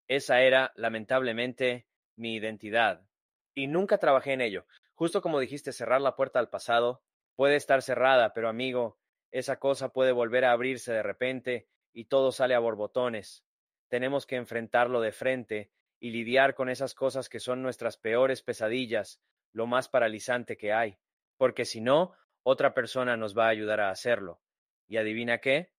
Esa 0.07 0.41
era, 0.41 0.71
lamentablemente, 0.75 1.87
mi 2.15 2.35
identidad. 2.35 3.05
Y 3.53 3.67
nunca 3.67 3.97
trabajé 3.97 4.33
en 4.33 4.41
ello. 4.41 4.65
Justo 4.93 5.21
como 5.21 5.39
dijiste, 5.39 5.73
cerrar 5.73 6.01
la 6.01 6.15
puerta 6.15 6.39
al 6.39 6.49
pasado 6.49 7.03
puede 7.35 7.55
estar 7.55 7.81
cerrada, 7.81 8.33
pero 8.33 8.49
amigo, 8.49 8.97
esa 9.31 9.59
cosa 9.59 9.89
puede 9.89 10.11
volver 10.11 10.45
a 10.45 10.51
abrirse 10.51 10.91
de 10.91 11.03
repente 11.03 11.67
y 11.93 12.05
todo 12.05 12.31
sale 12.31 12.55
a 12.55 12.59
borbotones. 12.59 13.46
Tenemos 13.89 14.25
que 14.25 14.35
enfrentarlo 14.35 15.01
de 15.01 15.11
frente 15.11 15.71
y 15.99 16.11
lidiar 16.11 16.55
con 16.55 16.69
esas 16.69 16.93
cosas 16.93 17.29
que 17.29 17.39
son 17.39 17.61
nuestras 17.61 17.97
peores 17.97 18.41
pesadillas, 18.41 19.21
lo 19.53 19.65
más 19.65 19.89
paralizante 19.89 20.57
que 20.57 20.73
hay, 20.73 20.97
porque 21.37 21.65
si 21.65 21.81
no, 21.81 22.13
otra 22.43 22.73
persona 22.73 23.17
nos 23.17 23.37
va 23.37 23.45
a 23.45 23.49
ayudar 23.49 23.79
a 23.79 23.89
hacerlo. 23.89 24.41
Y 24.87 24.97
adivina 24.97 25.39
qué, 25.39 25.71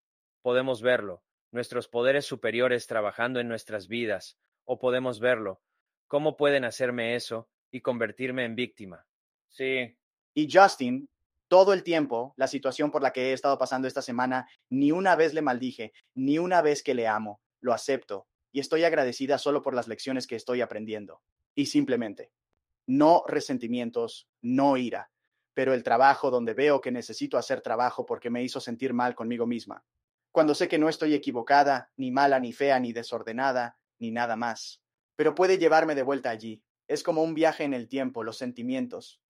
podemos 0.42 0.82
verlo, 0.82 1.22
nuestros 1.52 1.88
poderes 1.88 2.26
superiores 2.26 2.86
trabajando 2.86 3.40
en 3.40 3.48
nuestras 3.48 3.88
vidas, 3.88 4.38
o 4.64 4.78
podemos 4.78 5.20
verlo, 5.20 5.62
cómo 6.08 6.36
pueden 6.36 6.64
hacerme 6.64 7.14
eso 7.14 7.48
y 7.70 7.80
convertirme 7.80 8.44
en 8.44 8.54
víctima. 8.54 9.06
Sí. 9.48 9.98
Y 10.34 10.48
Justin, 10.50 11.08
todo 11.48 11.72
el 11.72 11.82
tiempo, 11.82 12.34
la 12.36 12.48
situación 12.48 12.90
por 12.90 13.02
la 13.02 13.12
que 13.12 13.30
he 13.30 13.32
estado 13.32 13.58
pasando 13.58 13.88
esta 13.88 14.02
semana, 14.02 14.48
ni 14.70 14.92
una 14.92 15.16
vez 15.16 15.34
le 15.34 15.42
maldije, 15.42 15.92
ni 16.14 16.38
una 16.38 16.60
vez 16.60 16.82
que 16.82 16.94
le 16.94 17.06
amo 17.06 17.40
lo 17.60 17.72
acepto 17.72 18.26
y 18.52 18.60
estoy 18.60 18.84
agradecida 18.84 19.38
solo 19.38 19.62
por 19.62 19.74
las 19.74 19.88
lecciones 19.88 20.26
que 20.26 20.36
estoy 20.36 20.60
aprendiendo. 20.60 21.22
Y 21.54 21.66
simplemente, 21.66 22.32
no 22.86 23.22
resentimientos, 23.26 24.28
no 24.40 24.76
ira, 24.76 25.10
pero 25.54 25.74
el 25.74 25.82
trabajo 25.82 26.30
donde 26.30 26.54
veo 26.54 26.80
que 26.80 26.92
necesito 26.92 27.36
hacer 27.36 27.60
trabajo 27.60 28.06
porque 28.06 28.30
me 28.30 28.42
hizo 28.42 28.60
sentir 28.60 28.94
mal 28.94 29.14
conmigo 29.14 29.46
misma. 29.46 29.84
Cuando 30.30 30.54
sé 30.54 30.68
que 30.68 30.78
no 30.78 30.88
estoy 30.88 31.14
equivocada, 31.14 31.90
ni 31.96 32.10
mala, 32.10 32.38
ni 32.38 32.52
fea, 32.52 32.78
ni 32.78 32.92
desordenada, 32.92 33.78
ni 33.98 34.10
nada 34.10 34.36
más. 34.36 34.82
Pero 35.16 35.34
puede 35.34 35.58
llevarme 35.58 35.94
de 35.94 36.02
vuelta 36.02 36.30
allí. 36.30 36.62
Es 36.86 37.02
como 37.02 37.22
un 37.22 37.34
viaje 37.34 37.64
en 37.64 37.74
el 37.74 37.88
tiempo, 37.88 38.22
los 38.22 38.38
sentimientos. 38.38 39.20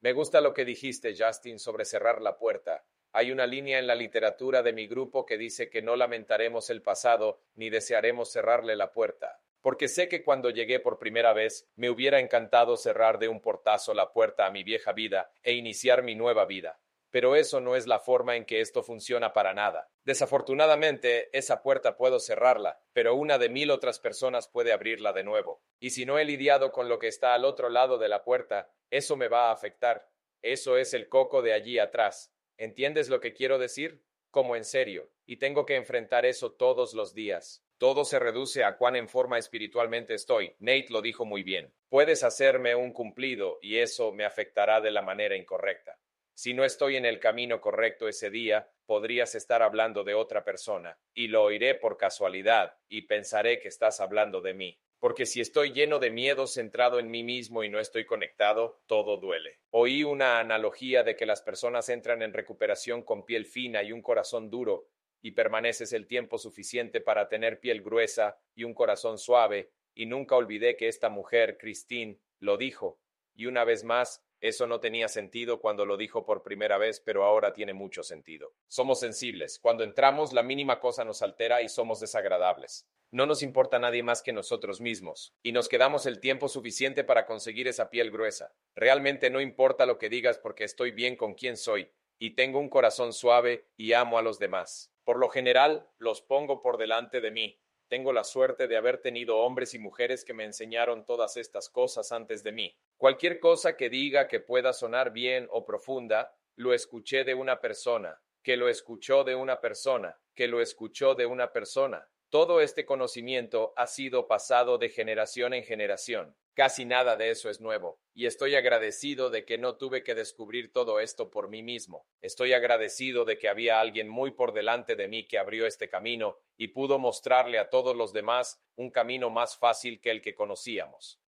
Me 0.00 0.12
gusta 0.12 0.40
lo 0.40 0.52
que 0.52 0.64
dijiste, 0.64 1.16
Justin, 1.18 1.58
sobre 1.58 1.84
cerrar 1.84 2.20
la 2.20 2.36
puerta. 2.36 2.84
Hay 3.16 3.32
una 3.32 3.46
línea 3.46 3.78
en 3.78 3.86
la 3.86 3.94
literatura 3.94 4.62
de 4.62 4.74
mi 4.74 4.86
grupo 4.86 5.24
que 5.24 5.38
dice 5.38 5.70
que 5.70 5.80
no 5.80 5.96
lamentaremos 5.96 6.68
el 6.68 6.82
pasado 6.82 7.40
ni 7.54 7.70
desearemos 7.70 8.30
cerrarle 8.30 8.76
la 8.76 8.92
puerta, 8.92 9.40
porque 9.62 9.88
sé 9.88 10.06
que 10.06 10.22
cuando 10.22 10.50
llegué 10.50 10.80
por 10.80 10.98
primera 10.98 11.32
vez 11.32 11.66
me 11.76 11.88
hubiera 11.88 12.20
encantado 12.20 12.76
cerrar 12.76 13.18
de 13.18 13.28
un 13.28 13.40
portazo 13.40 13.94
la 13.94 14.12
puerta 14.12 14.44
a 14.44 14.50
mi 14.50 14.64
vieja 14.64 14.92
vida 14.92 15.32
e 15.42 15.54
iniciar 15.54 16.02
mi 16.02 16.14
nueva 16.14 16.44
vida. 16.44 16.78
Pero 17.10 17.36
eso 17.36 17.58
no 17.62 17.74
es 17.74 17.86
la 17.86 18.00
forma 18.00 18.36
en 18.36 18.44
que 18.44 18.60
esto 18.60 18.82
funciona 18.82 19.32
para 19.32 19.54
nada. 19.54 19.88
Desafortunadamente, 20.04 21.30
esa 21.32 21.62
puerta 21.62 21.96
puedo 21.96 22.20
cerrarla, 22.20 22.82
pero 22.92 23.14
una 23.14 23.38
de 23.38 23.48
mil 23.48 23.70
otras 23.70 23.98
personas 23.98 24.46
puede 24.46 24.74
abrirla 24.74 25.14
de 25.14 25.24
nuevo. 25.24 25.62
Y 25.80 25.88
si 25.88 26.04
no 26.04 26.18
he 26.18 26.26
lidiado 26.26 26.70
con 26.70 26.90
lo 26.90 26.98
que 26.98 27.08
está 27.08 27.32
al 27.32 27.46
otro 27.46 27.70
lado 27.70 27.96
de 27.96 28.10
la 28.10 28.24
puerta, 28.24 28.68
eso 28.90 29.16
me 29.16 29.28
va 29.28 29.48
a 29.48 29.52
afectar. 29.52 30.06
Eso 30.42 30.76
es 30.76 30.92
el 30.92 31.08
coco 31.08 31.40
de 31.40 31.54
allí 31.54 31.78
atrás. 31.78 32.35
¿Entiendes 32.58 33.08
lo 33.08 33.20
que 33.20 33.34
quiero 33.34 33.58
decir? 33.58 34.02
Como 34.30 34.56
en 34.56 34.64
serio, 34.64 35.10
y 35.26 35.36
tengo 35.36 35.66
que 35.66 35.76
enfrentar 35.76 36.24
eso 36.24 36.52
todos 36.52 36.94
los 36.94 37.14
días. 37.14 37.62
Todo 37.78 38.04
se 38.04 38.18
reduce 38.18 38.64
a 38.64 38.78
cuán 38.78 38.96
en 38.96 39.08
forma 39.08 39.38
espiritualmente 39.38 40.14
estoy. 40.14 40.54
Nate 40.58 40.86
lo 40.88 41.02
dijo 41.02 41.26
muy 41.26 41.42
bien. 41.42 41.74
Puedes 41.90 42.22
hacerme 42.22 42.74
un 42.74 42.92
cumplido 42.92 43.58
y 43.60 43.78
eso 43.78 44.12
me 44.12 44.24
afectará 44.24 44.80
de 44.80 44.90
la 44.90 45.02
manera 45.02 45.36
incorrecta. 45.36 45.98
Si 46.34 46.54
no 46.54 46.64
estoy 46.64 46.96
en 46.96 47.04
el 47.04 47.18
camino 47.18 47.60
correcto 47.60 48.08
ese 48.08 48.30
día, 48.30 48.70
podrías 48.86 49.34
estar 49.34 49.62
hablando 49.62 50.04
de 50.04 50.14
otra 50.14 50.44
persona, 50.44 50.98
y 51.14 51.28
lo 51.28 51.42
oiré 51.42 51.74
por 51.74 51.96
casualidad, 51.96 52.78
y 52.88 53.02
pensaré 53.02 53.58
que 53.58 53.68
estás 53.68 54.00
hablando 54.00 54.40
de 54.40 54.54
mí 54.54 54.80
porque 54.98 55.26
si 55.26 55.40
estoy 55.40 55.72
lleno 55.72 55.98
de 55.98 56.10
miedo 56.10 56.46
centrado 56.46 56.98
en 56.98 57.10
mí 57.10 57.22
mismo 57.22 57.62
y 57.62 57.68
no 57.68 57.78
estoy 57.78 58.06
conectado, 58.06 58.80
todo 58.86 59.18
duele. 59.18 59.60
Oí 59.70 60.04
una 60.04 60.40
analogía 60.40 61.02
de 61.02 61.16
que 61.16 61.26
las 61.26 61.42
personas 61.42 61.88
entran 61.88 62.22
en 62.22 62.32
recuperación 62.32 63.02
con 63.02 63.24
piel 63.24 63.46
fina 63.46 63.82
y 63.82 63.92
un 63.92 64.02
corazón 64.02 64.50
duro, 64.50 64.88
y 65.22 65.32
permaneces 65.32 65.92
el 65.92 66.06
tiempo 66.06 66.38
suficiente 66.38 67.00
para 67.00 67.28
tener 67.28 67.60
piel 67.60 67.82
gruesa 67.82 68.38
y 68.54 68.64
un 68.64 68.74
corazón 68.74 69.18
suave, 69.18 69.70
y 69.94 70.06
nunca 70.06 70.36
olvidé 70.36 70.76
que 70.76 70.88
esta 70.88 71.08
mujer, 71.08 71.56
Christine, 71.58 72.18
lo 72.38 72.56
dijo, 72.56 73.00
y 73.34 73.46
una 73.46 73.64
vez 73.64 73.84
más, 73.84 74.25
eso 74.40 74.66
no 74.66 74.80
tenía 74.80 75.08
sentido 75.08 75.60
cuando 75.60 75.86
lo 75.86 75.96
dijo 75.96 76.24
por 76.24 76.42
primera 76.42 76.78
vez, 76.78 77.00
pero 77.00 77.24
ahora 77.24 77.52
tiene 77.52 77.74
mucho 77.74 78.02
sentido. 78.02 78.52
Somos 78.68 79.00
sensibles. 79.00 79.58
Cuando 79.58 79.84
entramos, 79.84 80.32
la 80.32 80.42
mínima 80.42 80.80
cosa 80.80 81.04
nos 81.04 81.22
altera 81.22 81.62
y 81.62 81.68
somos 81.68 82.00
desagradables. 82.00 82.86
No 83.12 83.24
nos 83.24 83.42
importa 83.42 83.78
nadie 83.78 84.02
más 84.02 84.20
que 84.20 84.32
nosotros 84.32 84.80
mismos, 84.80 85.34
y 85.42 85.52
nos 85.52 85.68
quedamos 85.68 86.06
el 86.06 86.20
tiempo 86.20 86.48
suficiente 86.48 87.04
para 87.04 87.24
conseguir 87.24 87.68
esa 87.68 87.88
piel 87.88 88.10
gruesa. 88.10 88.52
Realmente 88.74 89.30
no 89.30 89.40
importa 89.40 89.86
lo 89.86 89.96
que 89.96 90.08
digas 90.08 90.38
porque 90.38 90.64
estoy 90.64 90.90
bien 90.90 91.16
con 91.16 91.34
quien 91.34 91.56
soy, 91.56 91.90
y 92.18 92.30
tengo 92.30 92.58
un 92.58 92.68
corazón 92.68 93.12
suave 93.12 93.68
y 93.76 93.92
amo 93.92 94.18
a 94.18 94.22
los 94.22 94.38
demás. 94.38 94.92
Por 95.04 95.18
lo 95.18 95.28
general, 95.28 95.88
los 95.98 96.20
pongo 96.20 96.62
por 96.62 96.78
delante 96.78 97.20
de 97.20 97.30
mí. 97.30 97.60
Tengo 97.88 98.12
la 98.12 98.24
suerte 98.24 98.66
de 98.66 98.76
haber 98.76 98.98
tenido 98.98 99.38
hombres 99.38 99.72
y 99.74 99.78
mujeres 99.78 100.24
que 100.24 100.34
me 100.34 100.44
enseñaron 100.44 101.04
todas 101.04 101.36
estas 101.36 101.68
cosas 101.68 102.10
antes 102.10 102.42
de 102.42 102.50
mí. 102.50 102.76
Cualquier 102.96 103.40
cosa 103.40 103.76
que 103.76 103.90
diga 103.90 104.26
que 104.26 104.40
pueda 104.40 104.72
sonar 104.72 105.12
bien 105.12 105.48
o 105.50 105.66
profunda, 105.66 106.34
lo 106.54 106.72
escuché 106.72 107.24
de 107.24 107.34
una 107.34 107.60
persona, 107.60 108.22
que 108.42 108.56
lo 108.56 108.70
escuchó 108.70 109.22
de 109.22 109.34
una 109.34 109.60
persona, 109.60 110.18
que 110.34 110.48
lo 110.48 110.62
escuchó 110.62 111.14
de 111.14 111.26
una 111.26 111.52
persona. 111.52 112.08
Todo 112.30 112.62
este 112.62 112.86
conocimiento 112.86 113.74
ha 113.76 113.86
sido 113.86 114.26
pasado 114.26 114.78
de 114.78 114.88
generación 114.88 115.52
en 115.52 115.62
generación. 115.62 116.36
Casi 116.54 116.86
nada 116.86 117.16
de 117.16 117.28
eso 117.28 117.50
es 117.50 117.60
nuevo, 117.60 118.00
y 118.14 118.24
estoy 118.24 118.54
agradecido 118.54 119.28
de 119.28 119.44
que 119.44 119.58
no 119.58 119.76
tuve 119.76 120.02
que 120.02 120.14
descubrir 120.14 120.72
todo 120.72 120.98
esto 120.98 121.30
por 121.30 121.50
mí 121.50 121.62
mismo. 121.62 122.06
Estoy 122.22 122.54
agradecido 122.54 123.26
de 123.26 123.36
que 123.36 123.50
había 123.50 123.78
alguien 123.78 124.08
muy 124.08 124.30
por 124.30 124.54
delante 124.54 124.96
de 124.96 125.06
mí 125.06 125.28
que 125.28 125.36
abrió 125.36 125.66
este 125.66 125.90
camino 125.90 126.38
y 126.56 126.68
pudo 126.68 126.98
mostrarle 126.98 127.58
a 127.58 127.68
todos 127.68 127.94
los 127.94 128.14
demás 128.14 128.58
un 128.74 128.90
camino 128.90 129.28
más 129.28 129.58
fácil 129.58 130.00
que 130.00 130.10
el 130.10 130.22
que 130.22 130.34
conocíamos. 130.34 131.20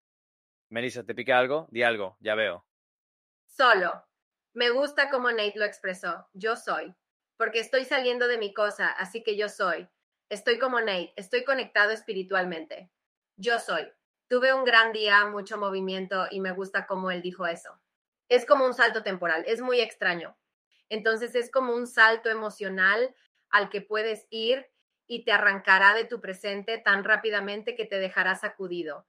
Melissa, 0.70 1.04
¿te 1.04 1.14
pica 1.14 1.38
algo? 1.38 1.66
Di 1.70 1.82
algo, 1.82 2.16
ya 2.20 2.34
veo. 2.34 2.66
Solo. 3.46 4.04
Me 4.52 4.70
gusta 4.70 5.10
como 5.10 5.30
Nate 5.30 5.54
lo 5.56 5.64
expresó. 5.64 6.28
Yo 6.32 6.56
soy. 6.56 6.94
Porque 7.36 7.60
estoy 7.60 7.84
saliendo 7.84 8.26
de 8.26 8.38
mi 8.38 8.52
cosa, 8.52 8.90
así 8.90 9.22
que 9.22 9.36
yo 9.36 9.48
soy. 9.48 9.88
Estoy 10.28 10.58
como 10.58 10.80
Nate, 10.80 11.12
estoy 11.16 11.44
conectado 11.44 11.90
espiritualmente. 11.92 12.90
Yo 13.36 13.58
soy. 13.58 13.90
Tuve 14.28 14.52
un 14.52 14.64
gran 14.64 14.92
día, 14.92 15.24
mucho 15.26 15.56
movimiento 15.56 16.26
y 16.30 16.40
me 16.40 16.52
gusta 16.52 16.86
cómo 16.86 17.10
él 17.10 17.22
dijo 17.22 17.46
eso. 17.46 17.80
Es 18.28 18.44
como 18.44 18.66
un 18.66 18.74
salto 18.74 19.02
temporal, 19.02 19.44
es 19.46 19.62
muy 19.62 19.80
extraño. 19.80 20.36
Entonces 20.90 21.34
es 21.34 21.50
como 21.50 21.72
un 21.74 21.86
salto 21.86 22.28
emocional 22.28 23.14
al 23.48 23.70
que 23.70 23.80
puedes 23.80 24.26
ir 24.28 24.66
y 25.06 25.24
te 25.24 25.32
arrancará 25.32 25.94
de 25.94 26.04
tu 26.04 26.20
presente 26.20 26.76
tan 26.76 27.04
rápidamente 27.04 27.74
que 27.74 27.86
te 27.86 27.98
dejará 27.98 28.34
sacudido. 28.34 29.06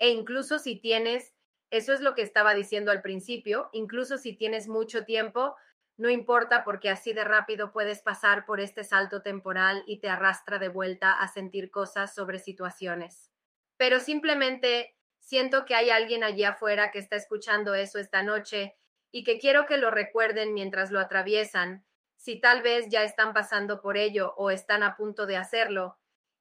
E 0.00 0.08
incluso 0.08 0.58
si 0.58 0.80
tienes, 0.80 1.34
eso 1.70 1.92
es 1.92 2.00
lo 2.00 2.14
que 2.16 2.22
estaba 2.22 2.54
diciendo 2.54 2.90
al 2.90 3.02
principio, 3.02 3.68
incluso 3.72 4.18
si 4.18 4.34
tienes 4.34 4.66
mucho 4.66 5.04
tiempo, 5.04 5.54
no 5.98 6.08
importa 6.08 6.64
porque 6.64 6.88
así 6.88 7.12
de 7.12 7.22
rápido 7.22 7.70
puedes 7.70 8.00
pasar 8.00 8.46
por 8.46 8.58
este 8.58 8.82
salto 8.82 9.20
temporal 9.20 9.84
y 9.86 10.00
te 10.00 10.08
arrastra 10.08 10.58
de 10.58 10.68
vuelta 10.68 11.12
a 11.12 11.28
sentir 11.28 11.70
cosas 11.70 12.14
sobre 12.14 12.38
situaciones. 12.38 13.30
Pero 13.76 14.00
simplemente 14.00 14.96
siento 15.18 15.66
que 15.66 15.74
hay 15.74 15.90
alguien 15.90 16.24
allí 16.24 16.44
afuera 16.44 16.90
que 16.90 16.98
está 16.98 17.16
escuchando 17.16 17.74
eso 17.74 17.98
esta 17.98 18.22
noche 18.22 18.78
y 19.12 19.22
que 19.24 19.38
quiero 19.38 19.66
que 19.66 19.76
lo 19.76 19.90
recuerden 19.90 20.54
mientras 20.54 20.90
lo 20.90 20.98
atraviesan, 20.98 21.84
si 22.16 22.40
tal 22.40 22.62
vez 22.62 22.86
ya 22.88 23.04
están 23.04 23.34
pasando 23.34 23.82
por 23.82 23.98
ello 23.98 24.32
o 24.38 24.50
están 24.50 24.82
a 24.82 24.96
punto 24.96 25.26
de 25.26 25.36
hacerlo, 25.36 25.99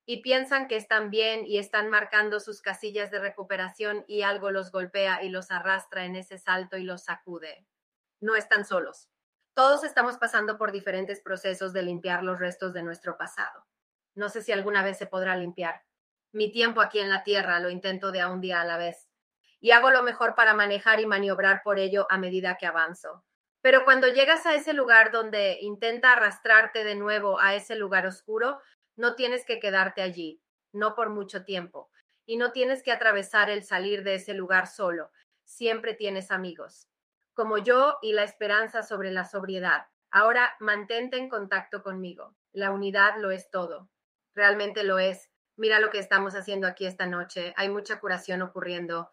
y 0.10 0.24
piensan 0.24 0.68
que 0.68 0.76
están 0.76 1.12
bien 1.12 1.46
y 1.46 1.60
están 1.60 1.92
marcando 1.92 2.40
sus 2.40 2.64
casillas 2.64 3.12
de 3.12 3.20
recuperación 3.20 4.06
y 4.08 4.24
algo 4.24 4.50
los 4.50 4.72
golpea 4.72 5.22
y 5.22 5.30
los 5.30 5.52
arrastra 5.52 6.04
en 6.04 6.16
ese 6.16 6.40
salto 6.40 6.78
y 6.78 6.84
los 6.84 7.04
sacude. 7.04 7.68
No 8.20 8.36
están 8.36 8.66
solos. 8.66 9.08
Todos 9.54 9.84
estamos 9.84 10.18
pasando 10.18 10.58
por 10.58 10.72
diferentes 10.72 11.22
procesos 11.22 11.74
de 11.74 11.84
limpiar 11.84 12.24
los 12.24 12.40
restos 12.40 12.74
de 12.74 12.82
nuestro 12.82 13.20
pasado. 13.20 13.68
No 14.16 14.30
sé 14.30 14.42
si 14.42 14.52
alguna 14.52 14.82
vez 14.84 14.98
se 14.98 15.06
podrá 15.06 15.38
limpiar. 15.38 15.84
Mi 16.32 16.52
tiempo 16.52 16.82
aquí 16.82 16.98
en 16.98 17.12
la 17.12 17.22
Tierra 17.22 17.60
lo 17.60 17.70
intento 17.70 18.12
de 18.12 18.22
a 18.22 18.30
un 18.30 18.42
día 18.42 18.62
a 18.62 18.66
la 18.66 18.80
vez. 18.80 19.12
Y 19.60 19.70
hago 19.70 19.92
lo 19.92 20.02
mejor 20.02 20.34
para 20.34 20.56
manejar 20.56 21.00
y 21.00 21.06
maniobrar 21.06 21.62
por 21.64 21.78
ello 21.78 22.08
a 22.10 22.18
medida 22.18 22.58
que 22.58 22.66
avanzo. 22.66 23.24
Pero 23.62 23.84
cuando 23.84 24.08
llegas 24.08 24.46
a 24.48 24.56
ese 24.56 24.74
lugar 24.74 25.12
donde 25.12 25.60
intenta 25.62 26.14
arrastrarte 26.14 26.84
de 26.84 26.96
nuevo 26.96 27.40
a 27.40 27.54
ese 27.54 27.76
lugar 27.76 28.08
oscuro, 28.08 28.60
no 29.00 29.16
tienes 29.16 29.46
que 29.46 29.60
quedarte 29.60 30.02
allí, 30.02 30.42
no 30.72 30.94
por 30.94 31.10
mucho 31.10 31.44
tiempo. 31.44 31.90
Y 32.26 32.38
no 32.38 32.52
tienes 32.52 32.84
que 32.84 32.92
atravesar 32.92 33.50
el 33.50 33.64
salir 33.64 34.04
de 34.04 34.16
ese 34.16 34.36
lugar 34.36 34.68
solo. 34.68 35.10
Siempre 35.44 35.96
tienes 35.96 36.30
amigos 36.30 36.90
como 37.40 37.58
yo 37.58 38.00
y 38.02 38.12
la 38.12 38.24
esperanza 38.24 38.84
sobre 38.84 39.12
la 39.12 39.24
sobriedad. 39.24 39.86
Ahora 40.12 40.58
mantente 40.60 41.16
en 41.16 41.30
contacto 41.30 41.84
conmigo. 41.84 42.36
La 42.52 42.70
unidad 42.72 43.14
lo 43.18 43.32
es 43.32 43.50
todo. 43.50 43.90
Realmente 44.36 44.84
lo 44.84 45.00
es. 45.00 45.32
Mira 45.56 45.80
lo 45.80 45.90
que 45.90 46.00
estamos 46.00 46.36
haciendo 46.36 46.68
aquí 46.68 46.86
esta 46.86 47.06
noche. 47.06 47.54
Hay 47.56 47.70
mucha 47.70 48.02
curación 48.02 48.42
ocurriendo. 48.42 49.10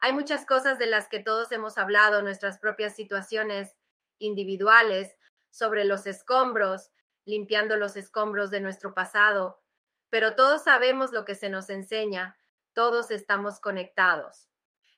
Hay 0.00 0.12
muchas 0.12 0.44
cosas 0.44 0.80
de 0.80 0.86
las 0.86 1.08
que 1.08 1.20
todos 1.20 1.52
hemos 1.52 1.78
hablado, 1.78 2.20
nuestras 2.20 2.58
propias 2.58 2.96
situaciones 2.96 3.76
individuales, 4.18 5.14
sobre 5.50 5.84
los 5.84 6.08
escombros, 6.08 6.90
limpiando 7.28 7.76
los 7.76 7.96
escombros 7.96 8.50
de 8.50 8.60
nuestro 8.60 8.94
pasado. 8.94 9.60
Pero 10.08 10.34
todos 10.34 10.64
sabemos 10.64 11.12
lo 11.12 11.24
que 11.26 11.34
se 11.34 11.50
nos 11.50 11.68
enseña. 11.68 12.38
Todos 12.72 13.10
estamos 13.10 13.60
conectados. 13.60 14.48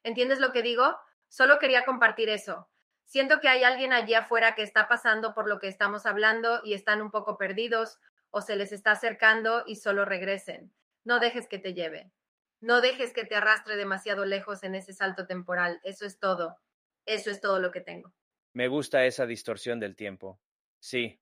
¿Entiendes 0.05 0.39
lo 0.39 0.53
que 0.53 0.63
digo? 0.63 0.97
Solo 1.29 1.59
quería 1.59 1.85
compartir 1.85 2.29
eso. 2.29 2.69
Siento 3.05 3.41
que 3.41 3.49
hay 3.49 3.65
alguien 3.65 3.93
allí 3.93 4.15
afuera 4.15 4.55
que 4.55 4.63
está 4.63 4.87
pasando 4.87 5.35
por 5.35 5.49
lo 5.49 5.59
que 5.59 5.67
estamos 5.67 6.07
hablando 6.07 6.61
y 6.65 6.75
están 6.75 7.03
un 7.03 7.11
poco 7.11 7.37
perdidos 7.37 7.99
o 8.31 8.41
se 8.41 8.55
les 8.55 8.71
está 8.71 8.93
acercando 8.93 9.65
y 9.67 9.77
solo 9.77 10.05
regresen. 10.05 10.73
No 11.03 11.19
dejes 11.19 11.49
que 11.49 11.59
te 11.59 11.75
lleve. 11.75 12.13
No 12.61 12.81
dejes 12.81 13.13
que 13.13 13.25
te 13.25 13.35
arrastre 13.35 13.75
demasiado 13.75 14.25
lejos 14.25 14.63
en 14.63 14.77
ese 14.77 14.93
salto 14.93 15.27
temporal. 15.27 15.81
Eso 15.83 16.07
es 16.07 16.21
todo. 16.21 16.59
Eso 17.07 17.31
es 17.31 17.41
todo 17.41 17.59
lo 17.59 17.73
que 17.73 17.81
tengo. 17.81 18.15
Me 18.53 18.69
gusta 18.69 19.05
esa 19.05 19.27
distorsión 19.27 19.81
del 19.81 19.97
tiempo. 19.97 20.41
Sí. 20.79 21.21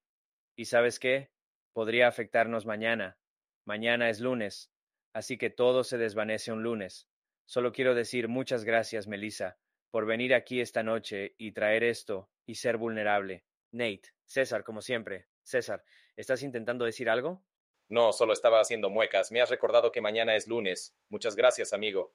¿Y 0.59 0.65
sabes 0.65 0.99
qué? 0.99 1.31
Podría 1.73 2.09
afectarnos 2.09 2.67
mañana. 2.67 3.19
Mañana 3.65 4.11
es 4.11 4.21
lunes. 4.21 4.73
Así 5.15 5.39
que 5.39 5.51
todo 5.51 5.85
se 5.85 5.97
desvanece 5.97 6.53
un 6.53 6.63
lunes. 6.63 7.09
Solo 7.47 7.73
quiero 7.73 7.95
decir 7.95 8.29
muchas 8.29 8.65
gracias, 8.65 9.07
Melissa 9.07 9.59
por 9.91 10.07
venir 10.07 10.35
aquí 10.35 10.61
esta 10.61 10.83
noche 10.83 11.35
y 11.39 11.53
traer 11.53 11.85
esto 11.85 12.31
y 12.47 12.57
ser 12.57 12.77
vulnerable. 12.77 13.45
Nate, 13.73 14.15
César, 14.25 14.65
como 14.65 14.83
siempre. 14.83 15.29
César, 15.43 15.85
¿estás 16.17 16.43
intentando 16.43 16.85
decir 16.85 17.09
algo? 17.09 17.45
No, 17.89 18.13
solo 18.13 18.35
estaba 18.35 18.61
haciendo 18.61 18.91
muecas. 18.91 19.33
Me 19.33 19.41
has 19.41 19.51
recordado 19.51 19.93
que 19.93 20.01
mañana 20.01 20.37
es 20.37 20.47
lunes. 20.47 20.95
Muchas 21.09 21.37
gracias, 21.37 21.73
amigo. 21.73 22.15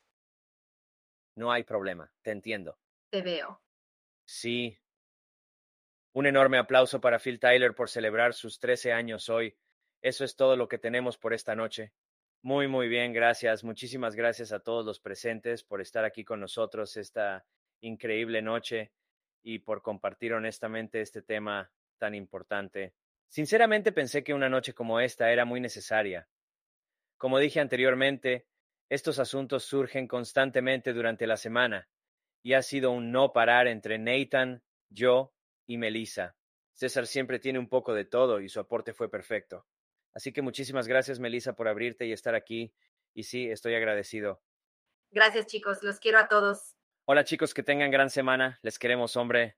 No 1.36 1.52
hay 1.52 1.64
problema, 1.64 2.14
te 2.22 2.32
entiendo. 2.32 2.78
Te 3.10 3.22
veo. 3.24 3.60
Sí. 4.26 4.78
Un 6.14 6.28
enorme 6.28 6.60
aplauso 6.60 7.02
para 7.02 7.18
Phil 7.18 7.40
Tyler 7.40 7.74
por 7.74 7.90
celebrar 7.90 8.36
sus 8.36 8.60
13 8.60 8.94
años 8.94 9.30
hoy. 9.30 9.58
Eso 10.00 10.24
es 10.24 10.36
todo 10.36 10.56
lo 10.56 10.68
que 10.68 10.78
tenemos 10.78 11.18
por 11.18 11.34
esta 11.34 11.56
noche. 11.56 11.92
Muy, 12.44 12.68
muy 12.68 12.88
bien, 12.88 13.14
gracias. 13.14 13.64
Muchísimas 13.64 14.16
gracias 14.16 14.52
a 14.52 14.60
todos 14.60 14.86
los 14.86 15.00
presentes 15.00 15.64
por 15.64 15.82
estar 15.82 16.06
aquí 16.06 16.24
con 16.24 16.40
nosotros 16.40 16.98
esta 16.98 17.46
increíble 17.82 18.44
noche 18.44 18.92
y 19.42 19.60
por 19.60 19.82
compartir 19.82 20.34
honestamente 20.34 21.02
este 21.02 21.24
tema 21.24 21.72
tan 21.98 22.14
importante. 22.14 22.94
Sinceramente 23.28 23.92
pensé 23.92 24.24
que 24.24 24.36
una 24.36 24.50
noche 24.50 24.74
como 24.74 25.00
esta 25.00 25.32
era 25.32 25.46
muy 25.46 25.60
necesaria. 25.60 26.28
Como 27.18 27.40
dije 27.40 27.60
anteriormente, 27.60 28.46
estos 28.88 29.18
asuntos 29.18 29.64
surgen 29.64 30.08
constantemente 30.08 30.94
durante 30.94 31.26
la 31.26 31.38
semana 31.38 31.90
y 32.44 32.54
ha 32.54 32.62
sido 32.62 32.92
un 32.92 33.12
no 33.12 33.34
parar 33.34 33.68
entre 33.68 33.98
Nathan, 33.98 34.62
yo 34.90 35.33
y 35.66 35.78
Melissa. 35.78 36.36
César 36.74 37.08
siempre 37.08 37.40
tiene 37.40 37.60
un 37.60 37.70
poco 37.70 37.94
de 37.94 38.06
todo 38.06 38.42
y 38.42 38.50
su 38.50 38.60
aporte 38.60 38.94
fue 38.94 39.10
perfecto. 39.10 39.66
Así 40.14 40.32
que 40.32 40.42
muchísimas 40.42 40.88
gracias, 40.88 41.20
Melissa, 41.20 41.54
por 41.54 41.68
abrirte 41.68 42.06
y 42.06 42.12
estar 42.12 42.36
aquí. 42.36 42.74
Y 43.14 43.24
sí, 43.24 43.50
estoy 43.50 43.76
agradecido. 43.76 44.42
Gracias, 45.12 45.46
chicos. 45.48 45.84
Los 45.84 46.00
quiero 46.00 46.20
a 46.20 46.28
todos. 46.28 46.76
Hola 47.06 47.26
chicos, 47.26 47.54
que 47.54 47.64
tengan 47.64 47.92
gran 47.92 48.10
semana. 48.10 48.60
Les 48.62 48.80
queremos, 48.80 49.18
hombre. 49.18 49.58